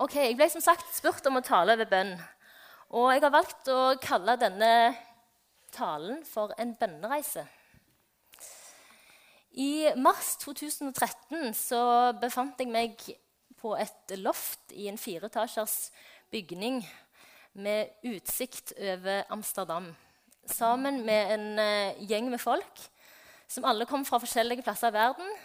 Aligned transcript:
Ok, 0.00 0.14
Jeg 0.16 0.36
ble 0.38 0.46
som 0.48 0.62
sagt 0.64 0.88
spurt 0.96 1.26
om 1.28 1.36
å 1.36 1.44
tale 1.44 1.74
over 1.76 1.84
bønn. 1.84 2.14
Og 2.96 3.10
jeg 3.12 3.20
har 3.20 3.32
valgt 3.32 3.68
å 3.68 3.80
kalle 4.00 4.38
denne 4.40 4.70
talen 5.72 6.22
for 6.24 6.54
en 6.60 6.72
bønnereise. 6.80 7.44
I 9.52 9.92
mars 10.00 10.38
2013 10.40 11.52
så 11.56 11.82
befant 12.16 12.60
jeg 12.60 12.72
meg 12.72 13.04
på 13.60 13.74
et 13.76 14.16
loft 14.16 14.72
i 14.72 14.88
en 14.88 14.96
fireetasjers 14.96 15.90
bygning 16.32 16.80
med 17.52 17.92
utsikt 18.08 18.72
over 18.78 19.28
Amsterdam. 19.28 19.90
Sammen 20.48 21.04
med 21.04 21.34
en 21.36 21.48
uh, 21.60 22.00
gjeng 22.08 22.32
med 22.32 22.40
folk 22.40 22.86
som 23.44 23.68
alle 23.68 23.84
kom 23.84 24.08
fra 24.08 24.22
forskjellige 24.24 24.64
plasser 24.64 24.88
i 24.88 24.96
verden. 24.96 25.36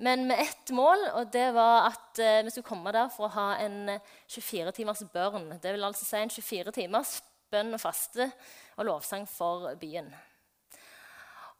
Men 0.00 0.24
med 0.30 0.40
ett 0.40 0.70
mål, 0.72 1.02
og 1.18 1.32
det 1.32 1.50
var 1.52 1.90
at 1.90 2.20
uh, 2.22 2.44
vi 2.44 2.52
skulle 2.52 2.68
komme 2.68 2.92
der 2.96 3.10
for 3.12 3.28
å 3.28 3.34
ha 3.34 3.48
en 3.60 3.98
24 4.32 4.72
timers 4.78 5.02
børn. 5.12 5.50
Det 5.60 5.74
vil 5.74 5.84
altså 5.84 6.06
si 6.08 6.20
en 6.20 6.32
24 6.32 6.72
timers 6.78 7.18
bønn 7.52 7.74
og 7.76 7.82
faste 7.82 8.30
og 8.78 8.86
lovsang 8.88 9.26
for 9.28 9.68
byen. 9.80 10.08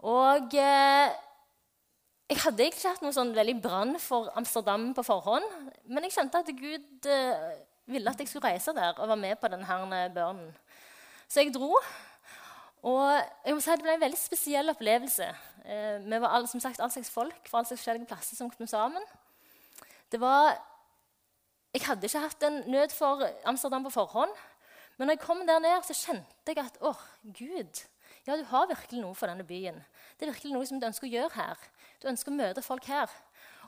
Og 0.09 0.57
uh, 0.57 1.11
jeg 2.31 2.39
hadde 2.45 2.69
ikke 2.71 2.93
hatt 2.93 3.03
noe 3.03 3.15
sånn 3.15 3.35
veldig 3.35 3.57
brann 3.61 3.97
for 3.99 4.31
Amsterdam 4.39 4.93
på 4.95 5.03
forhånd, 5.03 5.47
men 5.91 6.07
jeg 6.07 6.15
kjente 6.15 6.41
at 6.45 6.53
Gud 6.55 7.09
eh, 7.11 7.49
ville 7.91 8.13
at 8.13 8.23
jeg 8.23 8.31
skulle 8.31 8.53
reise 8.53 8.71
der 8.77 8.93
og 8.95 9.09
være 9.09 9.19
med 9.19 9.41
på 9.41 9.51
denne 9.51 10.05
børnen. 10.15 10.53
Så 11.27 11.43
jeg 11.43 11.51
dro. 11.57 11.73
Og 12.83 13.13
jeg 13.45 13.55
må 13.55 13.61
si 13.61 13.71
Det 13.77 13.85
ble 13.85 13.95
en 13.95 14.05
veldig 14.05 14.19
spesiell 14.19 14.73
opplevelse. 14.73 15.27
Eh, 15.65 15.99
vi 16.05 16.21
var 16.23 16.37
all, 16.37 16.49
som 16.49 16.61
sagt 16.61 16.81
all 16.81 16.93
slags 16.93 17.11
folk 17.13 17.49
fra 17.49 17.61
alle 17.61 17.69
slags 17.69 17.83
forskjellige 17.83 18.09
plasser 18.09 18.39
som 18.39 18.51
kom 18.51 18.67
sammen. 18.67 19.05
Det 20.11 20.21
var, 20.21 20.57
jeg 21.75 21.85
hadde 21.87 22.09
ikke 22.09 22.25
hatt 22.25 22.47
en 22.49 22.63
nød 22.67 22.95
for 22.97 23.27
Amsterdam 23.45 23.85
på 23.85 23.93
forhånd. 23.95 24.33
Men 24.97 25.07
når 25.09 25.17
jeg 25.17 25.25
kom 25.27 25.47
der 25.47 25.61
ned, 25.63 25.85
så 25.87 25.97
kjente 25.97 26.53
jeg 26.53 26.59
at 26.65 26.81
å, 26.85 26.95
Gud, 27.25 27.85
ja, 28.27 28.37
du 28.37 28.45
har 28.51 28.69
virkelig 28.69 29.01
noe 29.01 29.17
for 29.17 29.31
denne 29.31 29.47
byen. 29.47 29.79
Det 30.17 30.27
er 30.27 30.33
virkelig 30.33 30.57
noe 30.57 30.67
som 30.69 30.81
du 30.81 30.89
ønsker 30.89 31.09
å 31.09 31.13
gjøre 31.13 31.37
her. 31.37 31.63
Du 32.01 32.09
ønsker 32.11 32.33
å 32.33 32.37
møte 32.37 32.65
folk 32.65 32.89
her. 32.91 33.13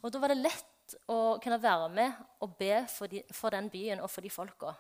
Og 0.02 0.12
da 0.12 0.20
var 0.20 0.32
det 0.32 0.42
lett 0.42 0.96
å 1.08 1.38
kunne 1.40 1.60
være 1.62 1.88
med 1.94 2.18
og 2.44 2.56
be 2.58 2.82
for, 2.90 3.08
de, 3.08 3.22
for 3.32 3.54
den 3.54 3.70
byen 3.72 4.02
og 4.02 4.10
for 4.12 4.24
de 4.24 4.32
folka. 4.32 4.74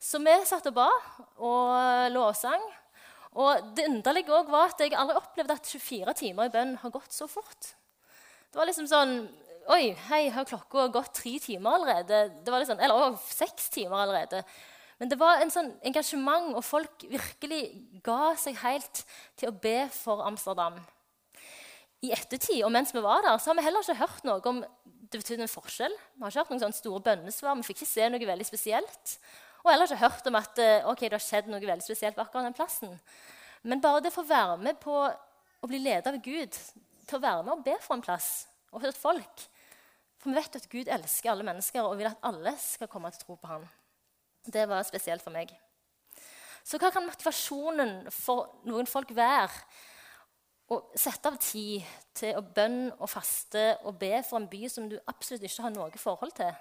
Så 0.00 0.20
vi 0.22 0.32
satt 0.48 0.68
og 0.70 0.76
ba 0.76 0.88
og 1.36 2.12
lovsang. 2.14 2.64
Og 3.34 3.72
det 3.74 3.88
underlige 3.90 4.30
også 4.30 4.52
var 4.52 4.70
at 4.70 4.82
jeg 4.84 4.94
aldri 4.94 5.16
opplevde 5.18 5.56
at 5.56 5.70
24 5.70 6.14
timer 6.20 6.48
i 6.48 6.54
bønn 6.54 6.76
har 6.82 6.92
gått 6.94 7.14
så 7.14 7.26
fort. 7.30 7.72
Det 8.50 8.60
var 8.60 8.70
liksom 8.70 8.90
sånn 8.90 9.16
Oi, 9.72 9.94
hei, 10.10 10.26
har 10.28 10.44
klokka 10.44 10.90
gått 10.92 11.14
tre 11.22 11.38
timer 11.40 11.78
allerede? 11.78 12.18
Det 12.44 12.52
var 12.52 12.60
liksom, 12.60 12.82
eller 12.84 13.00
å, 13.00 13.14
seks 13.16 13.70
timer 13.72 14.02
allerede. 14.02 14.42
Men 15.00 15.08
det 15.08 15.16
var 15.16 15.40
en 15.40 15.48
sånn 15.48 15.70
engasjement, 15.88 16.50
og 16.52 16.60
folk 16.66 17.06
virkelig 17.08 17.62
ga 18.04 18.34
seg 18.36 18.58
helt 18.60 19.00
til 19.40 19.48
å 19.48 19.56
be 19.56 19.86
for 19.88 20.20
Amsterdam 20.28 20.76
i 22.04 22.12
ettertid, 22.12 22.60
og 22.66 22.72
mens 22.74 22.92
vi 22.92 23.00
var 23.00 23.24
der, 23.24 23.38
så 23.40 23.50
har 23.50 23.58
vi 23.58 23.64
heller 23.64 23.80
ikke 23.80 24.02
hørt 24.02 24.28
noe 24.28 24.52
om 24.52 24.60
det 24.60 25.20
betydde 25.20 25.46
en 25.46 25.50
forskjell. 25.54 25.96
Vi 25.96 26.24
har 26.24 26.32
ikke 26.32 26.42
hørt 26.42 26.52
noen 26.52 26.62
sånne 26.66 26.78
store 26.82 27.04
bønnesvar, 27.08 27.56
vi 27.56 27.68
fikk 27.70 27.80
ikke 27.80 27.92
se 27.94 28.08
noe 28.12 28.30
veldig 28.34 28.46
spesielt. 28.48 29.16
Og 29.64 29.70
heller 29.72 29.88
ikke 29.88 30.02
hørt 30.04 30.26
om 30.28 30.36
at 30.36 30.60
eh, 30.60 30.86
okay, 30.90 31.08
det 31.08 31.16
har 31.16 31.24
skjedd 31.24 31.48
noe 31.48 31.62
veldig 31.62 31.84
spesielt 31.84 32.16
på 32.16 32.24
akkurat 32.24 32.44
den 32.50 32.56
plassen. 32.56 32.98
Men 33.64 33.80
bare 33.80 34.02
det 34.04 34.12
å 34.12 34.20
å 34.20 34.28
være 34.28 34.58
med 34.60 34.76
på 34.82 34.92
å 34.94 35.70
bli 35.70 35.80
ledet 35.80 36.10
av 36.10 36.20
Gud, 36.20 36.58
til 37.08 37.16
å 37.16 37.22
være 37.22 37.46
med 37.46 37.54
og 37.54 37.64
be 37.64 37.76
for 37.80 37.96
en 37.96 38.04
plass 38.04 38.46
og 38.70 38.80
for 38.82 38.90
et 38.90 38.98
folk 38.98 39.42
For 40.18 40.32
vi 40.32 40.36
vet 40.38 40.56
at 40.56 40.68
Gud 40.72 40.88
elsker 40.88 41.30
alle 41.30 41.44
mennesker 41.46 41.84
og 41.84 41.98
vil 42.00 42.08
at 42.08 42.22
alle 42.24 42.54
skal 42.60 42.88
komme 42.92 43.10
til 43.12 43.22
å 43.22 43.26
tro 43.26 43.36
på 43.40 43.50
ham. 43.50 43.64
Det 44.44 44.64
var 44.68 44.84
spesielt 44.84 45.24
for 45.24 45.32
meg. 45.32 45.52
Så 46.64 46.80
hva 46.80 46.90
kan 46.92 47.04
motivasjonen 47.04 48.08
for 48.12 48.54
noen 48.68 48.88
folk 48.88 49.12
være 49.16 49.52
å 50.72 50.78
sette 50.96 51.28
av 51.28 51.36
tid 51.44 51.84
til 52.16 52.38
å 52.38 52.44
bønne 52.56 52.94
og 52.96 53.10
faste 53.12 53.66
og 53.84 53.98
be 54.00 54.22
for 54.24 54.40
en 54.40 54.48
by 54.48 54.62
som 54.72 54.88
du 54.88 54.96
absolutt 55.12 55.44
ikke 55.44 55.66
har 55.66 55.74
noe 55.74 56.00
forhold 56.00 56.32
til. 56.36 56.52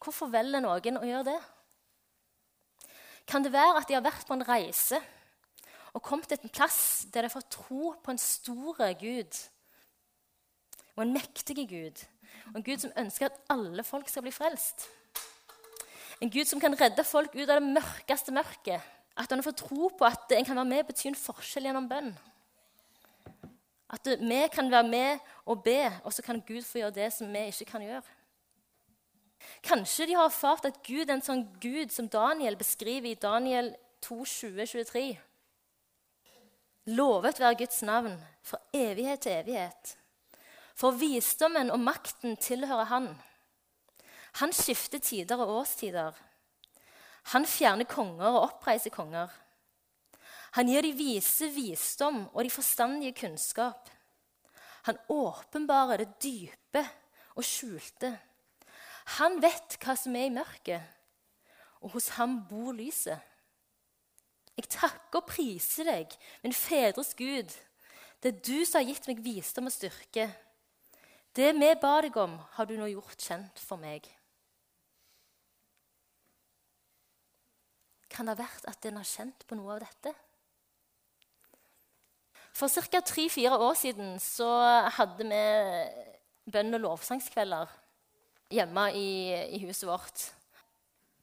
Hvorfor 0.00 0.32
velger 0.32 0.64
noen 0.64 1.00
å 1.00 1.08
gjøre 1.08 1.28
det? 1.28 1.40
Kan 3.26 3.44
det 3.44 3.52
være 3.52 3.78
at 3.78 3.88
de 3.88 3.96
har 3.96 4.04
vært 4.04 4.26
på 4.26 4.36
en 4.36 4.46
reise 4.48 5.00
og 5.94 6.02
kommet 6.02 6.28
til 6.28 6.38
en 6.42 6.52
plass 6.54 7.06
der 7.12 7.26
de 7.26 7.32
får 7.32 7.48
tro 7.50 7.94
på 8.02 8.12
en 8.12 8.18
stor 8.18 8.78
Gud 9.00 9.40
og 10.96 11.02
en 11.02 11.12
mektig 11.12 11.68
Gud, 11.68 12.02
og 12.50 12.56
en 12.56 12.64
Gud 12.64 12.82
som 12.82 12.92
ønsker 12.98 13.30
at 13.30 13.38
alle 13.50 13.84
folk 13.86 14.08
skal 14.08 14.22
bli 14.26 14.32
frelst? 14.34 14.88
En 16.20 16.30
Gud 16.30 16.44
som 16.44 16.60
kan 16.60 16.76
redde 16.76 17.04
folk 17.04 17.32
ut 17.34 17.48
av 17.48 17.56
det 17.56 17.70
mørkeste 17.72 18.34
mørket. 18.36 18.82
At 19.16 19.32
han 19.32 19.42
får 19.42 19.56
tro 19.56 19.88
på 19.98 20.04
at 20.04 20.32
en 20.36 20.44
kan 20.44 20.56
være 20.56 20.68
med 20.68 20.82
og 20.82 20.90
bety 20.90 21.08
en 21.08 21.16
forskjell 21.16 21.66
gjennom 21.68 21.88
bønn. 21.88 22.12
At 23.90 24.06
vi 24.20 24.40
kan 24.52 24.70
være 24.70 24.88
med 24.88 25.30
og 25.46 25.64
be, 25.64 25.80
og 26.04 26.12
så 26.12 26.22
kan 26.22 26.42
Gud 26.46 26.62
få 26.62 26.82
gjøre 26.82 26.94
det 26.98 27.08
som 27.12 27.32
vi 27.32 27.46
ikke 27.48 27.70
kan 27.72 27.82
gjøre. 27.82 28.04
Kanskje 29.62 30.06
de 30.08 30.16
har 30.16 30.28
erfart 30.30 30.64
at 30.68 30.80
Gud 30.86 31.08
er 31.08 31.18
en 31.18 31.24
sånn 31.24 31.44
Gud 31.60 31.92
som 31.92 32.08
Daniel 32.08 32.56
beskriver 32.56 33.10
i 33.10 33.18
Daniel 33.20 33.74
2, 34.00 34.24
20, 34.24 34.66
23. 34.66 35.04
Lovet 36.96 37.40
være 37.40 37.58
Guds 37.60 37.82
navn 37.84 38.16
fra 38.42 38.58
evighet 38.72 39.20
til 39.26 39.36
evighet. 39.36 39.96
For 40.74 40.96
visdommen 40.96 41.70
og 41.70 41.82
makten 41.82 42.38
tilhører 42.40 42.88
Han. 42.88 43.10
Han 44.40 44.52
skifter 44.56 45.02
tider 45.02 45.42
og 45.42 45.52
årstider. 45.60 46.16
Han 47.34 47.44
fjerner 47.46 47.84
konger 47.84 48.30
og 48.30 48.42
oppreiser 48.46 48.94
konger. 48.94 49.28
Han 50.56 50.70
gir 50.70 50.82
de 50.82 50.94
vise 50.96 51.50
visdom 51.54 52.24
og 52.32 52.42
de 52.44 52.50
forstandige 52.50 53.18
kunnskap. 53.20 53.90
Han 54.88 54.98
åpenbarer 55.12 56.00
det 56.00 56.16
dype 56.22 56.82
og 57.36 57.44
skjulte. 57.44 58.14
Han 59.20 59.40
vet 59.42 59.78
hva 59.82 59.96
som 59.98 60.16
er 60.16 60.28
i 60.28 60.34
mørket, 60.34 60.82
og 61.80 61.94
hos 61.96 62.10
ham 62.18 62.40
bor 62.48 62.72
lyset. 62.76 63.18
Jeg 64.58 64.68
takker 64.76 65.22
og 65.22 65.28
priser 65.30 65.88
deg, 65.88 66.14
min 66.42 66.54
fedres 66.54 67.14
Gud. 67.16 67.52
Det 68.20 68.34
er 68.34 68.40
du 68.44 68.66
som 68.68 68.80
har 68.80 68.88
gitt 68.90 69.08
meg 69.08 69.22
visdom 69.24 69.70
og 69.70 69.72
styrke. 69.72 70.28
Det 71.32 71.52
vi 71.56 71.68
ba 71.80 71.94
deg 72.04 72.16
om, 72.20 72.34
har 72.56 72.68
du 72.68 72.74
nå 72.76 72.90
gjort 72.90 73.22
kjent 73.24 73.62
for 73.62 73.80
meg. 73.80 74.04
Kan 78.10 78.26
det 78.26 78.34
ha 78.34 78.42
vært 78.42 78.66
at 78.68 78.88
en 78.90 78.98
har 78.98 79.08
kjent 79.08 79.46
på 79.48 79.56
noe 79.56 79.78
av 79.78 79.84
dette? 79.86 80.12
For 82.52 82.68
ca. 82.68 83.00
tre-fire 83.00 83.56
år 83.56 83.76
siden 83.78 84.18
så 84.20 84.50
hadde 84.98 85.24
vi 85.24 85.44
bønn- 86.50 86.74
og 86.76 86.82
lovsangskvelder 86.82 87.70
hjemme 88.50 88.90
i, 88.96 89.08
i, 89.54 89.60
huset 89.64 89.88
vårt. 89.88 90.26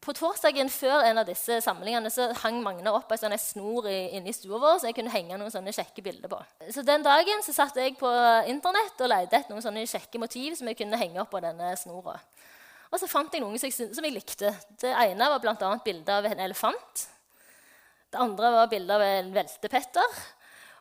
På 0.04 0.14
torsdagen 0.16 0.70
før 0.72 1.04
en 1.04 1.20
av 1.20 1.28
disse 1.28 1.58
samlingene 1.66 2.10
så 2.14 2.30
hang 2.44 2.62
Magne 2.64 2.94
opp 2.96 3.12
ei 3.12 3.20
sånn 3.20 3.36
snor 3.42 3.90
inne 3.90 4.30
i 4.30 4.36
stua 4.36 4.60
vår, 4.62 4.78
så 4.80 4.90
jeg 4.90 4.96
kunne 5.00 5.12
henge 5.12 5.40
noen 5.40 5.52
sånne 5.52 5.74
kjekke 5.76 6.06
bilder 6.06 6.32
på. 6.32 6.40
Så 6.72 6.86
Den 6.88 7.04
dagen 7.04 7.44
så 7.44 7.56
satt 7.56 7.76
jeg 7.82 7.98
på 8.00 8.12
Internett 8.48 9.02
og 9.04 9.12
lette 9.12 9.42
etter 9.42 9.52
noen 9.52 9.66
sånne 9.66 9.88
kjekke 9.90 10.22
motiv 10.22 10.56
som 10.60 10.70
jeg 10.70 10.80
kunne 10.80 11.00
henge 11.02 11.20
opp 11.24 11.34
på 11.34 11.44
denne 11.44 11.74
snora. 11.80 12.16
Og 12.88 13.02
så 13.02 13.10
fant 13.12 13.34
jeg 13.34 13.44
noen 13.44 13.60
som 13.60 13.68
jeg, 13.68 13.92
som 13.98 14.06
jeg 14.06 14.16
likte. 14.16 14.54
Det 14.80 14.94
ene 14.94 15.28
var 15.34 15.44
bl.a. 15.44 15.72
bilde 15.84 16.14
av 16.22 16.30
en 16.30 16.46
elefant. 16.46 17.08
Det 18.08 18.22
andre 18.24 18.54
var 18.54 18.70
bilde 18.72 18.96
av 18.96 19.04
en 19.04 19.34
veltepetter. 19.36 20.20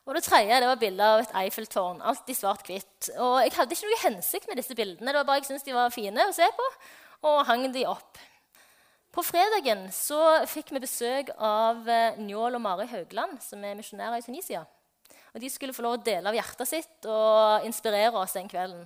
Og 0.06 0.14
det 0.14 0.22
tredje 0.22 0.60
det 0.62 0.68
var 0.70 0.78
bilde 0.78 1.02
av 1.02 1.20
et 1.24 1.32
Eiffeltårn. 1.40 1.98
Alt 2.06 2.28
i 2.30 2.34
svart-hvitt. 2.38 3.08
Og 3.18 3.40
Jeg 3.42 3.54
hadde 3.56 3.74
ikke 3.74 3.88
noe 3.90 4.02
hensikt 4.04 4.46
med 4.46 4.60
disse 4.60 4.76
bildene. 4.78 5.10
Det 5.10 5.18
var 5.18 5.26
bare 5.26 5.40
jeg 5.40 5.48
syntes 5.48 5.66
de 5.66 5.74
var 5.74 5.94
fine 5.94 6.28
å 6.28 6.34
se 6.34 6.46
på, 6.54 6.66
og 7.26 7.40
hang 7.48 7.66
de 7.74 7.82
opp. 7.90 8.20
På 9.10 9.24
fredagen 9.24 9.86
så 9.96 10.20
fikk 10.46 10.70
vi 10.76 10.82
besøk 10.84 11.32
av 11.40 11.88
eh, 11.88 12.18
Njål 12.20 12.58
og 12.58 12.62
Mari 12.62 12.86
Haugland, 12.90 13.40
som 13.42 13.64
er 13.64 13.74
misjonærer 13.78 14.20
i 14.20 14.26
Tunisia. 14.26 14.60
Og 15.34 15.40
De 15.42 15.50
skulle 15.50 15.74
få 15.74 15.82
lov 15.82 15.96
å 15.96 16.04
dele 16.04 16.30
av 16.30 16.36
hjertet 16.36 16.70
sitt 16.70 17.08
og 17.10 17.66
inspirere 17.66 18.14
oss 18.20 18.36
den 18.36 18.50
kvelden. 18.52 18.84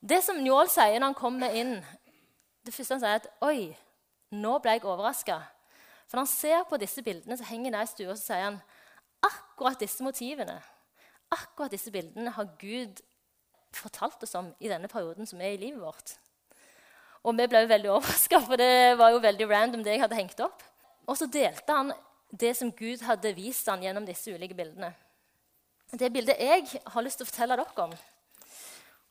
Det 0.00 0.20
som 0.26 0.42
Njål 0.42 0.68
sier 0.72 0.98
når 0.98 1.12
han 1.12 1.16
kommer 1.16 1.56
inn, 1.56 1.72
det 2.66 2.74
første 2.74 2.98
han 2.98 3.02
sier, 3.04 3.16
er 3.16 3.22
at 3.22 3.46
Oi, 3.46 3.70
nå 4.36 4.58
ble 4.60 4.76
jeg 4.76 4.84
overraska. 4.84 5.38
For 6.04 6.18
når 6.18 6.26
han 6.26 6.32
ser 6.34 6.68
på 6.68 6.78
disse 6.82 7.06
bildene 7.06 7.38
som 7.38 7.48
henger 7.48 7.78
der 7.78 7.88
i 7.88 7.90
stua, 7.94 8.18
så 8.18 8.26
sier 8.32 8.46
han 8.50 8.60
Akkurat 9.60 9.82
disse 9.82 10.00
motivene, 10.00 10.54
akkurat 11.28 11.74
disse 11.74 11.90
bildene 11.92 12.30
har 12.32 12.46
Gud 12.56 13.02
fortalt 13.76 14.22
oss 14.24 14.32
om 14.38 14.46
i 14.56 14.70
denne 14.70 14.88
perioden 14.88 15.28
som 15.28 15.42
er 15.44 15.52
i 15.52 15.58
livet 15.60 15.82
vårt. 15.82 16.14
Og 17.28 17.36
vi 17.36 17.44
ble 17.44 17.60
jo 17.60 17.68
veldig 17.68 17.90
overraska, 17.92 18.40
for 18.46 18.56
det 18.56 18.96
var 18.96 19.12
jo 19.12 19.20
veldig 19.20 19.48
random 19.50 19.82
det 19.84 19.92
jeg 19.92 20.00
hadde 20.00 20.16
hengt 20.16 20.40
opp. 20.40 20.64
Og 21.04 21.18
så 21.20 21.28
delte 21.28 21.76
han 21.76 21.92
det 22.32 22.54
som 22.56 22.72
Gud 22.72 23.04
hadde 23.04 23.34
vist 23.36 23.68
han 23.68 23.84
gjennom 23.84 24.08
disse 24.08 24.32
ulike 24.32 24.56
bildene. 24.56 24.94
Det 25.92 26.08
bildet 26.08 26.40
jeg 26.40 26.80
har 26.94 27.04
lyst 27.04 27.20
til 27.20 27.28
å 27.28 27.32
fortelle 27.34 27.60
dere 27.60 27.84
om, 27.84 27.92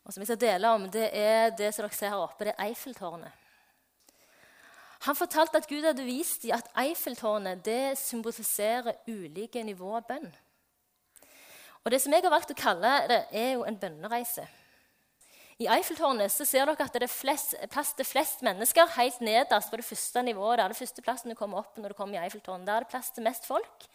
og 0.02 0.16
som 0.16 0.26
jeg 0.26 0.32
skal 0.32 0.42
dele 0.48 0.74
om, 0.74 0.90
det 0.90 1.12
er 1.14 1.54
det 1.54 1.70
som 1.76 1.86
dere 1.86 1.94
ser 1.94 2.16
her 2.16 2.26
oppe, 2.26 2.50
det 2.50 2.56
er 2.56 2.72
Eiffeltårnet. 2.72 3.49
Han 5.08 5.16
fortalte 5.16 5.62
at 5.62 5.68
Gud 5.70 5.86
hadde 5.88 6.04
vist 6.04 6.44
dem 6.44 6.58
at 6.58 6.68
Eiffeltårnet 6.82 7.64
det 7.64 7.98
symboliserer 8.02 9.00
ulike 9.08 9.64
nivåer 9.64 10.02
av 10.02 10.08
bønn. 10.10 10.32
Og 11.86 11.92
Det 11.92 12.02
som 12.04 12.14
jeg 12.14 12.26
har 12.26 12.34
valgt 12.34 12.52
å 12.52 12.58
kalle 12.60 12.96
det, 13.08 13.22
er 13.32 13.54
jo 13.56 13.64
en 13.64 13.78
bønnereise. 13.80 14.44
I 15.60 15.68
Eiffeltårnet 15.68 16.32
så 16.32 16.46
ser 16.48 16.68
dere 16.68 16.86
at 16.88 16.96
det 16.96 17.08
er 17.08 17.12
flest, 17.12 17.56
plass 17.72 17.94
til 17.96 18.08
flest 18.08 18.44
mennesker 18.48 18.92
helt 18.96 19.20
nederst 19.24 19.72
på 19.72 19.80
det 19.80 19.88
første 19.88 20.24
nivået. 20.24 20.60
Det 20.60 20.64
er 20.66 20.74
det 20.74 20.80
første 20.80 21.04
plassen 21.04 21.32
du 21.32 21.36
kommer 21.40 21.64
opp 21.64 21.80
når 21.80 21.92
du 21.92 21.98
kommer 21.98 22.16
i 22.16 22.22
Eiffeltårnet. 22.24 22.68
Der 22.68 22.78
er 22.78 22.86
det 22.86 22.92
plass 22.92 23.12
til 23.16 23.26
mest 23.28 23.48
folk. 23.48 23.88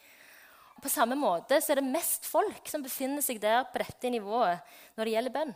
Og 0.76 0.82
På 0.84 0.92
samme 0.92 1.16
måte 1.16 1.60
så 1.60 1.72
er 1.72 1.80
det 1.80 1.88
mest 1.88 2.28
folk 2.28 2.68
som 2.68 2.84
befinner 2.84 3.24
seg 3.24 3.40
der 3.40 3.64
på 3.72 3.80
dette 3.80 4.12
nivået 4.12 4.76
når 4.96 5.04
det 5.04 5.14
gjelder 5.16 5.36
bønn. 5.38 5.54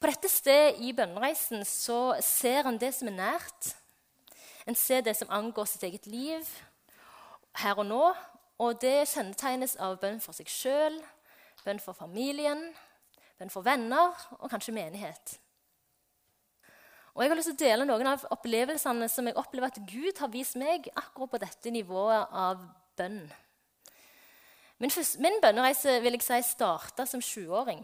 På 0.00 0.10
dette 0.10 0.30
stedet 0.32 0.78
i 0.78 0.94
bønnereisen 0.96 1.66
så 1.66 2.00
ser 2.22 2.70
en 2.70 2.78
det 2.78 2.92
som 2.96 3.10
er 3.10 3.18
nært. 3.18 3.74
En 4.70 4.76
ser 4.78 5.02
det 5.02 5.16
som 5.18 5.30
angår 5.34 5.66
sitt 5.66 5.82
eget 5.88 6.04
liv 6.06 6.46
her 7.58 7.78
og 7.80 7.88
nå. 7.88 8.04
Og 8.62 8.76
det 8.78 9.08
kjennetegnes 9.10 9.74
av 9.82 9.96
bønn 9.98 10.20
for 10.22 10.36
seg 10.36 10.46
sjøl, 10.52 11.00
bønn 11.64 11.80
for 11.82 11.96
familien, 11.96 12.68
bønn 13.40 13.50
for 13.50 13.66
venner 13.66 14.14
og 14.38 14.50
kanskje 14.52 14.76
menighet. 14.76 15.38
Og 17.16 17.24
Jeg 17.24 17.32
har 17.32 17.40
lyst 17.40 17.50
til 17.50 17.56
å 17.56 17.64
dele 17.64 17.88
noen 17.88 18.12
av 18.12 18.28
opplevelsene 18.30 19.08
som 19.10 19.26
jeg 19.26 19.38
opplever 19.40 19.72
at 19.72 19.82
Gud 19.90 20.22
har 20.22 20.30
vist 20.30 20.60
meg 20.60 20.86
akkurat 20.94 21.32
på 21.32 21.42
dette 21.42 21.74
nivået 21.74 22.30
av 22.30 22.62
bønn. 23.00 23.24
Min, 24.80 24.92
første, 24.94 25.18
min 25.24 25.40
bønnereise 25.42 25.98
vil 26.04 26.14
jeg 26.14 26.28
si 26.28 26.42
starta 26.52 27.08
som 27.10 27.20
20-åring. 27.20 27.82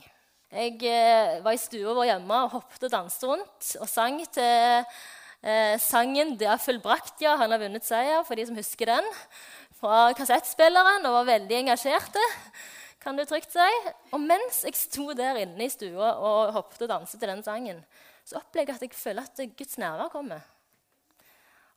Jeg 0.55 0.79
eh, 0.87 1.43
var 1.43 1.57
i 1.57 1.61
stua 1.61 1.97
vår 1.99 2.13
hjemme 2.13 2.43
og 2.47 2.55
hoppet 2.61 2.87
og 2.87 2.95
danset 2.95 3.27
rundt 3.27 3.73
og 3.83 3.91
sang 3.91 4.23
til 4.31 4.87
eh, 5.47 5.79
sangen 5.79 6.35
'Det 6.37 6.49
er 6.51 6.59
fullbrakt', 6.59 7.23
ja. 7.23 7.37
Han 7.37 7.51
har 7.51 7.59
vunnet 7.63 7.85
seier, 7.85 8.25
for 8.25 8.35
de 8.35 8.47
som 8.47 8.57
husker 8.57 8.87
den, 8.87 9.05
fra 9.79 10.13
kassettspilleren 10.13 11.07
og 11.07 11.13
var 11.21 11.31
veldig 11.39 11.57
engasjerte 11.63 12.23
kan 13.07 13.17
du 13.17 13.23
trygt 13.23 13.55
si. 13.55 13.67
Og 14.11 14.21
mens 14.21 14.65
jeg 14.67 14.75
sto 14.75 15.13
der 15.15 15.39
inne 15.45 15.69
i 15.69 15.71
stua 15.71 16.17
og 16.19 16.53
hoppet 16.57 16.83
og 16.83 16.91
danset 16.91 17.21
til 17.23 17.31
den 17.31 17.45
sangen, 17.47 17.85
så 18.27 18.41
opplever 18.41 18.73
jeg 18.73 18.81
at 18.81 18.83
jeg 18.83 18.99
føler 18.99 19.23
at 19.23 19.43
Guds 19.59 19.79
nærvær 19.79 20.11
kommer. 20.11 20.41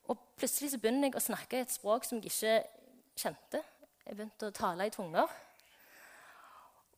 Og 0.10 0.18
plutselig 0.40 0.72
så 0.72 0.80
begynner 0.82 1.12
jeg 1.12 1.20
å 1.20 1.22
snakke 1.22 1.60
i 1.60 1.62
et 1.62 1.76
språk 1.76 2.08
som 2.08 2.18
jeg 2.18 2.32
ikke 2.32 2.56
kjente. 3.22 3.62
Jeg 4.08 4.18
begynte 4.18 4.50
å 4.50 4.56
tale 4.58 4.88
i 4.90 4.94
tunger. 4.94 5.30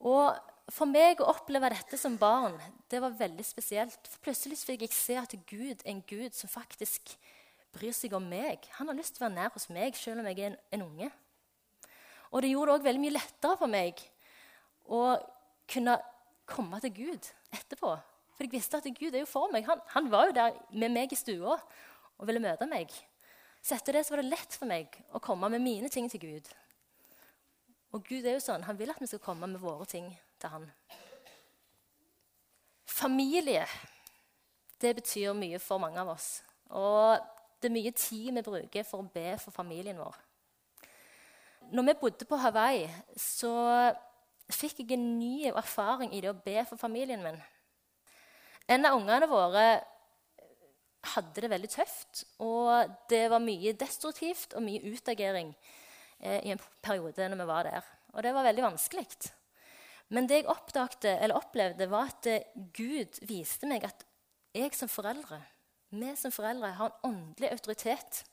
Og 0.07 0.31
for 0.71 0.88
meg 0.88 1.19
å 1.19 1.29
oppleve 1.31 1.69
dette 1.73 1.97
som 2.00 2.15
barn, 2.19 2.56
det 2.91 3.01
var 3.03 3.15
veldig 3.18 3.44
spesielt. 3.45 4.07
For 4.07 4.23
plutselig 4.27 4.62
fikk 4.63 4.85
jeg 4.85 4.95
se 4.95 5.18
at 5.19 5.35
Gud 5.50 5.81
er 5.81 5.89
en 5.91 6.01
Gud 6.07 6.35
som 6.38 6.51
faktisk 6.51 7.13
bryr 7.75 7.95
seg 7.95 8.15
om 8.15 8.23
meg. 8.27 8.68
Han 8.77 8.91
har 8.91 8.97
lyst 8.97 9.15
til 9.15 9.23
å 9.23 9.27
være 9.27 9.38
nær 9.38 9.51
hos 9.56 9.68
meg, 9.71 9.97
selv 10.00 10.23
om 10.23 10.29
jeg 10.31 10.39
er 10.39 10.51
en, 10.51 10.57
en 10.77 10.85
unge. 10.88 11.12
Og 12.31 12.44
det 12.44 12.53
gjorde 12.53 12.71
det 12.71 12.79
òg 12.79 12.88
veldig 12.88 13.03
mye 13.03 13.18
lettere 13.18 13.59
for 13.59 13.71
meg 13.71 14.00
å 14.88 15.03
kunne 15.71 15.97
komme 16.51 16.79
til 16.83 16.95
Gud 17.01 17.29
etterpå. 17.51 17.94
For 18.35 18.47
jeg 18.47 18.56
visste 18.56 18.79
at 18.79 18.88
Gud 18.95 19.13
er 19.13 19.25
jo 19.25 19.29
for 19.29 19.51
meg. 19.51 19.67
Han, 19.67 19.83
han 19.91 20.09
var 20.12 20.29
jo 20.29 20.38
der 20.39 20.57
med 20.71 20.95
meg 20.95 21.12
i 21.12 21.19
stua 21.19 21.57
og 21.57 22.27
ville 22.27 22.44
møte 22.44 22.67
meg. 22.69 22.91
Så 23.62 23.75
etter 23.75 24.00
det 24.00 24.07
så 24.07 24.15
var 24.15 24.24
det 24.24 24.31
lett 24.31 24.56
for 24.57 24.71
meg 24.71 24.95
å 25.13 25.21
komme 25.24 25.51
med 25.51 25.63
mine 25.63 25.91
ting 25.91 26.07
til 26.09 26.24
Gud. 26.24 26.50
Og 27.91 28.03
Gud 28.07 28.24
er 28.24 28.38
jo 28.38 28.44
sånn, 28.44 28.63
han 28.65 28.79
vil 28.79 28.91
at 28.94 29.01
vi 29.03 29.09
skal 29.12 29.21
komme 29.21 29.50
med 29.51 29.62
våre 29.62 29.85
ting 29.89 30.07
til 30.41 30.53
han. 30.53 30.67
Familie, 32.91 33.65
det 34.81 34.95
betyr 34.97 35.38
mye 35.38 35.61
for 35.61 35.81
mange 35.81 36.01
av 36.01 36.11
oss. 36.13 36.41
Og 36.75 37.21
det 37.61 37.69
er 37.69 37.75
mye 37.75 37.93
tid 37.95 38.31
vi 38.35 38.43
bruker 38.45 38.85
for 38.88 39.03
å 39.03 39.13
be 39.13 39.35
for 39.41 39.53
familien 39.53 39.99
vår. 40.01 40.17
Når 41.71 41.88
vi 41.88 41.99
bodde 42.01 42.27
på 42.27 42.39
Hawaii, 42.41 42.88
så 43.15 43.53
fikk 44.51 44.81
jeg 44.81 44.97
en 44.97 45.07
ny 45.19 45.47
erfaring 45.51 46.11
i 46.13 46.21
det 46.23 46.31
å 46.31 46.41
be 46.45 46.65
for 46.67 46.81
familien 46.81 47.23
min. 47.23 47.39
En 48.71 48.85
av 48.88 48.97
ungene 48.97 49.29
våre 49.29 49.65
hadde 51.13 51.43
det 51.43 51.49
veldig 51.49 51.69
tøft, 51.71 52.25
og 52.43 52.91
det 53.09 53.23
var 53.31 53.41
mye 53.43 53.73
destruktivt 53.77 54.53
og 54.57 54.65
mye 54.65 54.93
utagering 54.93 55.53
eh, 56.19 56.41
i 56.45 56.51
en 56.53 56.61
periode 56.83 57.29
når 57.29 57.41
vi 57.41 57.47
var 57.49 57.69
der. 57.69 57.88
Og 58.13 58.25
det 58.25 58.33
var 58.35 58.45
veldig 58.45 58.67
vanskelig. 58.67 59.07
Men 60.12 60.28
det 60.28 60.42
jeg 60.42 60.52
oppdagte, 60.52 61.13
eller 61.24 61.40
opplevde, 61.40 61.88
var 61.92 62.12
at 62.12 62.28
eh, 62.28 62.48
Gud 62.75 63.22
viste 63.30 63.68
meg 63.69 63.86
at 63.88 64.04
jeg 64.56 64.74
som 64.75 64.92
foreldre, 64.92 65.40
vi 65.92 66.12
som 66.19 66.34
foreldre 66.36 66.74
har 66.75 66.92
en 66.92 67.12
åndelig 67.12 67.52
autoritet 67.52 68.24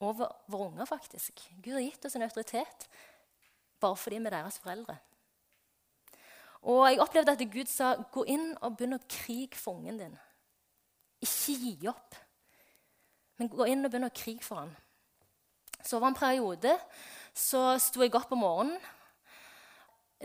over 0.00 0.28
våre 0.46 0.70
unger. 0.70 0.84
faktisk. 0.84 1.40
Gud 1.62 1.72
har 1.72 1.84
gitt 1.84 2.04
oss 2.04 2.16
en 2.16 2.22
autoritet 2.22 2.88
bare 3.80 3.96
fordi 3.96 4.18
vi 4.18 4.26
er 4.26 4.36
deres 4.36 4.58
foreldre. 4.58 4.96
Og 6.62 6.88
jeg 6.90 7.00
opplevde 7.00 7.32
at 7.32 7.50
Gud 7.52 7.66
sa, 7.66 7.94
'Gå 7.94 8.24
inn 8.24 8.56
og 8.62 8.76
begynn 8.76 8.98
å 8.98 9.06
krige 9.08 9.56
for 9.56 9.78
ungen 9.78 9.98
din.' 9.98 10.18
Ikke 11.20 11.54
gi 11.58 11.88
opp, 11.88 12.14
men 13.36 13.48
gå 13.48 13.64
inn 13.64 13.84
og 13.84 13.90
begynn 13.90 14.10
å 14.10 14.14
krige 14.14 14.42
for 14.42 14.56
ham. 14.56 14.76
Så 15.82 15.96
over 15.96 16.08
en 16.08 16.14
periode 16.14 16.78
så 17.34 17.78
sto 17.78 18.02
jeg 18.02 18.14
opp 18.14 18.32
om 18.32 18.38
morgenen, 18.38 18.80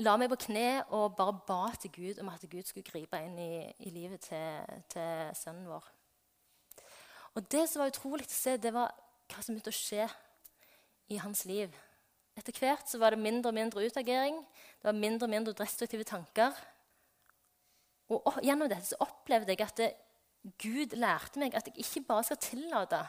la 0.02 0.16
meg 0.18 0.32
på 0.32 0.40
kne 0.48 0.84
og 0.96 1.16
bare 1.18 1.36
ba 1.48 1.62
til 1.78 1.92
Gud 1.94 2.22
om 2.24 2.32
at 2.34 2.46
Gud 2.50 2.66
skulle 2.66 2.88
gripe 2.88 3.20
inn 3.22 3.38
i, 3.38 3.54
i 3.86 3.94
livet 3.94 4.26
til, 4.26 4.80
til, 4.90 5.30
sønnen 5.38 5.70
vår. 5.70 5.90
Og 7.34 7.52
Det 7.52 7.68
som 7.70 7.82
var 7.82 7.94
utrolig 7.94 8.26
å 8.26 8.34
se, 8.34 8.58
det 8.58 8.74
var 8.74 8.94
hva 9.30 9.42
som 9.42 9.54
begynte 9.54 9.74
å 9.74 9.78
skje 9.78 10.08
i 11.14 11.20
hans 11.22 11.46
liv. 11.50 11.74
Etter 12.38 12.58
hvert 12.58 12.90
så 12.90 12.98
var 13.02 13.14
det 13.14 13.22
mindre 13.22 13.52
og 13.52 13.58
mindre 13.58 13.86
utagering. 13.86 14.40
Det 14.82 14.90
var 14.90 14.98
mindre 14.98 15.28
og 15.28 15.34
mindre 15.34 15.58
destruktive 15.58 16.06
tanker. 16.08 16.54
Og, 18.10 18.20
og 18.22 18.40
Gjennom 18.46 18.70
dette 18.70 18.90
så 18.90 19.02
opplevde 19.06 19.54
jeg 19.54 19.66
at 19.66 19.78
det, 19.82 19.92
Gud 20.60 20.98
lærte 21.00 21.40
meg 21.40 21.54
at 21.56 21.70
jeg 21.70 21.86
ikke 21.86 22.08
bare 22.10 22.26
skal 22.28 22.42
tillate 22.42 23.00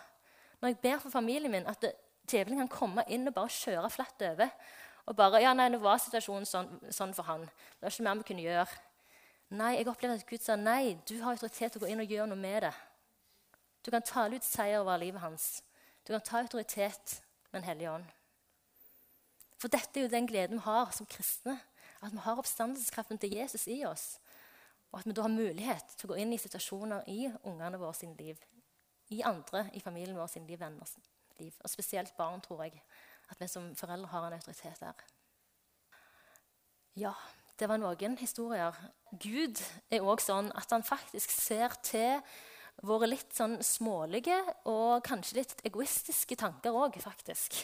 når 0.61 0.71
jeg 0.71 0.79
ber 0.85 1.01
for 1.03 1.13
familien 1.13 1.53
min, 1.53 1.67
at 1.69 1.83
djevelen 2.31 2.63
kan 2.63 2.71
komme 2.73 3.03
inn 3.13 3.29
og 3.29 3.35
bare 3.37 3.53
kjøre 3.53 3.91
flatt 3.93 4.23
over. 4.25 4.53
Og 5.05 5.17
bare, 5.17 5.43
ja, 5.45 5.53
nei, 5.57 5.69
nå 5.69 5.79
var 5.83 6.01
situasjonen 6.01 6.49
sånn, 6.49 6.71
sånn 6.93 7.13
for 7.17 7.29
han. 7.29 7.45
Det 7.45 7.85
var 7.85 7.93
ikke 7.93 8.07
mer 8.07 8.21
vi 8.21 8.29
kunne 8.31 8.47
gjøre. 8.47 8.81
Nei, 9.55 9.75
jeg 9.77 9.89
opplevde 9.91 10.17
at 10.23 10.27
Gud 10.29 10.43
sa 10.43 10.57
nei, 10.57 10.97
du 11.07 11.19
har 11.21 11.37
autoritet 11.37 11.75
til 11.75 11.83
å 11.83 11.85
gå 11.85 11.93
inn 11.93 12.03
og 12.03 12.11
gjøre 12.11 12.31
noe 12.31 12.41
med 12.41 12.65
det. 12.65 12.73
Du 13.85 13.91
kan 13.93 14.03
tale 14.03 14.41
ut 14.41 14.47
seier 14.47 14.81
over 14.81 14.97
livet 14.99 15.21
hans. 15.21 15.61
Du 16.07 16.15
kan 16.15 16.25
ta 16.25 16.41
autoritet 16.41 17.21
med 17.53 17.61
Den 17.61 17.69
hellige 17.69 17.91
ånd. 17.93 18.07
For 19.61 19.73
dette 19.73 20.01
er 20.01 20.05
jo 20.05 20.13
den 20.13 20.27
gleden 20.27 20.59
vi 20.59 20.65
har 20.65 20.91
som 20.93 21.07
kristne. 21.07 21.59
At 22.03 22.13
vi 22.13 22.21
har 22.25 22.41
oppstandelseskraften 22.41 23.19
til 23.19 23.37
Jesus 23.37 23.67
i 23.73 23.85
oss. 23.89 24.19
Og 24.93 24.99
at 24.99 25.07
vi 25.07 25.15
da 25.17 25.23
har 25.25 25.33
mulighet 25.33 25.95
til 25.97 26.09
å 26.09 26.13
gå 26.13 26.19
inn 26.21 26.35
i 26.35 26.41
situasjoner 26.41 27.07
i 27.09 27.29
ungene 27.45 27.81
våre 27.81 27.97
sin 27.97 28.13
liv. 28.19 28.41
I 29.15 29.23
andre 29.25 29.69
i 29.73 29.81
familien 29.81 30.17
vår 30.17 30.33
sin 30.33 30.47
liv, 30.47 30.61
venners 30.61 30.97
liv. 31.39 31.55
Og 31.63 31.71
spesielt 31.71 32.17
barn, 32.17 32.43
tror 32.45 32.65
jeg. 32.65 32.83
At 33.31 33.41
vi 33.41 33.49
som 33.51 33.71
foreldre 33.79 34.11
har 34.13 34.27
en 34.27 34.37
autoritet 34.39 34.81
der. 34.81 35.05
Ja, 36.95 37.15
det 37.59 37.69
var 37.71 37.81
noen 37.81 38.19
historier. 38.21 38.77
Gud 39.23 39.61
er 39.91 40.05
òg 40.05 40.23
sånn 40.23 40.51
at 40.59 40.71
han 40.75 40.85
faktisk 40.87 41.33
ser 41.35 41.75
til 41.87 42.21
våre 42.83 43.07
litt 43.07 43.31
sånn 43.35 43.61
smålige 43.63 44.37
og 44.71 45.05
kanskje 45.07 45.39
litt 45.41 45.55
egoistiske 45.67 46.37
tanker 46.39 46.75
òg, 46.75 46.99
faktisk. 47.03 47.61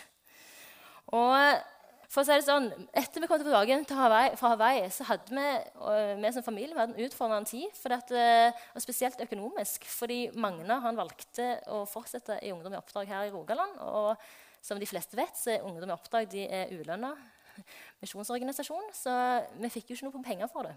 Og 1.11 1.59
for 2.11 2.23
å 2.23 2.27
si 2.27 2.35
det 2.35 2.47
sånn, 2.47 2.69
Etter 2.91 3.23
vi 3.23 3.29
kom 3.31 3.39
tilbake 3.39 3.77
Hawaii, 3.95 4.35
fra 4.39 4.53
Hawaii, 4.57 4.89
så 4.91 5.07
hadde 5.07 5.31
vi 5.31 6.23
vi 6.23 6.33
som 6.35 6.47
familie 6.47 6.75
vi 6.75 6.81
hadde 6.81 6.97
en 6.99 7.07
utfordrende 7.07 7.51
tid. 7.51 7.71
At, 7.87 8.11
eh, 8.11 8.63
og 8.75 8.83
Spesielt 8.83 9.21
økonomisk, 9.23 9.87
fordi 9.87 10.31
Magna 10.35 10.81
han 10.81 10.99
valgte 10.99 11.61
å 11.71 11.85
fortsette 11.87 12.41
i 12.43 12.51
Ungdom 12.51 12.75
i 12.75 12.81
oppdrag 12.81 13.07
her 13.07 13.29
i 13.29 13.31
Rogaland. 13.31 13.79
Og 13.79 14.17
som 14.63 14.81
de 14.81 14.89
fleste 14.89 15.17
vet, 15.17 15.37
så 15.37 15.55
er 15.55 15.67
Ungdom 15.67 15.91
i 15.91 15.97
oppdrag 15.97 16.29
de 16.31 16.45
er 16.47 16.73
ulønna 16.77 17.15
misjonsorganisasjon. 18.03 18.93
Så 18.97 19.13
vi 19.61 19.73
fikk 19.73 19.91
jo 19.91 19.99
ikke 19.99 20.11
noe 20.11 20.25
penger 20.25 20.51
for 20.53 20.69
det. 20.69 20.77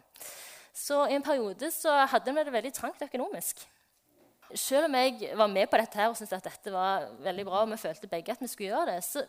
Så 0.73 1.03
i 1.05 1.17
en 1.17 1.25
periode 1.25 1.69
så 1.73 1.93
hadde 2.09 2.33
vi 2.33 2.43
det 2.43 2.55
veldig 2.55 2.73
trangt 2.73 3.05
økonomisk. 3.05 3.61
Selv 4.57 4.87
om 4.87 4.97
jeg 4.97 5.31
var 5.37 5.49
med 5.49 5.69
på 5.69 5.79
dette 5.79 5.97
her 5.97 6.11
og 6.11 6.17
syntes 6.17 6.35
at 6.37 6.49
dette 6.49 6.73
var 6.73 7.07
veldig 7.23 7.45
bra, 7.47 7.61
og 7.63 7.71
vi 7.71 7.79
følte 7.81 8.09
begge 8.09 8.33
at 8.33 8.41
vi 8.41 8.49
skulle 8.49 8.71
gjøre 8.73 8.95
det, 8.95 8.99
så 9.05 9.23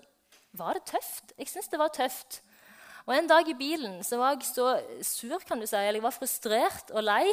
var 0.57 0.77
det 0.77 0.87
tøft. 0.89 1.33
Jeg 1.39 1.51
syns 1.51 1.71
det 1.73 1.81
var 1.81 1.93
tøft. 1.95 2.41
Og 3.05 3.13
En 3.13 3.29
dag 3.29 3.49
i 3.49 3.57
bilen 3.57 3.99
så 4.05 4.17
var 4.17 4.33
jeg 4.33 4.47
så 4.49 4.79
sur, 5.05 5.37
kan 5.45 5.61
du 5.61 5.67
si, 5.69 5.77
eller 5.77 6.01
jeg 6.01 6.07
var 6.07 6.15
frustrert 6.17 6.93
og 6.93 7.05
lei 7.05 7.27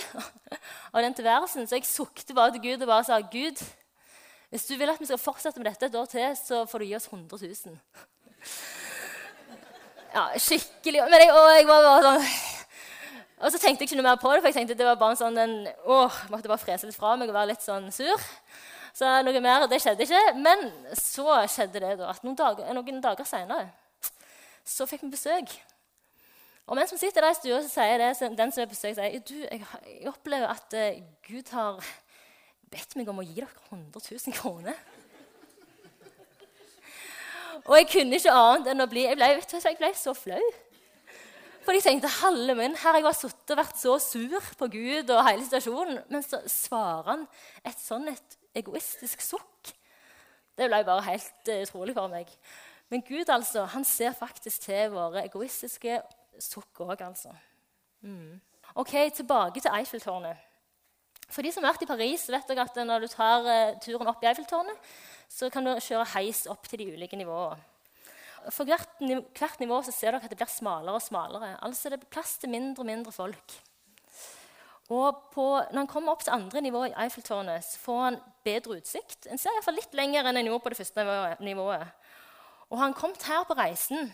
av 0.93 0.99
den 0.99 1.15
tilværelsen, 1.15 1.67
så 1.67 1.79
jeg 1.79 1.87
sukte 1.87 2.35
bare 2.35 2.51
til 2.57 2.65
Gud 2.65 2.83
og 2.83 2.91
bare 2.91 3.07
sa 3.07 3.19
Gud, 3.23 3.61
hvis 4.51 4.67
du 4.67 4.75
vil 4.75 4.91
at 4.91 4.99
vi 4.99 5.07
skal 5.07 5.19
fortsette 5.21 5.61
med 5.61 5.69
dette 5.71 5.87
et 5.87 5.95
år 5.95 6.09
til, 6.11 6.27
så 6.35 6.65
får 6.67 6.83
du 6.83 6.89
gi 6.89 6.95
oss 6.97 7.07
100 7.11 7.39
000. 7.65 7.77
Ja, 10.11 10.25
skikkelig 10.35 11.05
Men 11.07 11.21
jeg, 11.21 11.29
og 11.31 11.45
jeg 11.55 11.67
var 11.69 11.85
bare 11.85 11.99
sånn 12.03 12.25
Og 13.45 13.53
så 13.53 13.59
tenkte 13.61 13.85
jeg 13.85 13.87
ikke 13.87 13.99
noe 14.01 14.07
mer 14.09 14.17
på 14.19 14.33
det, 14.33 14.41
for 14.41 14.49
jeg 14.49 14.57
tenkte 14.57 14.75
det 14.75 14.87
var 14.89 14.97
bare 14.99 15.15
en 15.15 15.19
sånn 15.21 15.39
en, 15.39 15.53
å, 15.87 16.01
måtte 16.33 16.51
bare 16.51 16.59
frese 16.59 16.89
litt 16.89 16.97
fra 16.97 17.13
meg 17.15 17.31
og 17.31 17.37
være 17.37 17.53
litt 17.53 17.63
sånn 17.63 17.87
sur. 17.95 18.25
Så 18.91 19.07
noe 19.23 19.41
mer 19.41 19.65
det 19.71 19.79
skjedde 19.81 20.03
ikke. 20.03 20.21
Men 20.43 20.67
så 20.99 21.39
skjedde 21.49 21.79
det 21.79 21.93
da, 22.01 22.11
at 22.11 22.27
noen 22.27 22.35
dager, 22.37 22.67
noen 22.75 22.99
dager 23.01 23.25
senere 23.25 23.69
så 24.67 24.85
fikk 24.85 25.07
vi 25.07 25.13
besøk. 25.15 25.55
Og 26.69 26.77
mens 26.77 26.93
vi 26.93 26.99
sitter 27.01 27.25
der 27.25 27.33
i 27.33 27.39
stua, 27.39 27.63
så 27.63 27.71
sier 27.71 27.97
det, 28.03 28.11
den 28.37 28.53
som 28.53 28.61
er 28.61 28.69
besøk, 28.69 28.93
sier, 28.99 29.17
du, 29.25 29.37
jeg, 29.47 29.63
jeg 29.89 30.11
opplever 30.11 30.51
at 30.51 30.77
uh, 30.77 31.01
Gud 31.25 31.49
har 31.55 31.81
bedt 32.71 32.95
meg 32.97 33.09
om 33.11 33.21
å 33.21 33.25
gi 33.25 33.37
dere 33.41 33.69
100 33.69 34.01
000 34.07 34.35
kroner. 34.37 34.77
Og 37.67 37.77
jeg 37.77 37.87
kunne 37.91 38.17
ikke 38.17 38.33
annet 38.33 38.71
enn 38.71 38.83
å 38.83 38.89
bli 38.89 39.03
Jeg 39.05 39.17
ble, 39.19 39.27
du, 39.37 39.57
jeg 39.59 39.77
ble 39.77 39.91
så 39.97 40.13
flau. 40.17 40.41
For 41.61 41.77
jeg 41.77 41.85
tenkte 41.85 42.09
halve 42.23 42.55
min, 42.57 42.73
her 42.81 42.97
jeg 42.97 43.05
var 43.05 43.13
sittet 43.13 43.53
og 43.53 43.59
vært 43.59 43.77
så 43.77 43.97
sur 44.01 44.47
på 44.57 44.69
Gud 44.73 45.11
og 45.13 45.25
hele 45.27 45.45
situasjonen, 45.45 45.99
men 46.09 46.25
så 46.25 46.39
svarer 46.49 47.11
han 47.11 47.27
et 47.61 47.77
sånn 47.77 48.09
et 48.09 48.37
egoistisk 48.57 49.21
sukk. 49.21 49.73
Det 50.57 50.67
ble 50.71 50.81
bare 50.87 51.05
helt 51.05 51.51
uh, 51.51 51.61
utrolig 51.61 51.93
for 51.95 52.09
meg. 52.09 52.31
Men 52.91 53.05
Gud 53.05 53.29
altså, 53.29 53.67
han 53.75 53.85
ser 53.87 54.17
faktisk 54.17 54.65
til 54.65 54.89
våre 54.95 55.21
egoistiske 55.27 56.01
sukk 56.41 56.81
òg, 56.81 56.97
altså. 57.05 57.29
Mm. 58.01 58.41
Ok, 58.81 58.95
Tilbake 59.13 59.61
til 59.61 59.71
Eiffeltårnet. 59.71 60.50
For 61.31 61.45
de 61.45 61.51
som 61.53 61.63
har 61.63 61.73
vært 61.73 61.85
i 61.85 61.89
Paris, 61.89 62.27
vet 62.31 62.47
dere 62.49 62.67
at 62.67 62.79
når 62.83 63.05
du 63.05 63.11
tar 63.11 63.47
uh, 63.47 63.79
turen 63.83 64.09
opp 64.11 64.23
i 64.23 64.29
Eiffeltårnet, 64.31 64.93
så 65.31 65.47
kan 65.51 65.65
du 65.65 65.71
kjøre 65.79 66.09
heis 66.17 66.43
opp 66.51 66.67
til 66.67 66.83
de 66.83 66.89
ulike 66.91 67.19
nivåene. 67.19 67.59
For 68.49 68.65
hvert, 68.65 68.95
hvert, 69.37 69.59
nivå 69.61 69.77
så 69.85 69.93
ser 69.93 70.15
dere 70.15 70.25
at 70.25 70.31
det 70.33 70.39
blir 70.39 70.49
smalere 70.49 70.97
og 70.97 71.03
smalere. 71.05 71.51
Altså 71.61 71.91
det 71.91 71.99
er 71.99 72.09
plass 72.09 72.39
til 72.41 72.49
mindre 72.49 72.81
og 72.81 72.89
mindre 72.89 73.13
folk. 73.13 73.53
Og 74.91 75.19
på, 75.31 75.45
når 75.71 75.77
han 75.77 75.87
kommer 75.87 76.11
opp 76.11 76.25
til 76.25 76.33
andre 76.33 76.63
nivå 76.65 76.81
i 76.89 76.95
Eiffeltårnet, 77.03 77.63
så 77.63 77.79
får 77.79 78.01
han 78.01 78.17
bedre 78.43 78.79
utsikt. 78.81 79.29
En 79.29 79.39
ser 79.39 79.53
iallfall 79.53 79.77
litt 79.77 79.93
lenger 79.95 80.27
enn 80.27 80.41
en 80.41 80.49
gjorde 80.49 80.65
på 80.65 80.73
det 80.73 80.79
første 80.81 81.05
nivået. 81.45 81.85
Og 82.71 82.79
har 82.79 82.89
han 82.89 82.97
kommet 82.97 83.23
her 83.29 83.45
på 83.47 83.55
reisen, 83.55 84.09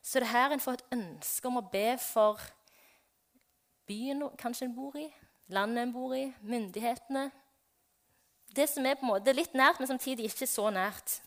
så 0.00 0.18
er 0.18 0.24
det 0.24 0.32
her 0.32 0.54
en 0.54 0.62
får 0.62 0.78
et 0.78 0.96
ønske 0.96 1.50
om 1.50 1.58
å 1.60 1.66
be 1.72 1.88
for 2.00 2.40
byen 3.90 4.22
kanskje 4.40 4.68
en 4.68 4.76
bor 4.76 4.96
i, 4.96 5.08
landet 5.48 5.82
en 5.82 5.92
bor 5.92 6.14
i, 6.16 6.26
myndighetene. 6.40 7.28
Det 8.56 8.68
som 8.70 8.86
er 8.86 8.98
på 8.98 9.06
en 9.06 9.12
måte 9.12 9.34
litt 9.36 9.56
nært, 9.56 9.80
men 9.80 9.90
samtidig 9.90 10.28
ikke 10.28 10.48
så 10.48 10.68
nært. 10.72 11.18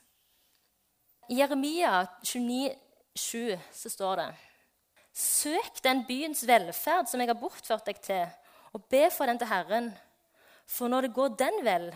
I 1.29 1.39
Jeremia 1.39 2.05
29, 2.23 2.71
7, 3.15 3.59
så 3.75 3.91
står 3.91 4.21
det 4.21 4.29
Søk 5.11 5.81
den 5.83 6.05
byens 6.07 6.45
velferd 6.47 7.09
som 7.11 7.19
jeg 7.19 7.29
har 7.29 7.39
bortført 7.39 7.87
deg 7.87 7.99
til, 8.03 8.23
og 8.71 8.85
be 8.91 9.09
for 9.11 9.27
den 9.27 9.39
til 9.39 9.49
Herren. 9.51 9.91
For 10.65 10.91
når 10.91 11.07
det 11.07 11.15
går 11.15 11.35
den 11.39 11.59
vel, 11.67 11.89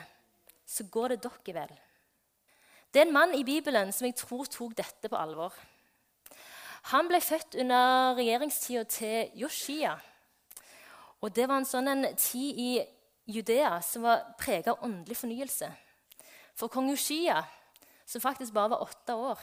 så 0.67 0.83
går 0.91 1.15
det 1.15 1.23
dere 1.23 1.55
vel. 1.61 1.77
Det 2.91 3.01
er 3.01 3.07
en 3.07 3.15
mann 3.15 3.35
i 3.35 3.43
Bibelen 3.43 3.91
som 3.91 4.07
jeg 4.07 4.17
tror 4.19 4.47
tok 4.51 4.75
dette 4.77 5.09
på 5.11 5.19
alvor. 5.19 5.55
Han 6.91 7.07
ble 7.09 7.19
født 7.23 7.57
under 7.59 8.13
regjeringstida 8.15 8.83
til 8.91 9.31
Joshia. 9.41 9.95
Og 11.25 11.33
Det 11.33 11.47
var 11.49 11.57
en 11.57 11.65
sånn 11.65 11.89
en 11.89 12.05
tid 12.21 12.59
i 12.61 12.71
Judea 13.33 13.79
som 13.81 14.03
var 14.05 14.27
prega 14.37 14.75
av 14.75 14.83
åndelig 14.85 15.17
fornyelse. 15.17 15.71
For 16.53 16.69
kong 16.69 16.91
Ushia, 16.93 17.39
som 18.05 18.21
faktisk 18.21 18.53
bare 18.53 18.75
var 18.75 18.83
åtte 18.85 19.15
år. 19.17 19.41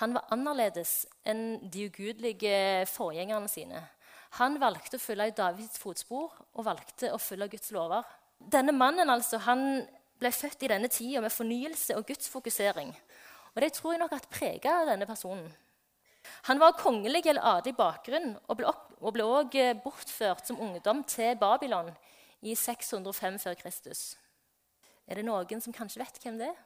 Han 0.00 0.16
var 0.16 0.32
annerledes 0.32 1.04
enn 1.28 1.58
de 1.68 1.84
ugudelige 1.90 2.86
forgjengerne 2.88 3.50
sine. 3.52 3.82
Han 4.40 4.56
valgte 4.62 4.96
å 4.96 5.02
følge 5.02 5.28
i 5.28 5.36
Davids 5.36 5.76
fotspor 5.82 6.32
og 6.54 6.64
valgte 6.64 7.12
å 7.12 7.20
følge 7.20 7.50
Guds 7.58 7.74
lover. 7.76 8.06
Denne 8.40 8.72
mannen 8.72 9.12
altså, 9.12 9.42
han 9.44 9.82
ble 10.20 10.32
født 10.32 10.64
i 10.64 10.70
denne 10.72 10.88
tida 10.88 11.20
med 11.20 11.34
fornyelse 11.34 11.98
og 11.98 12.06
gudsfokusering. 12.08 12.94
Og 13.52 13.60
Det 13.60 13.74
tror 13.76 13.92
jeg 13.92 14.00
nok 14.00 14.16
at 14.16 14.30
prega 14.32 14.80
denne 14.88 15.04
personen. 15.04 15.50
Han 16.48 16.60
var 16.60 16.78
kongelig 16.78 17.24
eller 17.26 17.46
adelig 17.56 17.76
bakgrunn 17.78 18.34
og 18.46 18.58
ble, 18.58 18.72
også 19.00 19.68
bortført 19.84 20.46
som 20.46 20.60
ungdom 20.60 21.04
til 21.08 21.36
Babylon 21.40 21.92
i 22.42 22.54
605 22.54 23.38
før 23.38 23.54
Kristus. 23.60 24.16
Er 25.08 25.18
det 25.18 25.26
noen 25.26 25.62
som 25.62 25.74
kanskje 25.74 26.02
vet 26.04 26.20
hvem 26.22 26.38
det 26.40 26.50
er? 26.50 26.58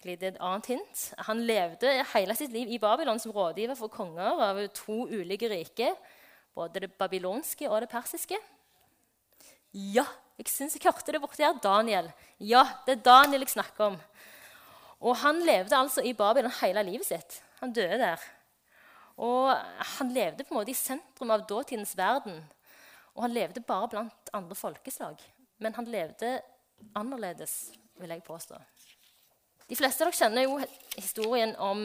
et 0.00 0.22
annet 0.40 0.66
hint. 0.66 1.00
Han 1.26 1.42
levde 1.44 1.90
hele 2.14 2.34
sitt 2.34 2.52
liv 2.52 2.70
i 2.72 2.78
Babylon 2.80 3.18
som 3.20 3.34
rådgiver 3.36 3.76
for 3.76 3.92
konger 3.92 4.40
av 4.46 4.60
to 4.72 5.04
ulike 5.10 5.48
riker. 5.48 5.92
Både 6.54 6.80
det 6.80 6.94
babylonske 6.96 7.68
og 7.68 7.82
det 7.82 7.90
persiske. 7.90 8.38
Ja, 9.72 10.06
jeg 10.38 10.48
syns 10.48 10.74
jeg 10.74 10.86
hørte 10.86 11.12
det 11.12 11.20
borti 11.20 11.44
her. 11.44 11.58
Daniel. 11.62 12.08
Ja, 12.38 12.64
det 12.86 12.96
er 12.96 13.04
Daniel 13.04 13.44
jeg 13.44 13.52
snakker 13.52 13.92
om. 13.92 14.00
Og 15.00 15.16
han 15.20 15.44
levde 15.44 15.76
altså 15.76 16.00
i 16.00 16.14
Babylon 16.16 16.52
hele 16.62 16.82
livet 16.88 17.06
sitt. 17.06 17.42
Han 17.60 17.72
døde 17.76 17.98
der. 18.00 18.22
Og 19.20 19.52
han 19.98 20.12
levde 20.14 20.44
på 20.44 20.54
en 20.54 20.60
måte 20.60 20.72
i 20.72 20.78
sentrum 20.78 21.32
av 21.34 21.44
dåtidens 21.48 21.92
verden. 21.98 22.40
Og 23.14 23.26
han 23.26 23.34
levde 23.36 23.60
bare 23.64 23.90
blant 23.92 24.32
andre 24.36 24.56
folkeslag. 24.56 25.20
Men 25.60 25.76
han 25.76 25.88
levde 25.92 26.38
annerledes, 26.96 27.72
vil 28.00 28.14
jeg 28.14 28.24
påstå. 28.24 28.56
De 29.70 29.76
fleste 29.78 30.02
av 30.02 30.08
dere 30.08 30.18
kjenner 30.18 30.46
jo 30.46 30.56
historien 30.96 31.52
om 31.62 31.84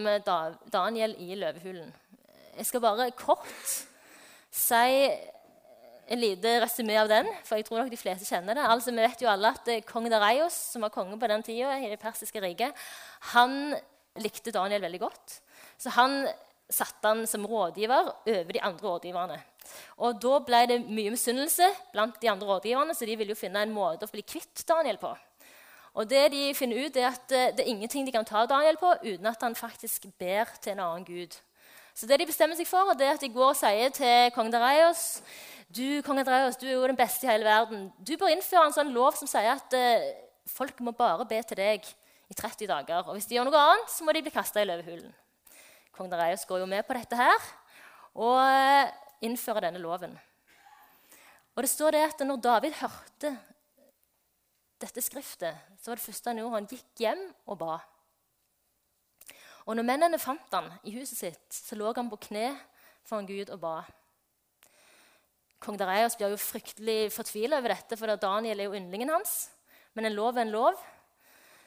Daniel 0.74 1.14
i 1.22 1.36
løvehulen. 1.38 1.92
Jeg 2.56 2.70
skal 2.70 2.82
bare 2.82 3.12
kort 3.20 3.74
si 4.56 5.10
en 6.06 6.22
lite 6.22 6.54
resymé 6.64 6.96
av 7.02 7.10
den, 7.10 7.28
for 7.44 7.60
jeg 7.60 7.68
tror 7.68 7.82
nok 7.82 7.92
de 7.92 8.00
fleste 8.00 8.28
kjenner 8.30 8.58
det. 8.58 8.64
Altså, 8.64 8.92
Vi 8.92 9.04
vet 9.04 9.22
jo 9.22 9.30
alle 9.30 9.52
at 9.52 9.70
kong 9.90 10.08
Dareios, 10.10 10.54
som 10.72 10.86
var 10.86 10.94
konge 10.94 11.20
på 11.20 11.28
den 11.28 11.44
tida 11.44 11.76
i 11.82 11.90
det 11.90 12.00
persiske 12.00 12.42
riket, 12.42 12.74
han 13.34 13.76
likte 14.22 14.54
Daniel 14.56 14.82
veldig 14.82 15.02
godt. 15.02 15.42
Så 15.78 15.94
han 15.96 16.24
satte 16.72 17.08
han 17.08 17.26
som 17.30 17.46
rådgiver 17.46 18.10
over 18.26 18.52
de 18.54 18.62
andre 18.62 18.88
rådgiverne. 18.88 19.38
Og 19.98 20.20
Da 20.22 20.40
ble 20.46 20.62
det 20.70 20.80
mye 20.86 21.14
misunnelse 21.14 21.68
blant 21.94 22.20
de 22.22 22.30
andre 22.30 22.48
rådgiverne, 22.48 22.96
så 22.96 23.06
de 23.06 23.16
ville 23.18 23.34
jo 23.34 23.40
finne 23.40 23.62
en 23.62 23.74
måte 23.74 24.06
å 24.06 24.12
bli 24.12 24.24
kvitt 24.26 24.66
Daniel 24.68 24.98
på. 25.02 25.14
Og 25.96 26.10
det 26.10 26.32
de 26.34 26.54
finner 26.56 26.86
ut, 26.86 26.98
er 26.98 27.08
at 27.08 27.32
eh, 27.32 27.52
det 27.56 27.64
er 27.64 27.72
ingenting 27.72 28.06
de 28.06 28.12
kan 28.12 28.26
ta 28.28 28.44
Daniel 28.46 28.78
på 28.78 28.92
uten 29.04 29.26
at 29.30 29.42
han 29.42 29.56
faktisk 29.56 30.10
ber 30.20 30.50
til 30.62 30.74
en 30.74 30.84
annen 30.84 31.06
gud. 31.08 31.38
Så 31.96 32.08
det 32.08 32.20
de 32.20 32.28
bestemmer 32.28 32.58
seg 32.60 32.68
for, 32.68 32.92
er 32.92 33.14
at 33.14 33.22
de 33.24 33.32
går 33.32 33.54
og 33.54 33.56
sier 33.56 33.94
til 33.96 34.34
kong 34.36 34.52
Dareios 34.52 35.22
du, 35.72 36.02
kong 36.06 36.20
Dareios, 36.24 36.60
du 36.60 36.68
er 36.68 36.76
jo 36.76 36.88
den 36.88 37.00
beste 37.00 37.26
i 37.26 37.30
hele 37.30 37.48
verden. 37.48 37.88
Du 37.98 38.14
bør 38.20 38.32
innføre 38.32 38.68
en 38.68 38.76
sånn 38.76 38.94
lov 38.96 39.16
som 39.18 39.30
sier 39.30 39.56
at 39.56 39.74
uh, 39.76 40.04
folk 40.48 40.80
må 40.86 40.94
bare 40.96 41.26
be 41.28 41.40
til 41.48 41.60
deg 41.60 41.88
i 42.30 42.38
30 42.38 42.70
dager. 42.70 43.02
Og 43.08 43.18
hvis 43.18 43.28
de 43.30 43.40
gjør 43.40 43.50
noe 43.50 43.64
annet, 43.72 43.92
så 43.92 44.06
må 44.06 44.14
de 44.14 44.22
bli 44.24 44.34
kasta 44.36 44.62
i 44.62 44.68
løvehulen. 44.70 45.10
Kong 45.96 46.12
Dareius 46.12 46.44
går 46.48 46.60
jo 46.60 46.68
med 46.68 46.84
på 46.84 46.96
dette 46.98 47.16
her 47.16 47.50
og 48.16 48.36
uh, 48.36 48.92
innfører 49.24 49.70
denne 49.70 49.80
loven. 49.80 50.16
Og 51.56 51.64
det 51.64 51.72
står 51.72 51.96
det 51.96 52.06
at 52.10 52.24
når 52.28 52.42
David 52.44 52.76
hørte 52.82 53.32
dette 54.84 55.02
skriftet, 55.04 55.56
så 55.80 55.92
var 55.92 56.00
det 56.00 56.04
første 56.04 56.32
han 56.32 56.42
gjorde, 56.42 56.56
han 56.58 56.68
gikk 56.68 57.04
hjem 57.06 57.22
og 57.48 57.60
ba. 57.62 57.78
Og 59.66 59.78
når 59.78 59.88
mennene 59.88 60.20
fant 60.22 60.52
han 60.54 60.68
i 60.84 60.94
huset 60.98 61.18
sitt, 61.18 61.46
så 61.50 61.78
lå 61.80 61.94
han 61.96 62.12
på 62.12 62.20
kne 62.28 62.50
foran 63.08 63.30
Gud 63.30 63.54
og 63.56 63.62
ba. 63.64 63.78
Kong 65.64 65.80
Dareios 65.80 66.18
blir 66.20 66.36
jo 66.36 66.42
fryktelig 66.42 67.14
fortvila 67.16 67.62
over 67.62 67.74
dette, 67.74 67.98
for 67.98 68.20
Daniel 68.20 68.60
er 68.60 68.68
jo 68.68 68.76
yndlingen 68.78 69.16
hans. 69.16 69.48
Men 69.96 70.10
en 70.10 70.18
lov 70.18 70.36
er 70.36 70.44
en 70.44 70.54
lov. 70.54 70.84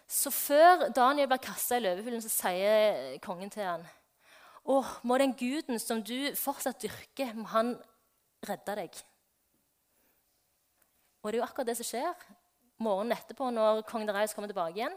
Så 0.08 0.30
før 0.30 0.90
Daniel 0.94 1.28
blir 1.30 1.40
kasta 1.42 1.80
i 1.80 1.82
løvehulen, 1.85 2.23
så 2.23 2.30
sier 2.30 3.16
kongen 3.25 3.50
til 3.52 3.66
han, 3.66 3.82
Å, 4.68 4.80
må 5.08 5.16
den 5.20 5.32
guden 5.38 5.80
som 5.80 6.02
du 6.04 6.34
fortsatt 6.37 6.82
dyrker, 6.82 7.32
må 7.38 7.48
han 7.54 7.72
redde 8.44 8.75
deg. 8.82 8.98
Og 11.22 11.30
det 11.30 11.38
er 11.38 11.40
jo 11.40 11.46
akkurat 11.48 11.70
det 11.70 11.78
som 11.80 11.88
skjer 11.88 12.28
morgenen 12.84 13.16
etterpå, 13.16 13.48
når 13.50 13.82
kong 13.88 14.06
Darius 14.06 14.34
kommer 14.37 14.50
tilbake 14.50 14.76
igjen, 14.78 14.94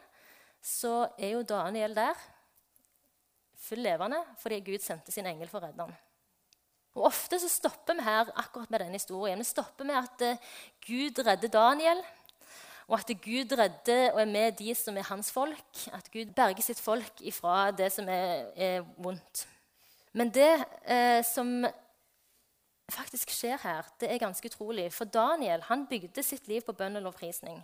så 0.62 1.08
er 1.18 1.34
jo 1.34 1.48
Daniel 1.48 1.96
der, 1.98 2.20
full 3.62 3.82
levende, 3.86 4.20
fordi 4.42 4.60
Gud 4.66 4.84
sendte 4.84 5.14
sin 5.14 5.28
engel 5.30 5.50
for 5.50 5.62
å 5.62 5.70
redde 5.70 5.86
ham. 5.88 5.94
Og 6.98 7.08
Ofte 7.08 7.40
så 7.40 7.48
stopper 7.50 7.96
vi 7.96 8.04
her 8.04 8.30
akkurat 8.36 8.72
med 8.74 8.84
denne 8.84 9.00
historien. 9.00 9.40
Vi 9.40 9.48
stopper 9.48 9.88
med 9.88 9.96
at 10.02 10.26
uh, 10.28 10.50
Gud 10.84 11.22
redder 11.24 11.54
Daniel, 11.54 12.02
og 12.90 12.98
at 12.98 13.14
Gud 13.24 13.54
redder 13.56 14.12
og 14.12 14.20
er 14.20 14.28
med 14.28 14.58
de 14.60 14.74
som 14.76 14.98
er 15.00 15.08
hans 15.08 15.32
folk. 15.32 15.86
At 15.96 16.10
Gud 16.12 16.34
berger 16.36 16.66
sitt 16.66 16.82
folk 16.84 17.24
ifra 17.24 17.70
det 17.72 17.88
som 17.96 18.10
er, 18.12 18.50
er 18.52 18.84
vondt. 19.00 19.46
Men 20.14 20.32
det 20.34 20.50
eh, 20.84 21.24
som 21.24 21.66
faktisk 22.92 23.32
skjer 23.32 23.60
her, 23.64 23.88
det 24.00 24.12
er 24.12 24.20
ganske 24.20 24.48
utrolig. 24.48 24.90
For 24.94 25.06
Daniel 25.06 25.64
han 25.70 25.88
bygde 25.88 26.24
sitt 26.24 26.48
liv 26.52 26.62
på 26.68 26.76
bønn 26.76 27.00
og 27.00 27.08
lovprisning. 27.08 27.62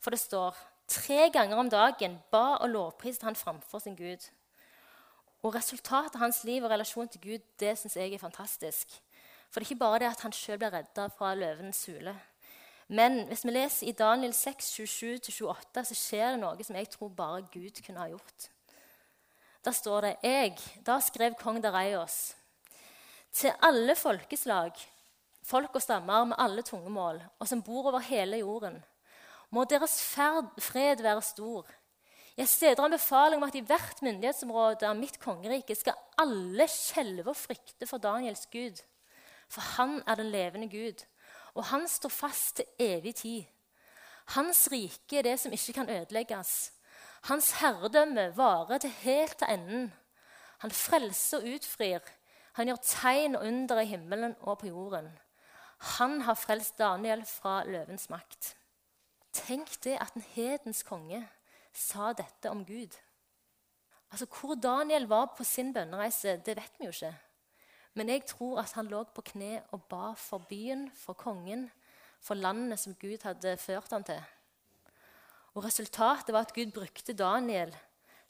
For 0.00 0.14
det 0.14 0.20
står 0.20 0.56
tre 0.88 1.28
ganger 1.32 1.60
om 1.60 1.70
dagen 1.70 2.18
ba 2.32 2.56
og 2.60 2.70
lovpriste 2.72 3.28
han 3.28 3.36
framfor 3.36 3.78
sin 3.84 3.96
Gud. 3.96 4.30
Og 5.44 5.54
Resultatet 5.54 6.16
av 6.16 6.24
hans 6.24 6.44
liv 6.44 6.64
og 6.64 6.72
relasjon 6.72 7.08
til 7.08 7.20
Gud 7.20 7.48
det 7.60 7.76
synes 7.78 7.96
jeg 7.96 8.14
er 8.14 8.22
fantastisk. 8.22 8.88
For 9.50 9.60
det 9.60 9.66
er 9.66 9.72
ikke 9.72 9.84
bare 9.84 9.98
det 10.02 10.08
at 10.08 10.24
han 10.24 10.32
sjøl 10.32 10.58
ble 10.58 10.70
redda 10.72 11.10
fra 11.18 11.34
løvens 11.36 11.84
hule. 11.86 12.16
Men 12.88 13.26
hvis 13.28 13.44
vi 13.44 13.52
leser 13.52 13.88
i 13.88 13.92
Daniel 13.96 14.32
6, 14.34 14.72
27-28, 14.80 15.84
så 15.84 15.94
skjer 15.96 16.34
det 16.34 16.40
noe 16.40 16.64
som 16.66 16.76
jeg 16.76 16.90
tror 16.92 17.12
bare 17.16 17.44
Gud 17.52 17.80
kunne 17.84 18.00
ha 18.00 18.08
gjort. 18.10 18.48
Da 19.64 19.72
står 19.72 20.00
det 20.00 20.16
jeg, 20.22 20.56
Da 20.84 20.98
skrev 21.00 21.34
kong 21.40 21.62
Dareios 21.62 22.34
til 23.34 23.50
alle 23.66 23.96
folkeslag, 23.98 24.76
folk 25.42 25.74
og 25.74 25.82
stammer 25.82 26.28
med 26.30 26.38
alle 26.38 26.62
tungemål, 26.62 27.16
og 27.38 27.48
som 27.50 27.62
bor 27.66 27.88
over 27.90 28.04
hele 28.06 28.38
jorden. 28.38 28.76
Må 29.50 29.64
deres 29.64 29.96
ferd, 30.02 30.52
fred 30.62 31.02
være 31.02 31.22
stor. 31.22 31.66
Jeg 32.36 32.48
steder 32.48 32.84
en 32.84 32.94
befaling 32.94 33.42
om 33.42 33.48
at 33.48 33.54
i 33.58 33.62
hvert 33.66 34.02
myndighetsområde 34.02 34.86
av 34.86 34.96
mitt 34.98 35.18
kongerike 35.22 35.74
skal 35.78 35.98
alle 36.18 36.66
skjelve 36.70 37.30
og 37.30 37.38
frykte 37.38 37.86
for 37.86 38.02
Daniels 38.02 38.46
Gud. 38.50 38.78
For 39.48 39.62
han 39.76 40.00
er 40.06 40.18
den 40.18 40.30
levende 40.30 40.70
Gud, 40.70 41.04
og 41.54 41.64
han 41.70 41.88
står 41.88 42.10
fast 42.10 42.56
til 42.56 42.70
evig 42.78 43.14
tid. 43.14 43.42
Hans 44.34 44.66
rike 44.72 45.18
er 45.18 45.26
det 45.26 45.36
som 45.40 45.52
ikke 45.52 45.76
kan 45.76 45.90
ødelegges. 45.90 46.72
Hans 47.24 47.52
herredømme 47.60 48.36
varer 48.36 48.78
til 48.78 48.90
helt 48.90 49.38
til 49.38 49.48
enden. 49.50 49.92
Han 50.58 50.70
frelser 50.70 51.38
og 51.38 51.54
utfrir. 51.54 52.00
Han 52.52 52.68
gjør 52.68 52.82
tegn 52.84 53.36
og 53.38 53.46
under 53.46 53.80
i 53.80 53.86
himmelen 53.88 54.34
og 54.40 54.58
på 54.58 54.66
jorden. 54.66 55.08
Han 55.96 56.20
har 56.20 56.34
frelst 56.34 56.78
Daniel 56.78 57.24
fra 57.26 57.62
løvens 57.64 58.10
makt. 58.10 58.56
Tenk 59.32 59.72
det 59.84 59.96
at 60.00 60.12
en 60.14 60.26
hedens 60.34 60.82
konge 60.82 61.22
sa 61.72 62.12
dette 62.12 62.50
om 62.50 62.64
Gud. 62.64 62.92
Altså, 64.10 64.26
Hvor 64.26 64.54
Daniel 64.54 65.06
var 65.06 65.34
på 65.36 65.44
sin 65.44 65.72
bønnereise, 65.72 66.36
det 66.36 66.56
vet 66.56 66.78
vi 66.78 66.84
jo 66.84 66.90
ikke. 66.90 67.16
Men 67.94 68.08
jeg 68.08 68.26
tror 68.26 68.60
at 68.60 68.72
han 68.72 68.86
lå 68.86 69.04
på 69.04 69.22
kne 69.22 69.62
og 69.72 69.82
ba 69.84 70.12
for 70.12 70.38
byen, 70.38 70.90
for 70.92 71.12
kongen, 71.12 71.70
for 72.20 72.34
landet 72.34 72.78
som 72.78 72.94
Gud 72.94 73.22
hadde 73.22 73.56
ført 73.56 73.90
ham 73.90 74.04
til. 74.04 74.22
Og 75.54 75.64
Resultatet 75.64 76.34
var 76.34 76.46
at 76.48 76.54
Gud 76.54 76.72
brukte 76.74 77.14
Daniel 77.14 77.74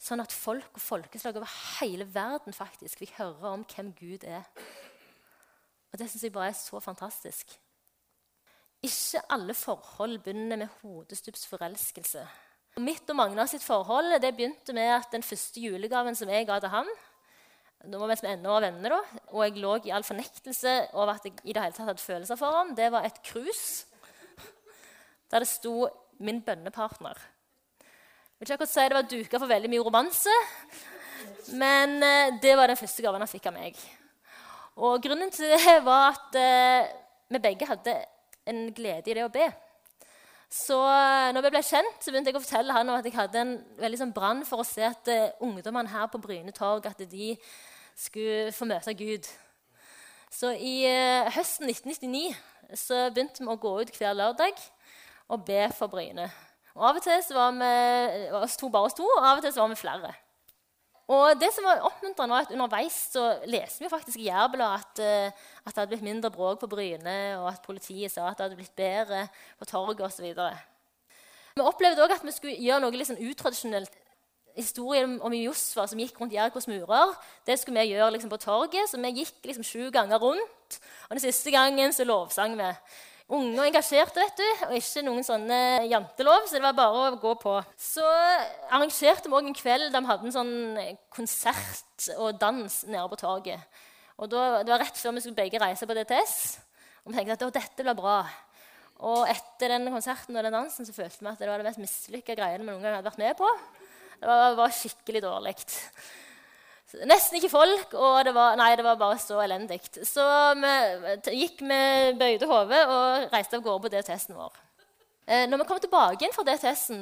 sånn 0.01 0.21
at 0.21 0.33
folk 0.33 0.75
og 0.77 0.83
folkeslag 0.83 1.37
over 1.39 1.49
hele 1.79 2.05
verden 2.13 2.53
faktisk 2.53 3.01
fikk 3.01 3.15
høre 3.17 3.53
om 3.55 3.63
hvem 3.65 3.93
Gud 3.97 4.25
er. 4.27 4.43
Og 5.91 5.99
Det 5.99 6.09
syns 6.11 6.25
jeg 6.27 6.33
bare 6.35 6.51
er 6.51 6.59
så 6.59 6.81
fantastisk. 6.83 7.55
Ikke 8.85 9.23
alle 9.31 9.55
forhold 9.57 10.19
begynner 10.21 10.59
med 10.59 10.73
hodestups 10.81 11.47
forelskelse. 11.49 12.25
Mitt 12.83 13.09
og 13.09 13.15
Magna 13.15 13.45
sitt 13.47 13.63
forhold 13.63 14.19
det 14.19 14.33
begynte 14.35 14.75
med 14.75 14.91
at 14.97 15.13
den 15.15 15.23
første 15.23 15.61
julegaven 15.63 16.17
som 16.19 16.29
jeg 16.29 16.45
ga 16.45 16.59
til 16.59 16.73
ham, 16.73 16.89
da 17.85 17.99
var 18.01 18.09
vi 18.09 18.17
som 18.19 18.29
ennå 18.29 18.59
venner, 18.59 18.97
da, 18.97 19.19
og 19.31 19.43
jeg 19.45 19.61
lå 19.63 19.75
i 19.85 19.93
all 19.95 20.03
fornektelse 20.03 20.73
over 20.93 21.13
at 21.15 21.25
jeg 21.25 21.37
i 21.43 21.53
det 21.53 21.63
hele 21.63 21.75
tatt 21.75 21.87
hadde 21.87 22.03
følelser 22.03 22.39
for 22.39 22.57
ham, 22.59 22.73
det 22.75 22.91
var 22.91 23.07
et 23.07 23.21
krus 23.23 23.85
der 25.31 25.41
det 25.41 25.49
sto 25.49 25.87
'Min 26.19 26.41
bønnepartner'. 26.41 27.21
Jeg 27.79 28.39
vil 28.39 28.47
ikke 28.47 28.53
akkurat 28.53 28.69
si 28.69 28.79
det 28.79 28.97
var 28.97 29.01
duka 29.01 29.39
for 29.39 29.47
veldig 29.47 29.69
mye 29.69 29.83
romanse, 29.83 30.33
men 31.53 32.03
eh, 32.03 32.33
det 32.41 32.57
var 32.57 32.67
den 32.67 32.77
første 32.77 33.01
gaven 33.01 33.21
han 33.21 33.31
fikk 33.31 33.45
av 33.47 33.53
meg. 33.53 33.77
Og 34.75 35.01
grunnen 35.01 35.31
til 35.31 35.49
det 35.51 35.77
var 35.89 36.11
at 36.11 36.35
eh, 36.35 36.89
vi 37.29 37.39
begge 37.39 37.67
hadde 37.67 37.95
en 38.45 38.73
glede 38.73 39.11
i 39.11 39.13
det 39.13 39.23
å 39.25 39.31
be. 39.31 39.47
Så 40.51 40.77
eh, 40.87 41.31
når 41.33 41.45
vi 41.45 41.53
ble 41.55 41.63
kjent, 41.65 41.97
så 41.99 42.11
begynte 42.11 42.31
jeg 42.31 42.37
å 42.37 42.43
fortelle 42.43 42.75
han 42.75 42.91
at 42.93 43.07
jeg 43.07 43.15
hadde 43.15 43.41
en 43.41 43.55
veldig 43.79 44.01
sånn 44.01 44.13
brann 44.15 44.43
for 44.47 44.61
å 44.61 44.67
se 44.67 44.85
at 44.85 45.09
eh, 45.11 45.33
ungdommene 45.43 45.91
her 45.91 46.07
på 46.11 46.21
Bryne 46.21 46.53
torg 46.55 46.85
at 46.87 47.01
de 47.01 47.33
skulle 47.95 48.53
få 48.55 48.67
møte 48.69 48.93
Gud. 48.99 49.27
Så 50.31 50.51
i 50.55 50.83
eh, 50.89 51.31
høsten 51.35 51.71
1999 51.71 52.35
så 52.75 53.07
begynte 53.13 53.43
vi 53.43 53.51
å 53.51 53.59
gå 53.61 53.73
ut 53.81 53.93
hver 53.97 54.15
lørdag 54.17 54.59
og 55.29 55.45
be 55.45 55.69
for 55.73 55.91
Bryne. 55.91 56.29
Og 56.75 56.89
Av 56.89 56.97
og 56.99 57.03
til 57.03 57.35
var 57.37 57.55
vi 57.55 57.71
oss 58.35 58.57
to 58.59 58.69
bare 58.69 58.89
oss 58.89 58.97
to, 58.97 59.05
og 59.07 59.23
av 59.23 59.39
og 59.39 59.45
til 59.45 59.55
var 59.55 59.71
vi 59.71 59.79
flere. 59.79 60.13
Og 61.05 61.37
det 61.37 61.51
som 61.53 61.67
var 61.67 61.83
oppmuntrende 61.85 62.33
var 62.33 62.47
at 62.47 62.53
Underveis 62.53 62.95
så 63.13 63.25
leste 63.45 63.83
vi 63.83 63.91
faktisk 63.91 64.17
i 64.17 64.25
Jærbladet 64.25 64.79
at, 64.81 65.01
uh, 65.05 65.43
at, 65.61 65.69
det 65.69 65.77
hadde 65.77 65.91
blitt 65.93 66.07
mindre 66.07 66.31
bråk 66.33 66.59
på 66.63 66.69
Bryne, 66.71 67.17
og 67.37 67.51
at 67.51 67.61
politiet 67.65 68.11
sa 68.11 68.31
at 68.31 68.39
det 68.39 68.47
hadde 68.47 68.57
blitt 68.57 68.75
bedre 68.75 69.27
på 69.59 69.69
torget 69.69 70.01
osv. 70.01 70.33
Vi 71.55 71.61
opplevde 71.63 72.01
òg 72.03 72.15
at 72.17 72.25
vi 72.25 72.33
skulle 72.33 72.57
gjøre 72.57 72.81
noe 72.83 72.97
litt 72.97 73.11
sånn 73.11 73.21
utradisjonelt. 73.21 74.01
Historien 74.55 75.17
om 75.19 75.33
Josfa 75.35 75.83
som 75.91 75.99
gikk 75.99 76.17
rundt 76.19 76.33
Jerikos 76.33 76.65
murer, 76.71 77.11
det 77.45 77.57
skulle 77.59 77.83
vi 77.83 77.91
gjøre 77.93 78.13
liksom 78.15 78.31
på 78.31 78.39
torget. 78.39 78.87
Så 78.87 78.99
vi 79.03 79.11
gikk 79.19 79.45
liksom 79.45 79.67
sju 79.67 79.89
ganger 79.93 80.19
rundt, 80.23 80.79
og 81.05 81.17
den 81.17 81.23
siste 81.27 81.51
gangen 81.53 81.93
så 81.93 82.07
lovsang 82.07 82.55
vi 82.57 82.71
unge 83.25 83.57
og 83.57 83.65
engasjerte, 83.65 84.21
vet 84.21 84.37
du, 84.37 84.65
og 84.67 84.75
ikke 84.77 85.03
noen 85.05 85.25
sånne 85.25 85.59
jantelov. 85.89 86.45
Så 86.45 86.57
det 86.57 86.63
var 86.65 86.77
bare 86.77 87.07
å 87.07 87.19
gå 87.21 87.33
på. 87.41 87.55
Så 87.79 88.05
arrangerte 88.69 89.31
vi 89.31 89.37
òg 89.37 89.49
en 89.49 89.57
kveld 89.57 89.89
der 89.93 90.03
vi 90.03 90.11
hadde 90.11 90.29
en 90.29 90.35
sånn 90.35 90.55
konsert 91.13 92.09
og 92.19 92.37
dans 92.41 92.81
nede 92.89 93.05
på 93.11 93.21
torget. 93.23 93.81
Og 94.21 94.29
da, 94.31 94.63
Det 94.63 94.71
var 94.71 94.83
rett 94.85 94.99
før 94.99 95.15
vi 95.17 95.25
skulle 95.25 95.41
begge 95.41 95.59
reise 95.59 95.87
på 95.87 95.97
DTS. 95.97 96.35
Og 97.03 97.11
vi 97.11 97.17
tenkte 97.17 97.49
at 97.49 97.57
dette 97.59 97.83
blir 97.83 97.97
bra. 97.97 98.19
Og 99.05 99.25
etter 99.27 99.73
den 99.73 99.89
konserten 99.91 100.37
og 100.37 100.45
den 100.45 100.55
dansen 100.55 100.87
så 100.87 100.93
følte 100.95 101.19
vi 101.19 101.31
at 101.31 101.41
det 101.41 101.49
var 101.49 101.59
det 101.59 101.67
mest 101.67 101.81
mislykka 101.83 102.37
greiene 102.37 102.63
vi 102.63 102.69
noen 102.69 102.83
gang 102.83 102.95
hadde 102.95 103.09
vært 103.09 103.19
med 103.19 103.35
på. 103.41 103.49
Det 104.21 104.29
var, 104.29 104.55
var 104.55 104.71
skikkelig 104.71 105.21
dårlig. 105.25 105.57
Nesten 107.03 107.39
ikke 107.39 107.51
folk, 107.51 107.93
og 107.97 108.21
det 108.23 108.31
var, 108.35 108.55
nei, 108.59 108.69
det 108.77 108.85
var 108.85 108.95
bare 108.99 109.17
så 109.19 109.41
elendig. 109.43 109.81
Så 110.07 110.23
vi 110.61 111.39
gikk 111.41 111.63
med 111.67 112.19
bøyde 112.21 112.47
hoder 112.47 112.91
og 112.91 113.33
reiste 113.33 113.57
av 113.59 113.65
gårde 113.65 113.83
på 113.83 113.91
DTS-en 113.91 114.37
vår. 114.37 114.61
Eh, 115.25 115.47
når 115.49 115.63
vi 115.63 115.67
kom 115.67 115.81
tilbake 115.81 116.21
igjen 116.21 116.35
fra 116.35 116.45
DTS-en 116.45 117.01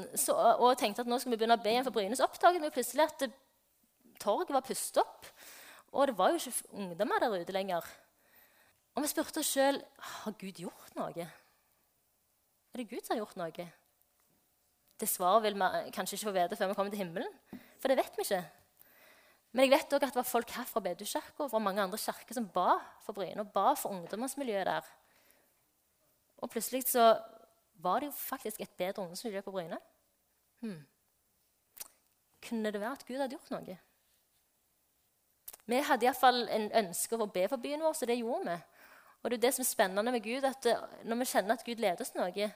og 0.56 0.78
tenkte 0.80 1.04
at 1.04 1.10
nå 1.12 1.20
skulle 1.20 1.36
vi 1.36 1.44
begynne 1.44 1.60
å 1.60 1.64
be 1.64 1.74
igjen 1.74 1.86
for 1.86 1.96
Brynes, 1.96 2.24
oppdaget 2.24 2.64
vi 2.64 2.72
plutselig 2.74 3.06
at 3.06 3.28
torget 4.24 4.54
var 4.56 4.66
pustet 4.66 5.02
opp. 5.04 5.28
Og 5.94 6.10
det 6.10 6.18
var 6.18 6.32
jo 6.32 6.40
ikke 6.40 6.80
ungdommer 6.80 7.22
der 7.22 7.36
ute 7.44 7.56
lenger. 7.56 7.86
Og 8.96 9.04
vi 9.04 9.12
spurte 9.12 9.44
oss 9.44 9.52
sjøl 9.52 9.78
har 10.24 10.36
Gud 10.40 10.64
gjort 10.64 10.98
noe. 10.98 11.28
Er 11.28 12.82
det 12.82 12.90
Gud 12.90 13.04
som 13.04 13.14
har 13.14 13.24
gjort 13.26 13.38
noe? 13.38 13.70
Det 15.00 15.10
svaret 15.10 15.44
vil 15.44 15.58
vi 15.60 15.94
kanskje 15.94 16.18
ikke 16.18 16.30
få 16.30 16.36
vite 16.38 16.58
før 16.58 16.72
vi 16.72 16.78
kommer 16.80 16.94
til 16.94 17.04
himmelen. 17.04 17.40
For 17.82 17.92
det 17.92 18.00
vet 18.00 18.18
vi 18.18 18.26
ikke. 18.26 18.44
Men 19.54 19.68
jeg 19.68 19.74
vet 19.76 19.94
også 19.94 20.08
at 20.10 20.16
det 20.16 20.18
var 20.18 20.26
folk 20.26 20.52
her 20.56 20.66
fra 20.66 20.82
Bedukirka 20.82 21.46
og 21.46 21.52
fra 21.52 21.62
mange 21.62 21.82
andre 21.82 21.98
kirker 22.02 22.34
som 22.34 22.50
ba 22.50 22.80
for 23.06 23.14
Bryne 23.14 23.46
og 23.46 23.52
ba 23.54 23.74
for 23.78 23.94
ungdomsmiljøet 23.94 24.66
der. 24.66 24.88
Og 26.42 26.50
plutselig 26.50 26.88
så 26.90 27.12
var 27.84 28.00
det 28.00 28.10
jo 28.10 28.16
faktisk 28.18 28.62
et 28.62 28.74
bedre 28.78 29.04
ungdomsmiljø 29.04 29.42
på 29.42 29.52
Bryne. 29.52 29.78
Hmm. 30.60 30.82
Kunne 32.50 32.72
det 32.72 32.82
være 32.82 32.92
at 32.92 33.06
Gud 33.06 33.18
hadde 33.22 33.36
gjort 33.38 33.52
noe? 33.54 33.78
Vi 35.66 35.80
hadde 35.80 36.06
iallfall 36.06 36.48
en 36.52 36.72
ønske 36.84 37.16
om 37.16 37.24
å 37.24 37.32
be 37.32 37.46
for 37.48 37.62
byen 37.62 37.84
vår, 37.86 37.94
så 37.96 38.08
det 38.10 38.18
gjorde 38.20 38.50
vi. 38.50 38.58
Og 39.24 39.32
det 39.32 39.38
er 39.38 39.44
det 39.46 39.54
som 39.56 39.64
er 39.64 39.70
spennende 39.70 40.12
med 40.12 40.24
Gud, 40.24 40.44
at 40.44 40.66
eh, 40.68 40.82
når 41.08 41.22
vi 41.22 41.28
kjenner 41.30 41.56
at 41.56 41.64
Gud 41.64 41.80
leder 41.80 42.04
oss 42.04 42.12
noe, 42.18 42.50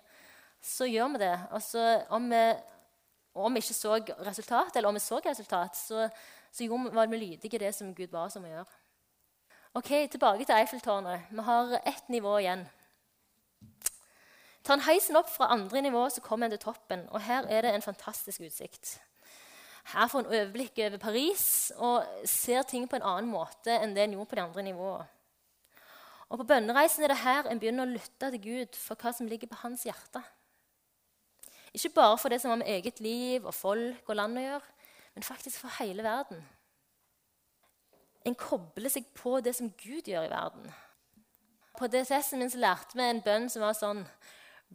så 0.60 0.88
gjør 0.90 1.14
vi 1.14 1.22
det. 1.22 1.36
Altså, 1.56 1.84
om 2.12 2.26
vi, 2.32 2.42
om 3.46 3.56
vi 3.56 3.64
ikke 3.64 3.78
så 3.78 4.00
resultat, 4.28 4.76
eller 4.76 4.90
om 4.90 4.98
vi 4.98 5.04
så 5.06 5.22
resultat, 5.24 5.80
så 5.80 6.10
så 6.58 6.66
gjorde, 6.66 6.94
var 6.96 7.10
vi 7.12 7.22
lydige 7.22 7.60
det 7.62 7.76
som 7.76 7.94
Gud 7.96 8.10
ba 8.10 8.26
oss 8.26 8.38
om 8.40 8.46
å 8.48 8.52
gjøre. 8.52 8.84
Ok, 9.78 9.92
Tilbake 10.10 10.46
til 10.46 10.56
Eiffeltårnet. 10.56 11.28
Vi 11.30 11.44
har 11.46 11.74
ett 11.86 12.08
nivå 12.10 12.38
igjen. 12.42 12.64
Tar 14.66 14.80
en 14.80 14.88
heisen 14.88 15.16
opp 15.20 15.30
fra 15.30 15.52
andre 15.54 15.84
nivå, 15.86 16.02
så 16.10 16.22
kommer 16.26 16.48
en 16.48 16.56
til 16.56 16.64
toppen. 16.66 17.06
Og 17.14 17.22
her 17.22 17.46
er 17.46 17.62
det 17.62 17.76
en 17.76 17.86
fantastisk 17.86 18.42
utsikt. 18.42 18.98
Her 19.94 20.10
får 20.12 20.26
en 20.26 20.32
overblikk 20.34 20.82
over 20.84 20.98
Paris 21.00 21.46
og 21.78 22.26
ser 22.28 22.66
ting 22.68 22.90
på 22.90 22.98
en 22.98 23.06
annen 23.06 23.30
måte 23.32 23.72
enn 23.78 23.94
det 23.96 24.04
en 24.04 24.18
gjorde 24.18 24.32
på 24.32 24.40
de 24.40 24.44
andre 24.44 24.66
nivåene. 24.66 25.06
Og 26.28 26.42
På 26.42 26.48
bønnereisen 26.50 27.06
er 27.06 27.14
det 27.14 27.22
her 27.22 27.48
en 27.48 27.60
begynner 27.62 27.86
å 27.88 27.94
lytte 27.94 28.32
til 28.34 28.42
Gud 28.44 28.76
for 28.76 29.00
hva 29.00 29.14
som 29.16 29.30
ligger 29.30 29.48
på 29.48 29.62
hans 29.62 29.86
hjerte. 29.88 30.20
Ikke 31.72 31.94
bare 31.96 32.18
for 32.20 32.34
det 32.34 32.42
som 32.42 32.52
har 32.52 32.60
med 32.60 32.68
eget 32.68 33.00
liv 33.00 33.46
og 33.46 33.56
folk 33.56 34.10
og 34.10 34.20
land 34.20 34.42
å 34.42 34.44
gjøre, 34.44 34.77
men 35.18 35.24
faktisk 35.24 35.60
for 35.60 35.72
hele 35.80 36.04
verden. 36.04 36.44
En 38.22 38.36
kobler 38.38 38.92
seg 38.94 39.08
på 39.18 39.40
det 39.42 39.56
som 39.58 39.72
Gud 39.82 40.06
gjør 40.06 40.28
i 40.28 40.30
verden. 40.30 40.68
På 41.74 41.88
DTS-en 41.90 42.44
min 42.44 42.54
så 42.54 42.62
lærte 42.62 42.94
vi 42.94 43.02
en 43.02 43.24
bønn 43.26 43.50
som 43.50 43.66
var 43.66 43.74
sånn 43.74 44.04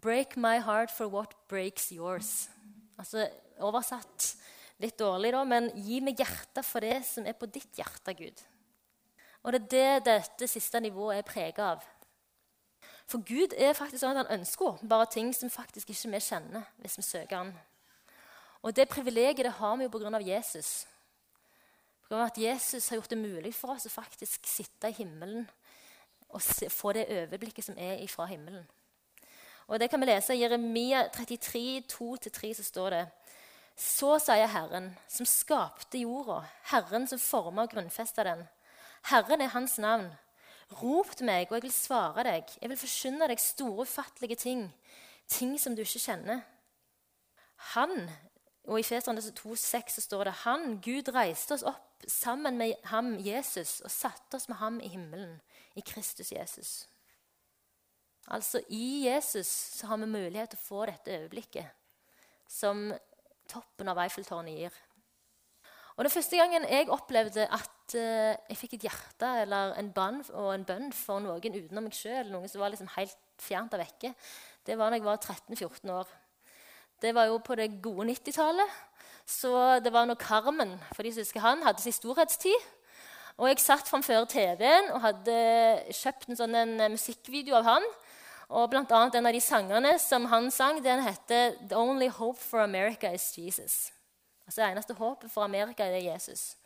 Break 0.02 0.34
my 0.34 0.56
heart 0.66 0.90
for 0.90 1.14
what 1.14 1.36
breaks 1.46 1.92
yours. 1.94 2.48
Altså 2.98 3.28
oversatt 3.62 4.32
litt 4.82 4.98
dårlig, 4.98 5.30
da, 5.30 5.44
men 5.46 5.70
gi 5.78 6.02
meg 6.02 6.18
hjertet 6.18 6.66
for 6.66 6.82
det 6.82 7.04
som 7.06 7.22
er 7.22 7.38
på 7.38 7.46
ditt 7.46 7.78
hjerte, 7.78 8.18
Gud. 8.18 8.42
Og 9.46 9.54
det 9.54 9.62
er 9.62 9.68
det 10.02 10.10
dette 10.10 10.50
siste 10.50 10.82
nivået 10.82 11.20
er 11.20 11.28
preget 11.30 11.62
av. 11.62 11.86
For 13.06 13.22
Gud 13.22 13.54
er 13.54 13.78
faktisk 13.78 14.02
sånn 14.02 14.18
at 14.18 14.26
han 14.26 14.40
ønsker 14.40 14.82
bare 14.90 15.06
ting 15.06 15.30
som 15.38 15.54
faktisk 15.54 15.94
ikke 15.94 16.16
vi 16.16 16.26
kjenner, 16.32 16.66
hvis 16.82 16.98
vi 16.98 17.12
søker 17.14 17.44
han. 17.44 17.60
Og 18.62 18.76
det 18.76 18.88
privilegiet 18.88 19.46
det 19.46 19.56
har 19.58 19.76
vi 19.76 19.84
jo 19.84 19.90
pga. 19.90 20.20
Jesus. 20.22 20.86
På 22.02 22.12
grunn 22.12 22.22
av 22.22 22.30
at 22.30 22.38
Jesus 22.38 22.88
har 22.88 23.00
gjort 23.00 23.10
det 23.10 23.18
mulig 23.18 23.54
for 23.54 23.74
oss 23.74 23.86
å 23.86 23.92
faktisk 23.92 24.46
sitte 24.46 24.90
i 24.90 24.96
himmelen 25.00 25.48
og 26.32 26.42
se, 26.42 26.68
få 26.70 26.92
det 26.96 27.08
overblikket 27.10 27.66
som 27.66 27.78
er 27.78 28.00
fra 28.08 28.26
himmelen. 28.26 28.64
Og 29.66 29.80
Det 29.80 29.90
kan 29.90 30.00
vi 30.00 30.06
lese 30.06 30.34
i 30.34 30.42
Jeremia 30.42 31.08
33, 31.08 31.82
2-3, 31.88 32.54
så 32.54 32.62
står 32.62 32.90
det 32.90 33.06
Så 33.76 34.18
sier 34.20 34.46
Herren, 34.46 34.90
som 35.08 35.26
skapte 35.26 35.98
jorda, 35.98 36.42
Herren 36.72 37.06
som 37.08 37.18
forma 37.18 37.62
og 37.62 37.70
grunnfesta 37.70 38.24
den. 38.24 38.44
Herren 39.08 39.40
er 39.40 39.54
hans 39.54 39.78
navn. 39.78 40.10
Rop 40.82 41.16
til 41.16 41.26
meg, 41.26 41.48
og 41.50 41.56
jeg 41.56 41.62
vil 41.62 41.72
svare 41.72 42.24
deg. 42.24 42.52
Jeg 42.60 42.70
vil 42.70 42.80
forkynne 42.80 43.28
deg 43.28 43.40
store, 43.40 43.86
ufattelige 43.86 44.36
ting, 44.36 44.66
ting 45.28 45.56
som 45.60 45.76
du 45.76 45.82
ikke 45.82 46.04
kjenner. 46.04 46.44
Han, 47.72 48.10
og 48.70 48.78
i 48.78 48.86
Feserne 48.86 49.20
2,6 49.20 50.00
står 50.04 50.24
det 50.24 50.32
Han, 50.44 50.78
Gud, 50.84 51.10
reiste 51.14 51.56
oss 51.56 51.64
opp 51.66 52.06
sammen 52.06 52.58
med 52.58 52.74
ham, 52.90 53.14
Jesus, 53.18 53.80
og 53.80 53.90
satte 53.90 54.38
oss 54.38 54.48
med 54.48 54.58
ham 54.58 54.80
i 54.82 54.90
himmelen, 54.90 55.40
i 55.74 55.82
Kristus 55.86 56.32
Jesus. 56.32 56.88
Altså 58.30 58.60
I 58.68 59.08
Jesus 59.08 59.46
så 59.46 59.86
har 59.86 59.98
vi 59.98 60.06
mulighet 60.06 60.54
til 60.54 60.60
å 60.60 60.66
få 60.66 60.86
dette 60.86 61.18
øyeblikket 61.24 61.66
som 62.46 62.90
toppen 63.50 63.90
av 63.90 63.98
Eiffeltårnet 64.04 64.58
gir. 64.58 64.78
Og 65.96 66.06
Den 66.06 66.14
første 66.14 66.38
gangen 66.38 66.64
jeg 66.70 66.90
opplevde 66.90 67.48
at 67.52 67.96
uh, 67.98 68.32
jeg 68.48 68.58
fikk 68.58 68.78
et 68.78 68.86
hjerte 68.88 69.28
eller 69.42 69.74
en 69.80 69.90
bønn 69.92 70.22
og 70.30 70.52
en 70.54 70.66
bønn 70.68 70.92
for 70.96 71.20
noen 71.20 71.58
utenom 71.58 71.88
meg 71.88 71.96
sjøl, 71.96 72.30
noen 72.30 72.48
som 72.48 72.62
var 72.62 72.72
liksom 72.72 72.90
helt 72.94 73.18
fjernt 73.42 73.74
av 73.74 73.82
vekke, 73.82 74.14
det 74.64 74.78
var 74.78 74.92
da 74.92 75.00
jeg 75.00 75.06
var 75.06 75.18
13-14 75.18 75.92
år. 75.92 76.14
Det 77.02 77.14
var 77.14 77.26
jo 77.26 77.40
på 77.42 77.54
det 77.58 77.82
gode 77.82 78.06
90-tallet. 78.12 78.78
Så 79.26 79.50
det 79.82 79.92
var 79.92 80.06
når 80.06 80.20
Carmen 80.20 80.76
for 80.94 81.02
de 81.02 81.12
som 81.12 81.22
husker 81.22 81.42
han, 81.42 81.62
hadde 81.66 81.82
sin 81.82 81.94
storhetstid. 81.94 82.68
Og 83.40 83.48
jeg 83.48 83.62
satt 83.64 83.88
framfor 83.88 84.26
TV-en 84.30 84.92
og 84.92 85.02
hadde 85.02 85.36
kjøpt 85.96 86.28
en 86.28 86.38
sånn 86.38 86.58
en 86.58 86.74
musikkvideo 86.92 87.56
av 87.58 87.66
han. 87.66 87.88
Og 88.52 88.68
blant 88.70 88.90
annet 88.92 89.16
En 89.16 89.26
av 89.26 89.32
de 89.32 89.40
sangene 89.40 89.96
som 89.98 90.26
han 90.28 90.50
sang, 90.50 90.82
den 90.84 91.02
heter 91.02 91.56
'The 91.56 91.76
Only 91.76 92.08
Hope 92.08 92.38
for 92.38 92.60
America 92.60 93.12
is 93.12 93.32
Jesus'. 93.38 93.92
Altså 94.46 94.60
Det 94.60 94.70
eneste 94.70 94.94
håpet 94.94 95.30
for 95.30 95.42
Amerika 95.42 95.84
er 95.84 96.12
Jesus. 96.12 96.56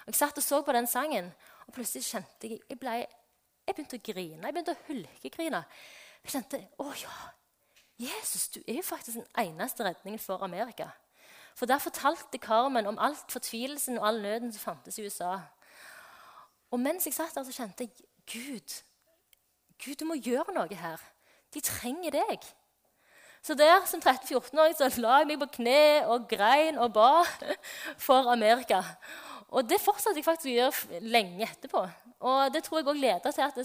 Og 0.00 0.06
Jeg 0.06 0.14
satt 0.14 0.38
og 0.38 0.42
så 0.42 0.62
på 0.62 0.72
den 0.72 0.86
sangen, 0.86 1.32
og 1.66 1.72
plutselig 1.72 2.04
kjente 2.04 2.48
jeg 2.48 2.60
Jeg, 2.68 2.78
ble, 2.78 3.06
jeg 3.66 3.74
begynte 3.74 3.96
å 3.96 4.12
grine. 4.12 4.46
Jeg 4.46 4.54
begynte 4.54 4.72
å 4.72 4.84
hulkegrine. 4.88 5.64
Jeg 6.24 6.30
kjente 6.32 6.66
å 6.78 6.92
ja, 7.02 7.37
Jesus, 7.98 8.48
du 8.48 8.60
er 8.68 8.78
jo 8.78 8.82
faktisk 8.82 9.16
den 9.16 9.26
eneste 9.38 9.84
redningen 9.84 10.18
for 10.18 10.42
Amerika. 10.42 10.88
For 11.54 11.66
der 11.66 11.78
fortalte 11.78 12.38
Carmen 12.38 12.86
om 12.86 12.98
alt 12.98 13.32
fortvilelsen 13.32 13.98
og 13.98 14.08
all 14.08 14.22
nøden 14.22 14.52
som 14.52 14.60
fantes 14.60 14.98
i 14.98 15.06
USA. 15.06 15.38
Og 16.70 16.80
mens 16.80 17.06
jeg 17.06 17.14
satt 17.14 17.34
der, 17.34 17.44
så 17.44 17.52
kjente 17.52 17.88
jeg 17.88 17.90
Gud, 18.28 18.82
Gud, 19.84 19.94
du 19.94 20.04
må 20.04 20.14
gjøre 20.14 20.54
noe 20.54 20.74
her. 20.74 21.02
De 21.54 21.60
trenger 21.64 22.14
deg. 22.14 22.46
Så 23.42 23.54
der 23.54 23.84
som 23.86 24.00
13-14-åring 24.02 24.74
så 24.76 24.88
la 25.00 25.20
jeg 25.20 25.28
meg 25.30 25.38
på 25.42 25.50
kne 25.60 25.82
og 26.10 26.26
grein 26.30 26.78
og 26.82 26.92
ba 26.96 27.22
for 28.06 28.30
Amerika. 28.32 28.82
Og 29.48 29.68
det 29.70 29.78
fortsatte 29.80 30.18
jeg 30.18 30.26
faktisk 30.26 30.50
å 30.50 30.56
gjøre 30.56 31.02
lenge 31.08 31.46
etterpå. 31.46 31.84
Og 32.20 32.52
det 32.52 32.64
tror 32.66 32.80
jeg 32.80 32.90
òg 32.90 33.00
leda 33.00 33.32
til 33.32 33.46
at 33.46 33.60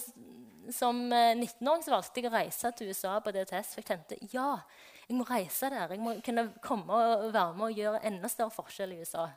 som 0.72 1.00
19-åring 1.12 1.84
eh, 1.84 1.92
valgte 1.92 2.22
jeg 2.22 2.30
å 2.30 2.34
reise 2.34 2.72
til 2.78 2.92
USA 2.92 3.18
på 3.20 3.34
DTS. 3.36 3.74
For 3.76 3.84
jeg 3.84 3.90
tenkte 3.90 4.20
ja, 4.32 4.50
jeg 5.08 5.18
må 5.18 5.28
reise 5.28 5.72
der. 5.74 5.96
Jeg 5.96 6.04
må 6.04 6.18
kunne 6.26 6.50
komme 6.64 7.00
og 7.00 7.32
være 7.34 7.58
med 7.58 7.70
og 7.70 7.82
gjøre 7.82 8.04
enda 8.10 8.32
større 8.32 8.56
forskjell 8.56 8.96
i 8.96 9.02
USA. 9.02 9.28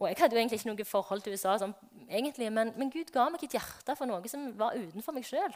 Og 0.00 0.08
jeg 0.08 0.16
hadde 0.22 0.36
jo 0.36 0.40
egentlig 0.40 0.60
ikke 0.62 0.70
noe 0.70 0.88
forhold 0.88 1.24
til 1.24 1.34
USA, 1.36 1.58
sånn, 1.60 1.74
egentlig, 2.08 2.46
men, 2.56 2.70
men 2.80 2.92
Gud 2.92 3.10
ga 3.12 3.26
meg 3.28 3.42
et 3.44 3.58
hjerte 3.58 3.98
for 3.98 4.08
noe 4.08 4.32
som 4.32 4.46
var 4.56 4.78
utenfor 4.78 5.12
meg 5.12 5.28
sjøl 5.28 5.52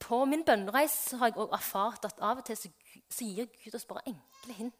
på 0.00 0.24
min 0.28 0.44
bønnereis 0.46 0.94
har 1.20 1.30
jeg 1.30 1.36
også 1.36 1.56
erfart 1.56 2.06
at 2.08 2.22
av 2.24 2.40
og 2.40 2.46
til 2.46 2.56
så, 2.56 2.70
så 3.12 3.26
gir 3.26 3.50
Gud 3.64 3.76
oss 3.76 3.88
bare 3.88 4.06
enkle 4.08 4.56
hint. 4.56 4.79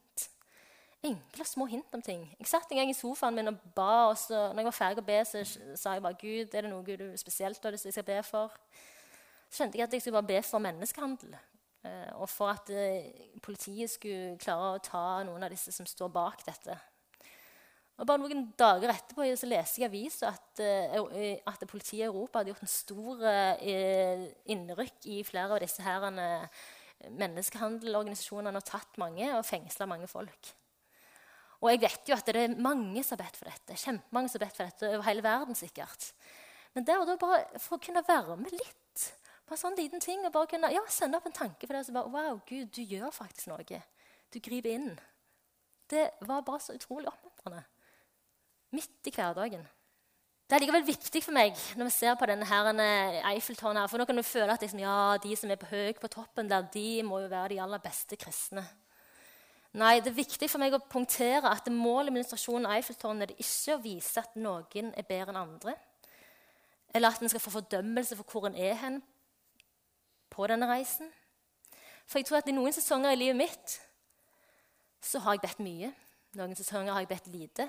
Enkle, 1.01 1.45
små 1.49 1.65
hint 1.65 1.95
om 1.97 2.03
ting. 2.05 2.27
Jeg 2.37 2.49
satt 2.51 2.69
en 2.69 2.77
gang 2.77 2.91
i 2.93 2.97
sofaen 2.97 3.37
min 3.39 3.49
og 3.49 3.61
ba, 3.73 4.11
og 4.11 4.19
så, 4.21 4.51
når 4.53 4.61
jeg 4.61 4.67
var 4.67 4.77
ferdig 4.77 5.01
å 5.01 5.07
be, 5.07 5.21
så 5.25 5.45
sa 5.81 5.95
jeg 5.97 6.05
bare 6.05 6.19
Gud, 6.21 6.53
er 6.53 6.67
det 6.67 6.73
noe 6.73 6.85
du 6.85 7.07
spesielt 7.17 7.65
har 7.65 7.73
til 7.73 7.89
jeg 7.89 7.97
skal 7.97 8.05
be 8.05 8.19
for? 8.27 8.53
Så 9.49 9.63
skjønte 9.63 9.81
jeg 9.81 9.87
at 9.87 9.97
jeg 9.97 10.05
skulle 10.05 10.21
bare 10.21 10.29
be 10.29 10.43
for 10.45 10.61
menneskehandel. 10.67 11.39
Eh, 11.89 12.11
og 12.21 12.29
for 12.29 12.53
at 12.53 12.69
eh, 12.77 13.09
politiet 13.41 13.89
skulle 13.89 14.37
klare 14.43 14.75
å 14.75 14.83
ta 14.85 15.05
noen 15.25 15.49
av 15.49 15.55
disse 15.55 15.73
som 15.73 15.89
står 15.89 16.13
bak 16.13 16.45
dette. 16.45 16.77
Og 18.01 18.05
bare 18.09 18.21
Noen 18.21 18.51
dager 18.61 18.93
etterpå 18.93 19.25
så 19.37 19.49
leste 19.49 19.81
jeg 19.81 19.89
i 19.89 19.89
avisa 19.89 20.31
at, 20.33 20.61
uh, 20.61 21.33
at, 21.51 21.65
politiet 21.69 21.99
i 21.99 22.07
Europa 22.07 22.41
hadde 22.41 22.55
gjort 22.55 22.63
en 22.65 22.73
stor 22.73 23.27
innrykk 24.55 25.09
i 25.13 25.19
flere 25.29 25.59
av 25.59 25.61
disse 25.61 25.85
menneskehandelorganisasjonene 27.21 28.57
og 28.57 28.65
tatt 28.65 28.97
mange 29.01 29.29
og 29.37 29.45
fengsla 29.45 29.89
mange 29.89 30.09
folk. 30.09 30.55
Og 31.61 31.69
jeg 31.73 31.83
vet 31.83 32.09
jo 32.09 32.17
at 32.17 32.29
det 32.29 32.43
er 32.43 32.55
mange 32.57 33.03
som 33.05 33.19
har 33.19 33.27
bedt 33.27 33.37
for 33.37 33.51
dette. 33.51 33.77
kjempemange 33.77 34.33
som 34.33 34.41
har 34.41 34.47
bedt 34.47 34.57
for 34.57 34.71
dette 34.71 34.93
over 34.95 35.07
hele 35.09 35.25
verden 35.25 35.59
sikkert. 35.59 36.13
Men 36.75 36.87
det 36.87 36.97
og 36.97 37.09
da 37.09 37.17
bare 37.21 37.61
for 37.61 37.77
å 37.77 37.83
kunne 37.85 38.05
være 38.07 38.37
med 38.41 38.55
litt 38.55 39.07
på 39.45 39.57
en 39.57 39.61
sånn 39.61 39.77
liten 39.77 40.01
ting 40.01 40.23
og 40.23 40.33
bare 40.33 40.47
kunne 40.53 40.71
ja, 40.71 40.83
sende 40.89 41.19
opp 41.19 41.27
en 41.27 41.35
tanke 41.35 41.67
for 41.67 41.75
det, 41.75 41.83
så 41.89 41.95
bare, 41.97 42.13
Wow, 42.13 42.41
Gud, 42.47 42.71
du 42.77 42.83
gjør 42.87 43.11
faktisk 43.11 43.51
noe. 43.51 43.83
Du 44.31 44.39
griper 44.39 44.71
inn. 44.71 44.93
Det 45.91 46.07
var 46.23 46.47
bare 46.47 46.63
så 46.63 46.77
utrolig 46.79 47.11
oppmuntrende 47.11 47.65
midt 48.71 49.11
i 49.11 49.13
hverdagen. 49.15 49.65
Det 50.47 50.57
er 50.57 50.63
likevel 50.65 50.87
viktig 50.87 51.21
for 51.23 51.35
meg 51.35 51.59
når 51.79 51.87
vi 51.87 51.95
ser 51.95 52.17
på 52.19 52.27
denne 52.27 52.47
eh, 52.83 53.19
Eiffeltårnet. 53.33 53.91
For 53.91 54.03
nå 54.03 54.07
kan 54.07 54.19
du 54.19 54.23
føle 54.27 54.55
at 54.55 54.63
liksom, 54.63 54.81
ja, 54.83 55.17
de 55.23 55.35
som 55.39 55.51
er 55.51 55.59
på 55.61 55.71
høy 55.71 55.93
på 55.99 56.11
toppen 56.11 56.51
der, 56.51 56.67
de 56.75 57.03
må 57.07 57.21
jo 57.23 57.29
være 57.31 57.53
de 57.53 57.61
aller 57.63 57.83
beste 57.83 58.19
kristne. 58.19 58.65
Nei, 59.79 60.01
det 60.03 60.11
er 60.11 60.17
viktig 60.17 60.49
for 60.51 60.59
meg 60.59 60.75
å 60.75 60.81
punktere 60.83 61.47
at 61.47 61.69
målet 61.71 62.11
med 62.11 62.25
administrasjonen 62.25 62.67
av 62.67 62.73
Eiffeltårnet 62.75 63.31
er 63.31 63.43
ikke 63.45 63.77
å 63.77 63.83
vise 63.85 64.19
at 64.19 64.35
noen 64.35 64.89
er 64.99 65.07
bedre 65.07 65.31
enn 65.31 65.39
andre, 65.45 65.77
eller 66.91 67.15
at 67.15 67.23
en 67.23 67.31
skal 67.31 67.43
få 67.45 67.53
fordømmelse 67.55 68.19
for 68.19 68.27
hvor 68.33 68.49
en 68.49 68.59
er 68.59 68.75
hen 68.81 68.99
på 70.35 70.49
denne 70.51 70.67
reisen. 70.67 71.13
For 72.03 72.19
jeg 72.19 72.27
tror 72.27 72.41
at 72.41 72.51
i 72.51 72.57
noen 72.57 72.75
sesonger 72.75 73.15
i 73.15 73.21
livet 73.21 73.39
mitt 73.39 73.77
så 75.07 75.23
har 75.23 75.39
jeg 75.39 75.45
bedt 75.45 75.63
mye. 75.63 75.93
Noen 76.35 76.59
sesonger 76.59 76.97
har 76.97 77.05
jeg 77.05 77.13
bedt 77.13 77.31
lite. 77.31 77.69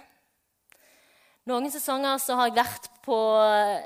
Noen 1.50 1.70
sesonger 1.74 2.18
så 2.22 2.40
har 2.40 2.50
jeg 2.50 2.58
vært 2.58 2.90
på 3.06 3.18
eh, 3.46 3.86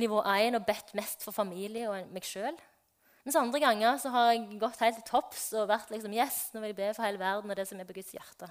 nivå 0.00 0.24
1 0.24 0.56
og 0.56 0.64
bedt 0.64 0.96
mest 0.96 1.24
for 1.24 1.36
familie 1.36 1.90
og 1.92 2.08
meg 2.16 2.24
sjøl. 2.24 2.56
Mens 3.22 3.38
andre 3.38 3.60
ganger 3.62 3.98
så 4.02 4.10
har 4.10 4.32
jeg 4.32 4.58
gått 4.58 4.80
helt 4.82 4.98
til 4.98 5.06
topps 5.06 5.44
og 5.54 5.68
vært 5.70 5.92
liksom 5.94 6.14
Yes, 6.16 6.48
nå 6.52 6.62
vil 6.62 6.72
jeg 6.72 6.80
be 6.80 6.88
for 6.96 7.06
hele 7.06 7.22
verden 7.22 7.52
og 7.52 7.58
det 7.58 7.68
som 7.68 7.78
er 7.78 7.86
på 7.86 7.94
Guds 7.94 8.10
hjerte. 8.16 8.48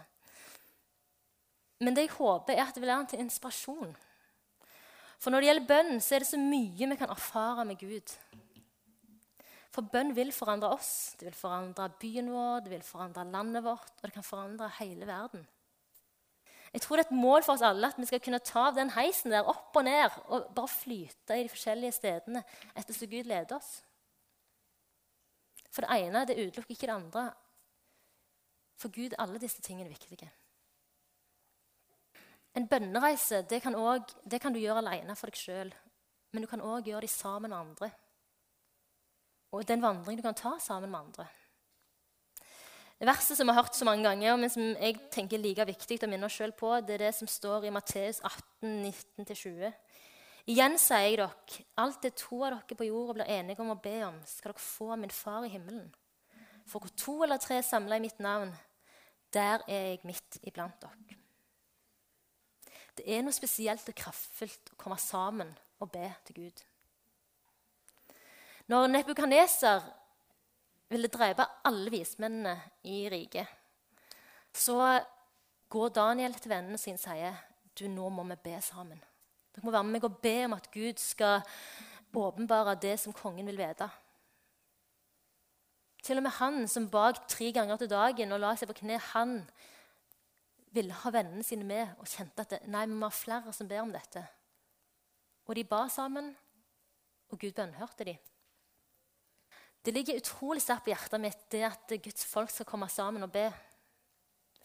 Men 1.82 1.98
det 1.98 2.06
jeg 2.06 2.16
håper, 2.16 2.56
er 2.56 2.68
at 2.68 2.78
det 2.78 2.84
vil 2.84 2.94
være 2.94 3.10
til 3.12 3.24
inspirasjon. 3.24 3.96
For 5.22 5.34
når 5.34 5.42
det 5.42 5.50
gjelder 5.50 5.70
bønn, 5.70 5.96
så 6.02 6.16
er 6.16 6.24
det 6.24 6.30
så 6.32 6.40
mye 6.42 6.90
vi 6.94 6.98
kan 6.98 7.12
erfare 7.14 7.66
med 7.68 7.82
Gud. 7.82 8.14
For 9.72 9.88
bønn 9.88 10.16
vil 10.16 10.34
forandre 10.36 10.72
oss, 10.76 11.16
det 11.20 11.30
vil 11.30 11.38
forandre 11.38 11.88
byen 12.02 12.32
vår, 12.32 12.64
det 12.66 12.74
vil 12.74 12.86
forandre 12.86 13.28
landet 13.30 13.64
vårt, 13.66 13.92
og 14.00 14.08
det 14.08 14.16
kan 14.16 14.28
forandre 14.28 14.72
hele 14.80 15.08
verden. 15.08 15.46
Jeg 16.72 16.84
tror 16.86 16.98
det 16.98 17.06
er 17.06 17.12
et 17.12 17.22
mål 17.22 17.44
for 17.44 17.58
oss 17.58 17.64
alle 17.68 17.90
at 17.92 18.00
vi 18.00 18.08
skal 18.08 18.22
kunne 18.24 18.40
ta 18.48 18.70
av 18.70 18.78
den 18.78 18.94
heisen 18.96 19.34
der 19.34 19.48
opp 19.52 19.76
og 19.76 19.84
ned 19.84 20.14
og 20.32 20.52
bare 20.56 20.72
flyte 20.72 21.36
i 21.36 21.44
de 21.44 21.52
forskjellige 21.52 21.98
stedene 21.98 22.44
etter 22.72 22.96
som 22.96 23.12
Gud 23.12 23.28
leder 23.28 23.58
oss. 23.58 23.82
For 25.72 25.86
det 25.86 26.04
ene 26.04 26.26
det 26.28 26.40
utelukker 26.40 26.76
ikke 26.76 26.90
det 26.90 26.98
andre. 26.98 27.26
For 28.82 28.92
Gud 28.94 29.14
er 29.14 29.22
alle 29.24 29.40
disse 29.42 29.62
tingene 29.64 29.92
viktige. 29.92 30.30
En 32.56 32.68
bønnereise 32.68 33.46
det 33.48 33.62
kan, 33.64 33.76
også, 33.76 34.18
det 34.28 34.42
kan 34.44 34.52
du 34.52 34.60
gjøre 34.60 34.82
alene 34.84 35.16
for 35.16 35.32
deg 35.32 35.40
sjøl, 35.40 35.70
men 36.34 36.44
du 36.44 36.50
kan 36.52 36.64
òg 36.64 36.90
gjøre 36.90 37.06
det 37.06 37.14
sammen 37.14 37.54
med 37.54 37.60
andre. 37.60 37.92
Og 39.52 39.68
den 39.68 39.84
vandring 39.84 40.20
du 40.20 40.24
kan 40.26 40.36
ta 40.36 40.58
sammen 40.60 40.92
med 40.92 41.00
andre. 41.00 41.28
Verset 43.02 43.38
som 43.38 43.48
vi 43.48 43.54
har 43.54 43.64
hørt 43.64 43.76
så 43.76 43.86
mange 43.86 44.04
ganger, 44.06 44.36
men 44.38 44.50
som 44.50 44.62
jeg 44.62 45.00
tenker 45.12 45.40
er 45.40 45.42
like 45.42 45.66
viktig 45.66 45.98
å 46.06 46.10
minne 46.12 46.28
oss 46.28 46.36
selv 46.38 46.54
på, 46.60 46.70
det 46.86 47.00
er 47.00 47.08
det 47.08 47.16
som 47.18 47.28
står 47.28 47.66
i 47.66 47.74
Matteus 47.74 48.20
18, 48.22 48.92
19-20. 49.18 49.72
Igjen 50.50 50.78
sier 50.82 51.06
jeg 51.06 51.18
dere, 51.20 51.66
alt 51.78 52.02
det 52.02 52.16
to 52.18 52.40
av 52.42 52.56
dere 52.56 52.78
på 52.78 52.88
jorda 52.88 53.20
blir 53.20 53.30
enige 53.30 53.62
om 53.62 53.74
å 53.76 53.82
be 53.82 53.98
om, 54.08 54.18
skal 54.26 54.54
dere 54.54 54.64
få 54.64 54.92
av 54.96 55.02
min 55.02 55.14
far 55.14 55.46
i 55.46 55.52
himmelen. 55.54 55.92
For 56.66 56.82
hvor 56.82 56.94
to 56.98 57.16
eller 57.26 57.42
tre 57.42 57.60
samler 57.66 58.00
i 58.00 58.06
mitt 58.08 58.20
navn, 58.24 58.54
der 59.34 59.62
er 59.68 59.92
jeg 59.92 60.02
midt 60.08 60.40
iblant 60.48 60.82
dere. 60.82 61.18
Det 62.98 63.06
er 63.08 63.22
noe 63.24 63.34
spesielt 63.34 63.88
og 63.88 63.98
kraftfullt 63.98 64.74
å 64.74 64.80
komme 64.80 64.98
sammen 65.00 65.54
og 65.82 65.94
be 65.94 66.10
til 66.28 66.42
Gud. 66.42 66.64
Når 68.72 68.90
Nebukaneser 68.92 69.86
ville 70.92 71.10
drepe 71.12 71.48
alle 71.68 71.92
vismennene 71.94 72.58
i 72.84 73.06
riket, 73.10 73.48
så 74.54 75.00
går 75.72 75.96
Daniel 75.96 76.36
til 76.36 76.52
vennene 76.52 76.80
sine 76.82 77.00
og 77.00 77.06
sier 77.06 77.40
du, 77.78 77.88
nå 77.88 78.10
må 78.12 78.26
vi 78.34 78.38
be 78.50 78.58
sammen. 78.64 79.00
Dere 79.52 79.66
må 79.66 79.74
være 79.74 79.88
med 79.88 79.98
meg 79.98 80.08
og 80.08 80.20
be 80.24 80.36
om 80.46 80.56
at 80.56 80.70
Gud 80.72 81.02
skal 81.02 81.44
åpenbare 82.16 82.76
det 82.80 82.98
som 83.00 83.16
kongen 83.16 83.48
vil 83.48 83.60
vite. 83.60 83.88
Til 86.02 86.18
og 86.18 86.26
med 86.26 86.34
han 86.40 86.68
som 86.68 86.90
bak 86.90 87.28
tre 87.30 87.52
ganger 87.54 87.78
til 87.78 87.92
dagen 87.92 88.34
og 88.34 88.42
la 88.42 88.56
seg 88.58 88.72
på 88.72 88.80
kne, 88.82 88.98
han 89.12 89.42
ville 90.74 90.96
ha 91.04 91.12
vennene 91.14 91.44
sine 91.46 91.68
med 91.68 91.92
og 92.00 92.10
kjente 92.10 92.44
at 92.44 92.56
det, 92.56 92.62
nei, 92.72 92.88
vi 92.88 92.96
må 92.98 93.10
ha 93.10 93.14
flere 93.14 93.54
som 93.54 93.70
ber 93.70 93.84
om 93.84 93.92
dette. 93.94 94.24
Og 95.46 95.56
de 95.58 95.66
ba 95.68 95.84
sammen, 95.92 96.32
og 97.32 97.40
Gud 97.40 97.54
bønnhørte 97.56 98.08
dem. 98.08 98.20
Det 99.82 99.94
ligger 99.94 100.20
utrolig 100.20 100.62
sterkt 100.62 100.86
på 100.86 100.94
hjertet 100.94 101.22
mitt 101.22 101.46
det 101.54 101.64
at 101.66 101.94
Guds 102.04 102.26
folk 102.30 102.52
skal 102.54 102.68
komme 102.70 102.90
sammen 102.92 103.26
og 103.26 103.32
be. 103.34 103.48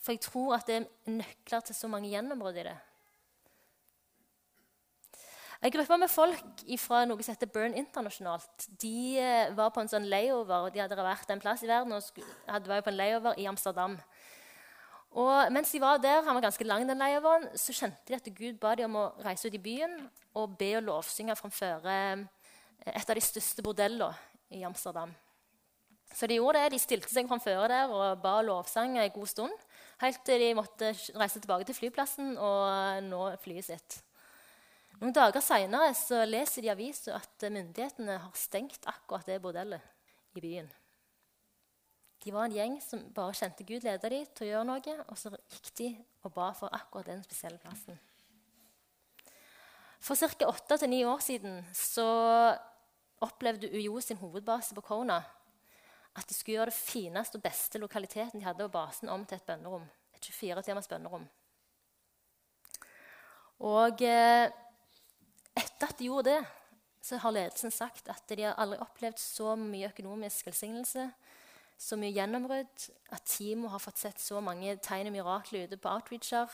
For 0.01 0.13
jeg 0.13 0.23
tror 0.27 0.59
at 0.59 0.69
det 0.69 0.77
er 0.77 1.11
nøkler 1.11 1.65
til 1.65 1.75
så 1.75 1.89
mange 1.89 2.11
gjennombrudd 2.13 2.59
i 2.61 2.67
det. 2.69 2.77
En 5.65 5.73
gruppe 5.73 5.97
med 5.97 6.13
folk 6.13 6.65
fra 6.83 7.05
noe 7.09 7.25
som 7.25 7.33
heter 7.33 7.49
Burn 7.53 7.75
Internasjonalt 7.79 8.67
de 8.83 9.17
eh, 9.23 9.53
var 9.57 9.73
på 9.73 9.81
en 9.81 9.91
sånn 9.91 10.09
layover. 10.11 10.69
De 10.75 10.83
hadde 10.83 10.99
vært 11.01 11.33
en 11.33 11.41
plass 11.43 11.65
i 11.65 11.71
verden 11.71 11.97
og 11.97 12.23
hadde 12.45 12.71
vært 12.71 12.85
på 12.85 12.93
en 12.93 12.99
layover 12.99 13.41
i 13.41 13.49
Amsterdam. 13.49 13.97
Og 15.17 15.53
mens 15.55 15.71
de 15.73 15.81
var 15.81 16.01
der, 16.03 16.21
han 16.27 16.37
var 16.37 16.45
ganske 16.45 16.67
lang 16.67 16.85
den 16.85 17.01
layoveren, 17.01 17.49
så 17.57 17.73
kjente 17.73 18.11
de 18.11 18.19
at 18.19 18.33
Gud 18.37 18.59
ba 18.61 18.75
dem 18.77 18.93
om 18.93 19.07
å 19.07 19.25
reise 19.25 19.49
ut 19.49 19.57
i 19.57 19.63
byen 19.63 19.95
og 20.37 20.59
be 20.61 20.75
og 20.77 20.85
lovsynge 20.91 21.37
framfor 21.39 21.89
eh, 21.89 22.27
et 22.93 23.09
av 23.09 23.17
de 23.17 23.25
største 23.25 23.65
bordellene 23.65 24.13
i 24.53 24.61
Amsterdam. 24.69 25.15
Så 26.13 26.29
de 26.29 26.37
gjorde 26.37 26.61
det. 26.61 26.75
De 26.77 26.81
stilte 26.81 27.11
seg 27.11 27.29
framfor 27.29 27.65
der 27.73 27.91
og 27.93 28.21
ba 28.23 28.39
lovsang 28.45 28.99
en 29.01 29.15
god 29.15 29.31
stund. 29.33 29.65
Helt 30.05 30.21
til 30.29 30.43
de 30.45 30.53
måtte 30.57 30.93
reise 31.17 31.41
tilbake 31.41 31.67
til 31.67 31.77
flyplassen 31.77 32.37
og 32.37 33.09
nå 33.09 33.23
flyet 33.43 33.67
sitt. 33.73 33.99
Noen 34.97 35.13
dager 35.13 35.45
seinere 35.45 35.93
leser 36.25 36.65
de 36.65 36.71
i 36.71 36.73
avisa 36.73 37.19
at 37.19 37.47
myndighetene 37.53 38.17
har 38.23 38.39
stengt 38.39 38.87
akkurat 38.89 39.29
det 39.29 39.37
bordellet 39.45 39.83
i 40.37 40.41
byen. 40.41 40.71
De 42.25 42.33
var 42.33 42.49
en 42.49 42.57
gjeng 42.57 42.79
som 42.83 43.03
bare 43.15 43.37
kjente 43.37 43.67
Gud 43.69 43.85
leda 43.85 44.09
dem 44.11 44.25
til 44.35 44.47
å 44.47 44.51
gjøre 44.51 44.69
noe, 44.71 44.95
og 45.05 45.19
så 45.21 45.31
gikk 45.37 45.69
de 45.79 45.91
og 46.25 46.33
ba 46.35 46.49
for 46.57 46.73
akkurat 46.75 47.13
den 47.13 47.23
spesielle 47.27 47.61
plassen. 47.63 48.01
For 50.01 50.17
ca. 50.17 50.49
åtte 50.49 50.79
til 50.81 50.91
ni 50.91 51.05
år 51.05 51.21
siden 51.21 51.61
så 51.75 52.09
opplevde 53.23 53.71
UiO 53.73 54.01
sin 54.01 54.21
hovedbase 54.21 54.75
på 54.77 54.85
Kona 54.85 55.21
at 56.17 56.29
de 56.29 56.35
skulle 56.35 56.57
gjøre 56.57 56.73
det 56.73 56.79
fineste 56.79 57.37
og 57.37 57.45
beste 57.45 57.79
lokaliteten 57.79 58.41
de 58.41 58.47
hadde 58.47 58.65
på 58.65 58.73
basen, 58.73 59.11
om 59.13 59.25
til 59.29 59.37
et 59.37 59.49
bønnerom. 59.49 59.85
Et 60.17 60.29
24-timers 60.33 60.89
bønnerom. 60.89 61.27
Og 63.67 64.03
eh, 64.05 64.49
etter 65.57 65.89
at 65.91 65.99
de 65.99 66.09
gjorde 66.11 66.31
det, 66.31 66.43
så 67.07 67.21
har 67.23 67.35
ledelsen 67.35 67.71
sagt 67.71 68.09
at 68.11 68.25
de 68.29 68.43
har 68.43 68.59
aldri 68.59 68.81
opplevd 68.83 69.21
så 69.23 69.55
mye 69.59 69.91
økonomisk 69.93 70.49
velsignelse, 70.49 71.07
så 71.79 71.97
mye 72.01 72.15
gjennombrudd, 72.17 72.87
at 73.13 73.27
teamet 73.29 73.71
har 73.71 73.83
fått 73.83 74.01
sett 74.01 74.21
så 74.21 74.41
mange 74.41 74.77
tegn 74.83 75.11
og 75.11 75.15
mirakler 75.15 75.67
ute 75.69 75.79
på 75.79 75.93
outreacher, 75.93 76.53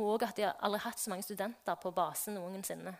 og 0.00 0.24
at 0.24 0.36
de 0.36 0.46
har 0.46 0.58
aldri 0.64 0.80
hatt 0.84 1.00
så 1.00 1.12
mange 1.12 1.26
studenter 1.26 1.80
på 1.80 1.92
basen 1.96 2.38
noensinne. 2.38 2.94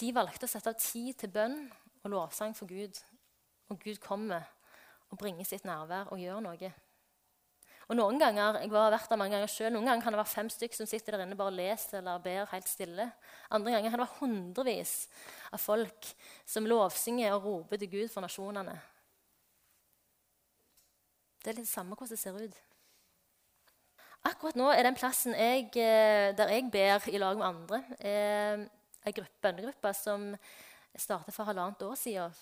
De 0.00 0.10
valgte 0.14 0.48
å 0.48 0.50
sette 0.50 0.72
av 0.72 0.80
tid 0.80 1.14
til 1.20 1.30
bønn 1.30 1.58
og 2.02 2.10
lovsang 2.10 2.54
for 2.56 2.66
Gud. 2.66 2.98
Og 3.70 3.78
Gud 3.80 4.00
kommer 4.02 4.48
og 5.10 5.18
bringer 5.20 5.46
sitt 5.46 5.64
nærvær 5.64 6.10
og 6.12 6.18
gjør 6.18 6.42
noe. 6.42 6.72
Og 7.88 7.98
noen 7.98 8.18
ganger 8.20 8.60
jeg 8.62 8.70
har 8.72 8.94
vært 8.94 9.10
der 9.12 9.20
mange 9.20 9.36
ganger 9.36 9.50
selv, 9.52 9.74
noen 9.74 9.88
ganger 9.88 10.04
kan 10.04 10.14
det 10.14 10.20
være 10.22 10.32
fem 10.32 10.50
stykker 10.52 10.78
som 10.78 10.88
sitter 10.88 11.16
der 11.16 11.26
inne 11.26 11.36
bare 11.36 11.52
leser 11.52 12.00
eller 12.00 12.22
ber 12.24 12.48
helt 12.54 12.68
stille. 12.70 13.08
Andre 13.52 13.74
ganger 13.74 13.92
kan 13.92 14.00
det 14.00 14.06
være 14.06 14.20
hundrevis 14.22 14.94
av 15.52 15.60
folk 15.60 16.12
som 16.48 16.68
lovsynger 16.68 17.36
og 17.36 17.48
roper 17.50 17.82
til 17.82 17.92
Gud 17.92 18.12
for 18.12 18.24
nasjonene. 18.24 18.78
Det 21.44 21.52
er 21.52 21.58
litt 21.58 21.68
det 21.68 21.74
samme 21.74 21.92
hvordan 21.92 22.16
det 22.16 22.22
ser 22.22 22.40
ut. 22.40 22.62
Akkurat 24.24 24.56
nå 24.56 24.70
er 24.72 24.86
den 24.86 24.96
plassen 24.96 25.34
jeg, 25.36 25.66
eh, 25.76 26.32
der 26.32 26.48
jeg 26.54 26.70
ber 26.72 27.04
i 27.12 27.20
lag 27.20 27.36
med 27.36 27.46
andre, 27.50 27.82
eh, 28.00 28.64
en 29.04 29.26
bønnegruppe 29.44 29.92
som 29.92 30.30
startet 30.96 31.34
for 31.34 31.44
halvannet 31.44 31.82
år 31.84 31.98
siden. 32.00 32.32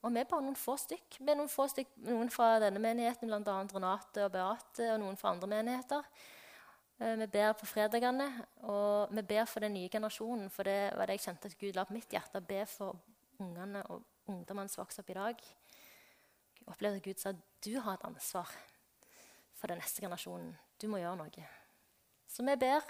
Og 0.00 0.12
vi 0.14 0.20
er 0.22 0.28
bare 0.28 0.44
noen 0.44 0.56
få 0.56 0.76
stykk. 0.80 1.18
Vi 1.20 1.28
er 1.28 1.36
noen 1.36 1.50
få 1.52 1.66
stykk, 1.68 1.90
noen 2.08 2.30
fra 2.32 2.54
denne 2.62 2.80
menigheten, 2.80 3.28
bl.a. 3.28 3.56
Renate 3.74 4.24
og 4.24 4.32
Beate, 4.32 4.86
og 4.94 5.00
noen 5.02 5.18
fra 5.20 5.34
andre 5.34 5.50
menigheter. 5.50 6.06
Eh, 7.00 7.16
vi 7.20 7.26
ber 7.34 7.52
på 7.60 7.68
fredagene, 7.68 8.30
og 8.64 9.12
vi 9.12 9.24
ber 9.28 9.44
for 9.48 9.64
den 9.64 9.76
nye 9.76 9.92
generasjonen. 9.92 10.48
For 10.52 10.68
det 10.68 10.78
var 10.96 11.10
det 11.10 11.18
jeg 11.18 11.26
kjente 11.26 11.52
at 11.52 11.58
Gud 11.60 11.76
la 11.76 11.84
på 11.84 11.96
mitt 11.96 12.16
hjerte. 12.16 12.40
Be 12.40 12.64
for 12.68 12.96
ungene 13.40 13.84
og 13.92 14.04
ungdommene 14.30 14.72
som 14.72 14.82
vokser 14.84 15.04
opp 15.04 15.12
i 15.12 15.18
dag. 15.20 15.46
Jeg 16.60 16.68
opplevde 16.68 17.00
at 17.00 17.08
Gud 17.08 17.20
sa 17.20 17.34
du 17.64 17.72
har 17.84 17.98
et 17.98 18.08
ansvar 18.08 18.48
for 19.56 19.68
den 19.68 19.80
neste 19.82 20.00
generasjonen. 20.00 20.54
Du 20.80 20.88
må 20.88 21.00
gjøre 21.02 21.20
noe. 21.20 21.48
Så 22.30 22.44
vi 22.46 22.56
ber. 22.56 22.84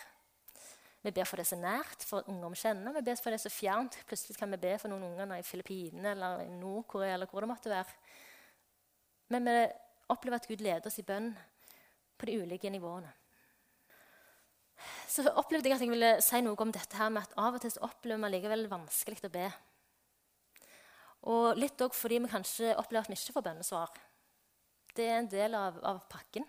Vi 1.01 1.13
ber 1.17 1.25
for 1.25 1.41
det 1.41 1.47
som 1.49 1.63
er 1.63 1.79
nært, 1.79 2.03
for 2.05 2.27
unger 2.29 2.53
vi 2.53 2.59
kjenner. 2.61 2.93
Vi 2.99 3.05
ber 3.07 3.21
for 3.21 3.33
det 3.33 3.41
som 3.41 3.49
er 3.49 3.57
fjernt. 3.57 3.97
Plutselig 4.09 4.37
kan 4.37 4.51
vi 4.53 4.59
be 4.61 4.75
for 4.81 4.93
noen 4.93 5.07
unger 5.09 5.39
i 5.39 5.47
Filippinene 5.47 6.13
eller 6.13 6.43
i 6.45 6.51
Nord-Korea. 6.53 7.15
eller 7.15 7.31
hvor 7.31 7.41
det 7.41 7.49
måtte 7.49 7.73
være. 7.73 7.97
Men 9.33 9.49
vi 9.49 9.57
opplever 10.13 10.37
at 10.37 10.49
Gud 10.51 10.61
leder 10.61 10.87
oss 10.87 10.99
i 11.01 11.07
bønn 11.07 11.33
på 12.19 12.29
de 12.29 12.37
ulike 12.43 12.71
nivåene. 12.71 13.13
Så 15.09 15.25
opplevde 15.29 15.69
jeg 15.69 15.77
at 15.77 15.83
jeg 15.85 15.93
ville 15.93 16.13
si 16.25 16.41
noe 16.45 16.61
om 16.61 16.73
dette 16.73 16.97
her 16.97 17.11
med 17.13 17.25
at 17.25 17.37
av 17.41 17.57
og 17.57 17.65
til 17.65 17.83
opplever 17.85 18.23
vi 18.25 18.33
likevel 18.37 18.69
vanskelig 18.71 19.25
å 19.25 19.33
be. 19.33 19.49
Og 21.33 21.59
litt 21.61 21.81
òg 21.85 21.97
fordi 21.97 22.21
vi 22.21 22.33
kanskje 22.33 22.77
opplever 22.77 23.05
at 23.05 23.13
vi 23.13 23.19
ikke 23.19 23.37
får 23.37 23.47
bønnesvar. 23.49 23.93
Det 24.97 25.07
er 25.07 25.21
en 25.21 25.31
del 25.31 25.57
av, 25.57 25.79
av 25.85 26.05
pakken. 26.11 26.47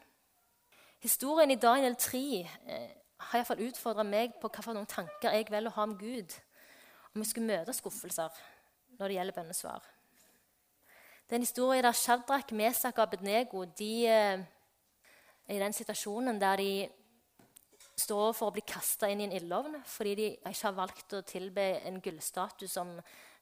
Historien 1.01 1.51
i 1.51 1.59
Daniel 1.59 1.95
3 1.99 2.21
eh, 2.41 3.00
har 3.29 3.41
iallfall 3.41 3.63
utfordra 3.67 4.05
meg 4.07 4.33
på 4.41 4.49
noen 4.71 4.89
tanker 4.89 5.35
jeg 5.35 5.49
velger 5.49 5.71
å 5.71 5.77
ha 5.77 5.87
om 5.87 5.97
Gud 5.97 6.33
om 7.13 7.21
vi 7.21 7.27
skulle 7.27 7.49
møte 7.49 7.75
skuffelser 7.75 8.31
når 8.97 9.07
det 9.07 9.17
gjelder 9.17 9.35
bønnesvar. 9.35 9.83
Det 11.25 11.35
er 11.35 11.39
en 11.39 11.45
historie 11.45 11.83
der 11.83 11.95
Shadrach, 11.95 12.51
Mesak 12.51 12.97
og 12.97 13.03
Abednego 13.03 13.63
de, 13.77 13.91
er 14.07 14.33
eh, 15.47 15.55
i 15.55 15.59
den 15.59 15.73
situasjonen 15.73 16.39
der 16.41 16.59
de 16.59 16.73
står 18.01 18.33
for 18.35 18.49
å 18.49 18.55
bli 18.55 18.63
kasta 18.67 19.09
inn 19.11 19.21
i 19.23 19.27
en 19.27 19.35
ildovn 19.37 19.77
fordi 19.87 20.15
de 20.19 20.27
ikke 20.35 20.67
har 20.67 20.77
valgt 20.77 21.15
å 21.15 21.23
tilbe 21.27 21.65
en 21.87 22.01
gullstatue 22.03 22.69
som, 22.71 22.93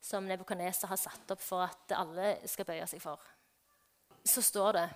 som 0.01 0.25
Nebukadneser 0.25 0.89
har 0.91 0.99
satt 1.01 1.33
opp 1.33 1.43
for 1.43 1.65
at 1.65 1.95
alle 1.97 2.35
skal 2.49 2.67
bøye 2.69 2.87
seg 2.89 3.01
for. 3.03 3.21
Så 4.25 4.43
står 4.45 4.77
det 4.77 4.87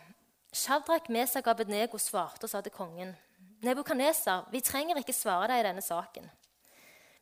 Shadrach, 0.53 1.09
Mesak 1.09 1.47
og 1.47 1.55
Abednego 1.55 1.97
svarte 1.97 2.45
og 2.45 2.51
sa 2.51 2.61
til 2.61 2.73
kongen 2.75 3.13
Nebukadneser, 3.63 4.49
vi 4.51 4.59
trenger 4.61 4.99
ikke 4.99 5.15
svare 5.15 5.47
deg 5.51 5.61
i 5.61 5.67
denne 5.69 5.83
saken. 5.83 6.25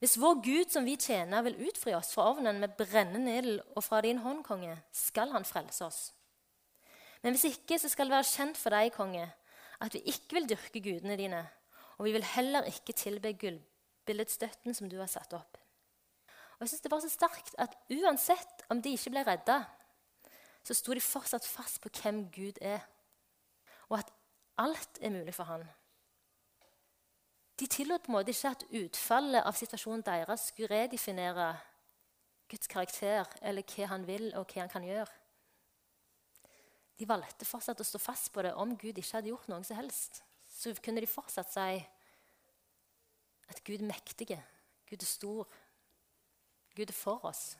Hvis 0.01 0.17
vår 0.17 0.39
Gud 0.41 0.71
som 0.73 0.85
vi 0.87 0.95
tjener, 0.97 1.43
vil 1.45 1.59
utfri 1.67 1.93
oss 1.93 2.09
fra 2.15 2.31
ovnen 2.31 2.57
med 2.63 2.73
brennende 2.79 3.35
ild 3.37 3.59
og 3.75 3.83
fra 3.85 3.99
din 4.01 4.17
hånd, 4.23 4.41
konge, 4.47 4.73
skal 4.91 5.29
han 5.35 5.45
frelse 5.45 5.85
oss. 5.85 5.99
Men 7.21 7.35
hvis 7.35 7.51
ikke, 7.51 7.77
så 7.77 7.91
skal 7.91 8.09
det 8.09 8.15
være 8.15 8.29
kjent 8.31 8.57
for 8.57 8.73
deg, 8.73 8.89
konge, 8.95 9.27
at 9.81 9.93
vi 9.93 10.01
ikke 10.09 10.39
vil 10.39 10.49
dyrke 10.49 10.81
gudene 10.81 11.17
dine, 11.19 11.41
og 11.99 12.07
vi 12.07 12.15
vil 12.15 12.25
heller 12.25 12.65
ikke 12.69 12.95
tilbe 12.97 13.35
gullbilledstøtten 13.43 14.73
som 14.73 14.89
du 14.89 14.97
har 14.97 15.11
satt 15.11 15.35
opp. 15.37 15.59
Og 16.57 16.65
jeg 16.65 16.69
synes 16.69 16.81
Det 16.81 16.91
var 16.91 17.03
så 17.05 17.09
sterkt 17.09 17.55
at 17.61 17.77
uansett 17.89 18.65
om 18.69 18.81
de 18.81 18.95
ikke 18.97 19.13
ble 19.13 19.23
redda, 19.27 19.59
så 20.65 20.73
sto 20.73 20.93
de 20.97 21.01
fortsatt 21.01 21.45
fast 21.45 21.81
på 21.81 21.93
hvem 22.01 22.23
Gud 22.33 22.57
er, 22.61 22.81
og 23.89 23.99
at 23.99 24.09
alt 24.57 24.97
er 25.01 25.13
mulig 25.13 25.33
for 25.37 25.45
han. 25.49 25.65
De 27.61 27.67
tillot 27.69 28.01
på 28.01 28.09
en 28.09 28.15
måte 28.17 28.33
ikke 28.33 28.49
at 28.55 28.63
utfallet 28.73 29.45
av 29.45 29.53
situasjonen 29.53 30.01
deres 30.01 30.47
skulle 30.49 30.71
redefinere 30.71 31.51
Guds 32.49 32.69
karakter 32.71 33.29
eller 33.45 33.61
hva 33.69 33.89
han 33.91 34.07
vil, 34.07 34.31
og 34.33 34.49
hva 34.49 34.63
han 34.63 34.71
kan 34.71 34.87
gjøre. 34.87 35.11
De 36.97 37.05
valgte 37.05 37.45
fortsatt 37.45 37.79
å 37.81 37.85
stå 37.85 38.01
fast 38.01 38.31
på 38.33 38.41
det 38.41 38.55
om 38.57 38.73
Gud 38.81 38.97
ikke 38.97 39.19
hadde 39.19 39.29
gjort 39.29 39.51
noe 39.51 39.61
som 39.67 39.77
helst. 39.77 40.23
Så 40.49 40.73
kunne 40.81 41.05
de 41.05 41.09
fortsatt 41.09 41.53
si 41.53 41.77
at 43.51 43.61
Gud 43.67 43.77
er 43.77 43.91
mektig, 43.93 44.31
Gud 44.89 44.97
er 44.97 45.09
stor, 45.09 45.55
Gud 46.73 46.89
er 46.89 46.97
for 46.97 47.29
oss. 47.29 47.59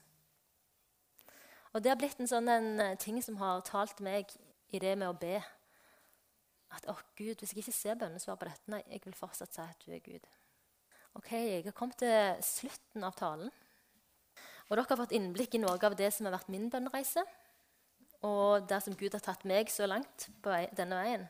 Og 1.74 1.84
Det 1.84 1.94
har 1.94 2.02
blitt 2.02 2.20
en 2.20 2.30
sånn 2.30 2.50
en 2.50 2.72
eh, 2.82 2.98
ting 2.98 3.22
som 3.24 3.38
har 3.38 3.62
talt 3.70 4.02
meg 4.02 4.34
i 4.74 4.82
det 4.82 4.98
med 4.98 5.14
å 5.14 5.18
be 5.18 5.38
at 6.76 6.88
å 6.90 6.96
Gud, 7.18 7.36
hvis 7.40 7.52
jeg 7.52 7.64
ikke 7.64 7.76
ser 7.76 8.00
bønnesvar 8.00 8.38
på 8.40 8.48
dette, 8.48 8.72
nei, 8.72 8.82
jeg 8.88 9.04
vil 9.06 9.18
fortsatt 9.18 9.54
si 9.54 9.64
at 9.64 9.84
du 9.86 9.92
er 9.92 10.04
Gud. 10.06 10.28
Ok, 11.20 11.32
Jeg 11.34 11.66
har 11.66 11.76
kommet 11.76 11.98
til 12.00 12.44
slutten 12.46 13.04
av 13.04 13.16
talen. 13.20 13.52
Og 14.70 14.78
Dere 14.78 14.88
har 14.88 15.00
fått 15.02 15.12
innblikk 15.18 15.58
i 15.58 15.60
noe 15.60 15.76
av 15.76 15.96
det 16.00 16.08
som 16.16 16.26
har 16.26 16.38
vært 16.38 16.52
min 16.54 16.70
bønnereise. 16.72 17.26
Og 18.24 18.64
det 18.70 18.80
som 18.86 18.96
Gud 18.96 19.12
har 19.18 19.24
tatt 19.26 19.44
meg 19.50 19.68
så 19.70 19.90
langt 19.90 20.30
på 20.42 20.56
denne 20.78 21.02
veien. 21.02 21.28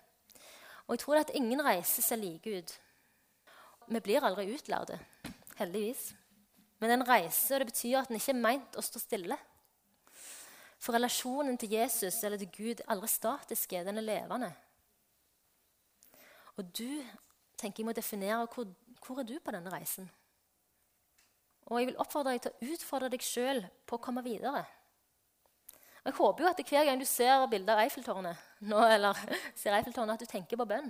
Og 0.86 0.94
jeg 0.94 1.04
tror 1.06 1.22
at 1.22 1.34
ingen 1.34 1.64
reiser 1.66 2.06
ser 2.06 2.22
like 2.22 2.52
ut. 2.52 2.74
Vi 3.90 4.00
blir 4.06 4.24
aldri 4.24 4.52
utlærte, 4.54 5.00
heldigvis. 5.58 6.12
Men 6.82 6.94
en 6.98 7.08
reise 7.08 7.56
og 7.56 7.64
det 7.64 7.72
betyr 7.72 8.02
at 8.02 8.12
en 8.12 8.20
ikke 8.20 8.36
er 8.36 8.44
meint 8.44 8.78
å 8.78 8.86
stå 8.86 9.02
stille. 9.02 9.38
For 10.82 10.94
relasjonen 10.98 11.58
til 11.62 11.74
Jesus 11.78 12.24
eller 12.26 12.42
til 12.42 12.54
Gud 12.54 12.82
er 12.82 12.94
aldri 12.94 13.10
statisk, 13.10 13.74
den 13.86 14.02
er 14.02 14.06
levende. 14.06 14.52
Og 16.62 16.70
du 16.78 17.02
tenker 17.58 17.82
jeg 17.82 17.88
må 17.88 17.94
definere 17.98 18.46
hvor, 18.54 18.68
hvor 19.02 19.22
er 19.22 19.26
du 19.26 19.38
på 19.42 19.54
denne 19.54 19.72
reisen. 19.74 20.10
Og 21.72 21.80
jeg 21.80 21.90
vil 21.90 22.02
oppfordre 22.04 22.36
deg 22.36 22.44
til 22.44 22.54
å 22.54 22.74
utfordre 22.76 23.10
deg 23.10 23.24
sjøl 23.26 23.64
på 23.88 23.98
å 23.98 24.04
komme 24.04 24.24
videre. 24.26 24.62
Og 26.02 26.10
jeg 26.10 26.18
håper 26.18 26.44
jo 26.44 26.50
at 26.50 26.62
hver 26.70 26.86
gang 26.86 27.02
du 27.02 27.06
ser 27.06 27.46
bilder 27.50 27.78
av 27.78 27.86
Eiffeltårnet, 27.86 28.46
nå, 28.66 28.82
eller 28.98 29.18
ser 29.60 29.78
Eiffeltårnet, 29.78 30.18
at 30.18 30.26
du 30.26 30.30
tenker 30.30 30.60
på 30.60 30.68
bønn. 30.70 30.90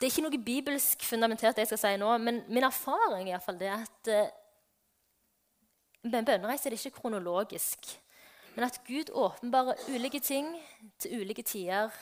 Det 0.00 0.08
er 0.08 0.12
ikke 0.14 0.24
noe 0.24 0.44
bibelsk 0.44 1.04
fundamentert, 1.04 1.56
det 1.56 1.66
jeg 1.66 1.72
skal 1.74 1.82
si 1.82 1.96
nå, 2.00 2.12
men 2.24 2.40
min 2.48 2.64
erfaring 2.64 3.28
er 3.28 3.42
fall 3.44 3.58
det 3.60 3.72
at 3.74 4.12
en 6.00 6.24
bønnereise 6.24 6.68
er 6.68 6.72
det 6.72 6.80
ikke 6.80 7.02
kronologisk. 7.02 7.90
Men 8.54 8.64
at 8.66 8.80
Gud 8.86 9.12
åpenbarer 9.12 9.84
ulike 9.92 10.20
ting 10.24 10.48
til 10.98 11.20
ulike 11.20 11.44
tider 11.46 11.92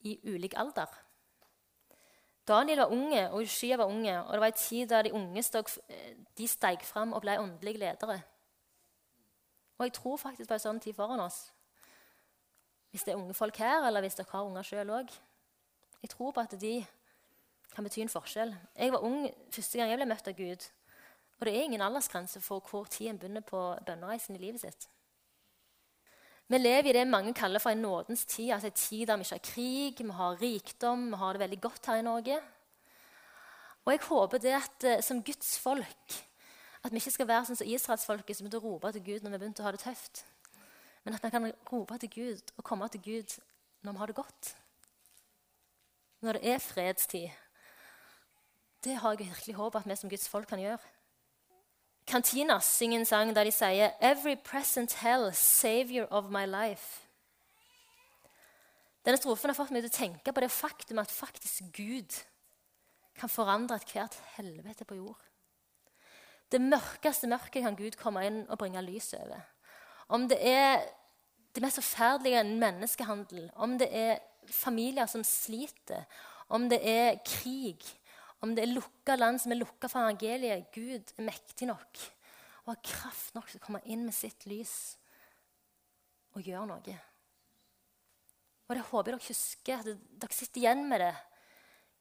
i 0.00 0.18
ulik 0.24 0.54
alder. 0.56 0.90
Daniel 2.48 2.78
var 2.78 2.92
unge, 2.92 3.30
og 3.30 3.42
Ushia 3.42 3.76
var 3.76 3.84
unge, 3.84 4.22
og 4.22 4.32
det 4.32 4.40
var 4.40 4.46
en 4.46 4.58
tid 4.58 4.86
da 4.90 5.02
de 5.02 5.12
unge 5.12 5.42
stod, 5.42 5.70
de 6.38 6.48
steg 6.48 6.82
fram 6.82 7.12
og 7.12 7.22
ble 7.22 7.38
åndelige 7.38 7.78
ledere. 7.78 8.20
Og 9.78 9.86
jeg 9.86 9.92
tror 9.92 10.16
faktisk 10.16 10.48
på 10.48 10.56
en 10.56 10.62
sånn 10.62 10.80
tid 10.80 10.96
foran 10.96 11.22
oss. 11.24 11.38
Hvis 12.90 13.06
det 13.06 13.14
er 13.14 13.20
unge 13.20 13.34
folk 13.34 13.56
her, 13.62 13.86
eller 13.86 14.02
hvis 14.04 14.18
dere 14.18 14.32
har 14.32 14.48
unger 14.48 14.66
sjøl 14.66 14.90
òg. 14.92 15.12
Jeg 16.02 16.10
tror 16.10 16.34
på 16.34 16.42
at 16.42 16.56
de 16.60 16.74
kan 17.74 17.86
bety 17.86 18.02
en 18.02 18.12
forskjell. 18.12 18.54
Jeg 18.76 18.92
var 18.92 19.04
ung 19.06 19.22
første 19.52 19.78
gang 19.78 19.92
jeg 19.92 20.00
ble 20.00 20.08
møtt 20.10 20.28
av 20.28 20.36
Gud. 20.36 20.66
Og 21.38 21.46
det 21.46 21.54
er 21.54 21.68
ingen 21.68 21.84
aldersgrense 21.84 22.40
for 22.44 22.60
hvor 22.60 22.84
tid 22.90 23.12
en 23.12 23.20
begynner 23.20 23.44
på 23.46 23.60
bønnereisen 23.86 24.36
i 24.36 24.42
livet 24.42 24.60
sitt. 24.60 24.88
Vi 26.50 26.58
lever 26.58 26.90
i 26.90 26.92
det 26.92 27.06
mange 27.06 27.30
kaller 27.34 27.62
for 27.62 27.70
en 27.70 27.82
nådens 27.84 28.24
tid, 28.24 28.50
altså 28.50 28.66
en 28.66 28.72
tid 28.72 29.06
der 29.06 29.16
vi 29.16 29.22
ikke 29.22 29.34
har 29.34 29.52
krig, 29.52 30.00
vi 30.06 30.12
har 30.12 30.40
rikdom, 30.42 31.10
vi 31.12 31.16
har 31.16 31.32
det 31.32 31.40
veldig 31.40 31.60
godt 31.60 31.86
her 31.86 32.00
i 32.00 32.02
Norge. 32.02 32.40
Og 33.84 33.92
jeg 33.92 34.00
håper 34.02 34.38
det 34.38 34.56
at 34.56 34.84
eh, 34.84 35.02
som 35.02 35.22
Guds 35.22 35.58
folk 35.58 36.16
at 36.82 36.92
vi 36.92 36.96
ikke 36.96 37.12
skal 37.14 37.28
være 37.28 37.46
sånn 37.46 37.58
som 37.60 37.70
israelsfolket 37.70 38.36
som 38.36 38.46
begynte 38.46 38.58
å 38.58 38.64
rope 38.64 38.90
til 38.96 39.04
Gud 39.04 39.22
når 39.22 39.34
vi 39.34 39.40
begynte 39.42 39.62
å 39.62 39.68
ha 39.68 39.72
det 39.76 39.82
tøft. 39.84 40.24
Men 41.04 41.14
at 41.14 41.24
vi 41.24 41.30
kan 41.30 41.46
rope 41.70 41.98
til 42.02 42.12
Gud 42.14 42.52
og 42.56 42.64
komme 42.64 42.88
til 42.88 43.04
Gud 43.04 43.36
når 43.84 43.92
vi 43.92 44.02
har 44.02 44.10
det 44.10 44.16
godt. 44.16 44.54
Når 46.24 46.38
det 46.38 46.54
er 46.54 46.64
fredstid. 46.64 47.28
Det 48.84 48.96
har 48.96 49.14
jeg 49.14 49.28
virkelig 49.28 49.54
håp 49.54 49.76
at 49.76 49.86
vi 49.86 49.96
som 49.96 50.10
Guds 50.10 50.28
folk 50.28 50.48
kan 50.48 50.60
gjøre. 50.60 50.82
Cantinas 52.06 52.64
synger 52.64 52.98
en 52.98 53.06
sang 53.06 53.34
der 53.34 53.44
de 53.44 53.52
sier 53.54 53.92
Every 54.00 54.36
present 54.36 54.92
hell, 55.02 55.30
savior 55.34 56.06
of 56.10 56.30
my 56.30 56.46
life. 56.46 57.06
Denne 59.04 59.16
strofen 59.16 59.50
har 59.50 59.56
fått 59.56 59.72
meg 59.72 59.84
til 59.84 59.92
å 59.92 59.96
tenke 59.96 60.32
på 60.34 60.42
det 60.44 60.50
faktum 60.52 61.00
at 61.00 61.12
faktisk 61.12 61.70
Gud 61.76 62.16
kan 63.16 63.32
forandre 63.32 63.78
ethvert 63.80 64.16
helvete 64.36 64.84
på 64.84 64.98
jord. 64.98 65.20
Det 66.50 66.60
mørkeste 66.60 67.30
mørket 67.30 67.62
kan 67.62 67.78
Gud 67.78 67.96
komme 68.00 68.24
inn 68.26 68.42
og 68.48 68.58
bringe 68.58 68.82
lys 68.82 69.12
over. 69.14 69.44
Om 70.10 70.26
det 70.28 70.40
er 70.42 70.82
det 71.54 71.62
mest 71.62 71.78
forferdelige 71.78 72.40
enn 72.42 72.58
menneskehandel, 72.58 73.48
om 73.54 73.76
det 73.78 73.88
er 73.94 74.18
familier 74.50 75.06
som 75.10 75.22
sliter, 75.26 76.04
om 76.50 76.66
det 76.70 76.80
er 76.82 77.20
krig, 77.26 77.86
om 78.40 78.54
det 78.56 78.64
er 78.64 78.72
lukka 78.72 79.16
land 79.18 79.40
som 79.42 79.52
er 79.52 79.60
lukka 79.60 79.90
for 79.90 80.04
evangeliet, 80.04 80.70
Gud 80.72 81.12
er 81.16 81.26
mektig 81.26 81.68
nok 81.68 82.06
og 82.64 82.74
har 82.74 82.82
kraft 82.84 83.34
nok 83.36 83.48
til 83.50 83.60
å 83.60 83.64
komme 83.64 83.80
inn 83.90 84.04
med 84.06 84.14
sitt 84.14 84.44
lys 84.48 84.74
og 86.36 86.44
gjøre 86.46 86.68
noe. 86.70 86.96
Og 88.68 88.76
det 88.76 88.84
håper 88.86 89.10
jeg 89.10 89.18
dere 89.18 89.26
husker, 89.26 89.80
at 89.80 90.04
dere 90.22 90.36
sitter 90.36 90.62
igjen 90.62 90.84
med 90.86 91.02
det. 91.02 91.14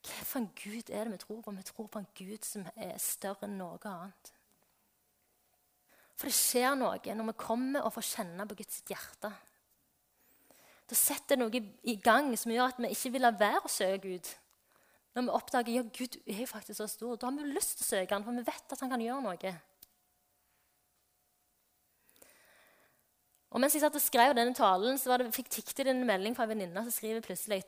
Hva 0.06 0.26
for 0.28 0.40
en 0.40 0.52
Gud 0.56 0.92
er 0.94 1.08
det 1.08 1.16
vi 1.16 1.22
tror 1.24 1.40
på? 1.44 1.54
Vi 1.58 1.66
tror 1.68 1.88
på 1.90 2.02
en 2.02 2.12
Gud 2.16 2.46
som 2.46 2.68
er 2.76 3.00
større 3.02 3.48
enn 3.48 3.58
noe 3.60 3.80
annet. 3.90 4.34
For 6.20 6.30
det 6.30 6.36
skjer 6.36 6.76
noe 6.78 7.16
når 7.16 7.32
vi 7.32 7.40
kommer 7.40 7.88
og 7.88 7.96
får 7.96 8.08
kjenne 8.12 8.46
på 8.48 8.60
Guds 8.60 8.84
hjerte. 8.92 9.32
Da 10.90 10.98
setter 10.98 11.38
det 11.38 11.42
noe 11.42 11.64
i 11.90 11.96
gang 12.02 12.32
som 12.38 12.54
gjør 12.54 12.72
at 12.74 12.80
vi 12.82 12.94
ikke 12.94 13.14
vil 13.16 13.26
la 13.26 13.34
være 13.34 13.64
å 13.66 13.72
søke 13.72 14.02
Gud. 14.06 14.30
Når 15.18 15.26
vi 15.26 15.34
oppdager 15.34 15.74
ja, 15.74 15.84
Gud 15.84 16.20
er 16.30 16.46
faktisk 16.50 16.78
så 16.78 16.88
stor, 16.90 17.18
da 17.18 17.30
har 17.30 17.38
vi 17.38 17.50
lyst 17.50 17.80
til 17.80 17.86
å 17.86 17.90
søke 17.90 18.16
han, 18.16 18.26
for 18.26 18.38
vi 18.38 18.46
vet 18.46 18.76
at 18.76 18.84
han 18.84 18.92
kan 18.94 19.04
gjøre 19.04 19.26
noe. 19.26 19.54
Og 23.50 23.62
mens 23.64 23.74
jeg 23.74 23.82
satt 23.82 23.98
og 23.98 24.04
skrev 24.04 24.36
denne 24.38 24.54
talen, 24.54 25.00
så 25.02 25.18
det, 25.18 25.32
fikk 25.34 25.74
det 25.80 25.88
en 25.90 26.06
melding 26.06 26.36
fra 26.38 26.46
en 26.46 26.54
venninne 26.54 26.84
som 26.86 26.94
skriver 26.94 27.26
plutselig 27.26 27.64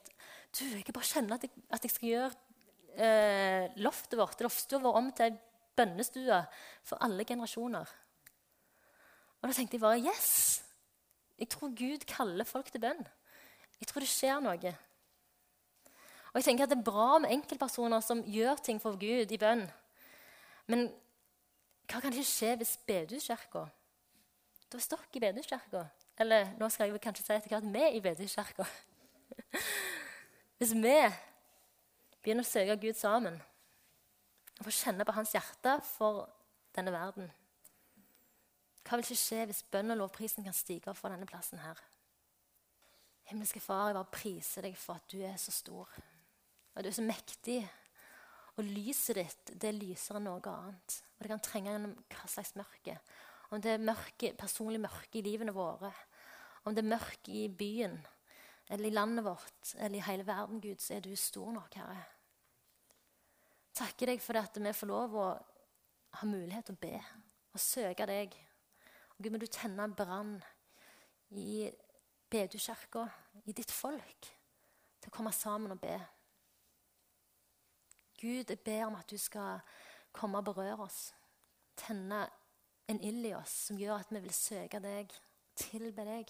du, 0.51 0.65
jeg 0.67 0.91
bare 0.91 1.08
kjenne 1.08 1.38
at 1.38 1.45
jeg, 1.45 1.63
at 1.71 1.86
jeg 1.88 1.93
skal 1.93 2.10
gjøre 2.10 2.32
eh, 2.99 3.77
loftet 3.82 4.17
vårt, 4.19 4.41
loftstua 4.43 4.82
vår, 4.84 4.97
om 4.99 5.10
til 5.15 5.30
ei 5.30 5.38
bønnestue 5.80 6.41
for 6.84 6.99
alle 7.06 7.25
generasjoner. 7.25 7.93
Og 9.41 9.47
da 9.47 9.56
tenkte 9.56 9.80
jeg 9.80 9.84
bare 9.86 10.01
yes! 10.04 10.62
Jeg 11.39 11.49
tror 11.49 11.71
Gud 11.73 12.04
kaller 12.06 12.45
folk 12.45 12.67
til 12.69 12.84
bønn. 12.84 12.99
Jeg 13.82 13.89
tror 13.89 14.04
det 14.04 14.12
skjer 14.12 14.43
noe. 14.43 14.73
Og 16.32 16.39
jeg 16.39 16.44
tenker 16.44 16.63
at 16.63 16.72
Det 16.72 16.78
er 16.78 16.91
bra 16.91 17.17
med 17.20 17.32
enkeltpersoner 17.32 18.00
som 18.00 18.24
gjør 18.24 18.56
ting 18.63 18.80
for 18.82 18.96
Gud 19.00 19.32
i 19.32 19.38
bønn. 19.38 19.65
Men 20.67 20.88
hva 21.91 22.00
kan 22.00 22.13
ikke 22.13 22.28
skje 22.28 22.56
hvis 22.62 22.78
bedehuskirka 22.88 23.65
Da 24.72 24.78
er 24.80 24.86
dere 24.88 25.10
i 25.12 25.20
bedehuskirka. 25.20 25.84
Eller 26.20 26.54
nå 26.60 26.70
skal 26.70 26.88
jeg 26.88 27.02
kanskje 27.04 27.26
si 27.26 27.34
etter 27.34 27.52
hvert 27.52 27.67
vi 27.74 27.98
i 27.98 28.04
bedehuskirka. 28.04 28.67
hvis 30.60 30.74
vi 30.78 30.98
begynner 32.22 32.46
å 32.46 32.48
søke 32.48 32.78
Gud 32.80 32.96
sammen 32.96 33.39
og 34.60 34.67
får 34.67 34.78
kjenne 34.78 35.06
på 35.08 35.15
hans 35.15 35.32
hjerte 35.34 35.78
for 35.88 36.28
denne 36.76 36.91
verden 36.94 37.32
Hva 38.86 39.00
vil 39.00 39.06
ikke 39.06 39.17
skje 39.17 39.46
hvis 39.50 39.63
bønn 39.74 39.94
og 39.94 40.04
lovprisen 40.04 40.46
kan 40.46 40.56
stige 40.56 40.91
opp 40.91 41.00
fra 41.00 41.12
denne 41.13 41.28
plassen 41.30 41.62
her? 41.63 41.80
Himmelske 43.32 43.62
Far, 43.63 43.89
jeg 43.89 43.98
bare 43.98 44.13
priser 44.13 44.67
deg 44.67 44.78
for 44.78 45.00
at 45.00 45.12
du 45.12 45.22
er 45.24 45.38
så 45.39 45.54
stor. 45.56 45.89
Og 46.76 46.84
du 46.84 46.90
er 46.90 46.96
så 46.96 47.06
mektig. 47.06 47.60
Og 48.60 48.68
lyset 48.68 49.18
ditt 49.18 49.52
det 49.62 49.74
lyser 49.76 50.20
enn 50.20 50.28
noe 50.28 50.42
annet. 50.52 50.98
Og 51.18 51.24
det 51.24 51.32
kan 51.32 51.44
trenge 51.44 51.74
gjennom 51.74 51.98
hva 52.12 52.32
slags 52.32 52.56
mørke. 52.60 52.98
Om 53.52 53.62
det 53.64 53.74
er 53.74 53.84
mørke, 53.84 54.32
personlig 54.40 54.80
mørke 54.80 55.20
i 55.20 55.26
livene 55.26 55.54
våre, 55.56 55.92
om 56.64 56.76
det 56.76 56.84
er 56.84 56.92
mørke 56.94 57.34
i 57.34 57.48
byen, 57.50 57.98
eller 58.72 58.88
i 58.88 58.94
landet 58.94 59.26
vårt, 59.26 59.74
eller 59.76 59.98
i 59.98 60.04
hele 60.06 60.24
verden, 60.28 60.62
Gud, 60.64 60.80
så 60.80 60.96
er 60.96 61.04
du 61.04 61.12
stor 61.20 61.50
nok, 61.52 61.76
Herre. 61.76 62.04
Takker 63.76 64.12
deg 64.12 64.24
for 64.24 64.40
at 64.40 64.56
vi 64.62 64.74
får 64.76 64.88
lov 64.92 65.18
å 65.20 65.28
ha 66.20 66.28
mulighet 66.28 66.70
til 66.70 66.78
å 66.78 66.82
be 66.82 66.96
og 67.52 67.60
søke 67.60 68.08
deg. 68.08 68.36
Og 69.18 69.24
Gud, 69.24 69.32
må 69.34 69.42
du 69.42 69.48
tenne 69.52 69.84
en 69.84 69.96
brann 69.96 70.38
i 71.36 71.66
bedukirka, 72.32 73.06
i 73.48 73.56
ditt 73.56 73.72
folk, 73.72 74.32
til 75.02 75.12
å 75.12 75.16
komme 75.16 75.34
sammen 75.36 75.76
og 75.76 75.82
be. 75.84 75.98
Gud, 78.22 78.44
jeg 78.50 78.60
ber 78.60 78.86
om 78.86 78.96
at 78.96 79.10
du 79.10 79.18
skal 79.18 79.60
komme 80.12 80.38
og 80.38 80.46
berøre 80.46 80.84
oss. 80.84 81.14
Tenne 81.78 82.28
en 82.88 83.02
ild 83.02 83.26
i 83.26 83.34
oss 83.34 83.54
som 83.68 83.80
gjør 83.80 84.04
at 84.04 84.12
vi 84.14 84.22
vil 84.22 84.34
søke 84.36 84.80
deg, 84.84 85.14
tilbe 85.58 86.06
deg. 86.06 86.30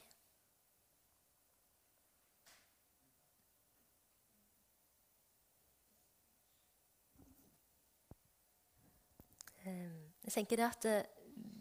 Ehm, 9.66 10.14
jeg 10.24 10.34
tenker 10.34 10.58
det 10.58 10.70
at 10.70 10.86
eh, 10.90 11.04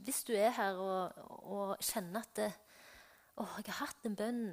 Hvis 0.04 0.24
du 0.24 0.32
er 0.32 0.50
her 0.50 0.78
og, 0.80 1.12
og 1.28 1.76
kjenner 1.84 2.22
at 2.22 2.36
det, 2.36 2.52
å, 3.36 3.44
jeg 3.60 3.68
har 3.68 3.86
hatt 3.86 4.06
en 4.08 4.16
bønn 4.16 4.44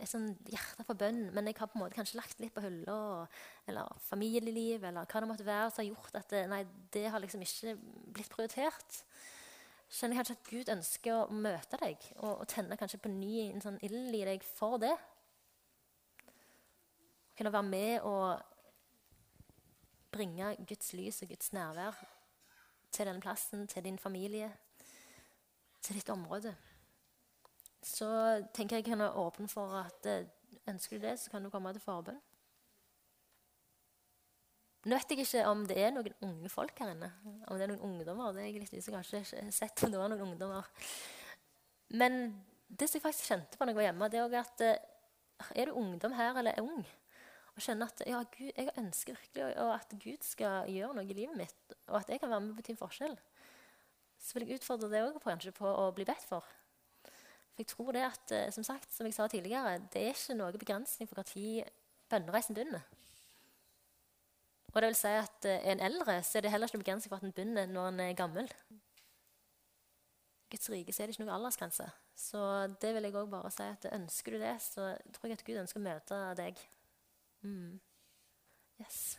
et 0.00 0.10
sånn 0.10 0.30
hjerte 0.48 0.84
for 0.86 0.98
bønn, 0.98 1.26
men 1.34 1.48
jeg 1.48 1.58
har 1.58 1.68
på 1.70 1.78
en 1.78 1.84
måte 1.84 1.96
kanskje 1.96 2.18
lagt 2.18 2.40
litt 2.42 2.54
på 2.54 2.62
hylla, 2.64 3.26
eller 3.68 3.98
familieliv, 4.06 4.84
eller 4.88 5.08
hva 5.08 5.22
det 5.22 5.28
måtte 5.30 5.46
være, 5.46 5.70
som 5.70 5.82
har 5.82 5.90
gjort 5.90 6.18
at 6.20 6.32
det, 6.32 6.42
nei, 6.50 6.62
det 6.94 7.06
har 7.12 7.22
liksom 7.22 7.44
ikke 7.44 7.74
blitt 8.16 8.32
prioritert. 8.32 9.00
Skjønner 9.90 10.16
jeg 10.16 10.20
kanskje 10.20 10.36
at 10.38 10.50
Gud 10.50 10.72
ønsker 10.76 11.16
å 11.18 11.34
møte 11.34 11.80
deg 11.82 12.06
og, 12.20 12.32
og 12.32 12.46
tenne 12.50 12.78
kanskje 12.78 13.02
på 13.02 13.12
ny 13.12 13.34
en 13.48 13.64
sånn 13.64 13.80
ild 13.86 14.14
i 14.14 14.22
deg 14.28 14.46
for 14.46 14.78
det. 14.82 14.94
Kunne 17.38 17.54
være 17.54 17.70
med 17.70 18.06
og 18.06 18.40
bringe 20.14 20.54
Guds 20.66 20.92
lys 20.98 21.22
og 21.24 21.30
Guds 21.34 21.52
nærvær 21.56 21.98
til 22.90 23.06
denne 23.06 23.22
plassen, 23.22 23.66
til 23.70 23.86
din 23.86 23.98
familie, 23.98 24.50
til 25.82 25.98
ditt 25.98 26.10
område 26.12 26.54
så 27.82 28.08
tenker 28.54 28.78
jeg 28.78 28.88
kan 28.90 29.00
være 29.00 29.22
åpen 29.22 29.48
for 29.48 29.72
at 29.80 30.08
eh, 30.08 30.28
ønsker 30.68 30.98
du 30.98 31.06
det, 31.06 31.16
så 31.20 31.32
kan 31.32 31.44
du 31.44 31.50
komme 31.52 31.72
til 31.74 31.84
forbønn. 31.84 32.18
Nå 34.88 34.96
vet 34.96 35.12
jeg 35.12 35.26
ikke 35.26 35.48
om 35.50 35.66
det 35.68 35.76
er 35.76 35.90
noen 35.92 36.14
unge 36.24 36.50
folk 36.52 36.78
her 36.80 36.94
inne. 36.94 37.10
Om 37.22 37.58
det 37.58 37.66
er 37.66 37.72
noen 37.74 37.84
ungdommer. 37.84 38.32
det 38.32 38.46
er 38.46 38.48
jeg 38.48 38.62
litt 38.62 38.72
usikker. 38.78 38.96
Har 38.96 39.20
ikke 39.20 39.52
sett 39.52 39.84
om 39.84 39.92
det 39.92 40.00
var 40.00 40.08
noen 40.08 40.30
ungdommer. 40.30 40.70
men 42.00 42.22
det 42.70 42.86
som 42.88 42.98
jeg 42.98 43.04
faktisk 43.04 43.32
kjente 43.32 43.58
på 43.58 43.66
når 43.66 43.74
jeg 43.74 43.80
var 43.80 43.86
hjemme, 43.88 44.08
det 44.08 44.20
er 44.22 44.38
at 44.40 44.64
eh, 44.64 45.52
er 45.58 45.68
du 45.68 45.78
ungdom 45.80 46.14
her 46.14 46.38
eller 46.38 46.54
er 46.54 46.62
ung, 46.62 46.84
og 47.50 47.64
kjenner 47.64 47.90
at 47.90 48.02
ja, 48.06 48.20
Gud, 48.36 48.52
jeg 48.54 48.74
ønsker 48.78 49.16
virkelig 49.16 49.56
at 49.64 49.94
Gud 50.04 50.24
skal 50.26 50.70
gjøre 50.70 50.94
noe 50.96 51.04
i 51.04 51.16
livet 51.16 51.36
mitt, 51.38 51.74
og 51.88 51.98
at 52.00 52.12
jeg 52.12 52.22
kan 52.22 52.30
være 52.30 52.44
med 52.44 52.54
å 52.54 52.60
bety 52.60 52.74
en 52.76 52.80
forskjell, 52.80 53.16
så 54.20 54.36
vil 54.36 54.46
jeg 54.46 54.60
utfordre 54.60 54.90
det 54.92 55.02
også 55.02 55.22
på, 55.24 55.58
på 55.58 55.72
å 55.82 55.90
bli 55.96 56.06
bedt 56.08 56.26
for. 56.28 56.46
Jeg 57.60 57.68
tror 57.68 57.92
det 57.92 58.06
at, 58.06 58.32
eh, 58.32 58.52
som 58.52 58.64
sagt, 58.64 58.88
som 58.92 59.06
jeg 59.06 59.14
sa 59.14 59.26
tidligere, 59.28 59.76
det 59.92 60.00
er 60.00 60.14
ikke 60.14 60.36
noe 60.38 60.56
begrensning 60.56 61.08
for 61.08 61.20
når 61.20 61.68
bønnereisen 62.08 62.56
begynner. 62.56 62.86
Og 64.70 64.78
det 64.80 64.88
vil 64.88 64.96
si 64.96 65.12
at 65.12 65.48
er 65.50 65.74
en 65.74 65.82
eldre 65.90 66.22
så 66.22 66.38
er 66.38 66.46
det 66.46 66.52
heller 66.54 66.70
ikke 66.70 66.78
noe 66.78 66.84
begrensning 66.86 67.10
for 67.10 67.20
at 67.20 67.26
en 67.26 67.34
begynner 67.36 67.68
når 67.68 67.88
en 67.90 68.00
er 68.00 68.16
gammel. 68.16 68.48
Guds 70.50 70.70
rike 70.72 70.92
så 70.92 71.02
er 71.02 71.10
det 71.10 71.14
ikke 71.14 71.26
noen 71.26 71.36
aldersgrense. 71.36 71.86
Så 72.16 72.40
det 72.82 72.94
vil 72.94 73.06
jeg 73.06 73.18
òg 73.20 73.30
bare 73.30 73.52
si 73.54 73.66
at 73.66 73.86
ønsker 73.92 74.34
du 74.34 74.42
det, 74.42 74.56
så 74.64 74.94
tror 75.14 75.30
jeg 75.30 75.38
at 75.38 75.44
Gud 75.46 75.60
ønsker 75.62 75.82
å 75.82 75.84
møte 75.84 76.22
deg. 76.40 76.64
Mm. 77.44 77.76
Yes. 78.80 79.18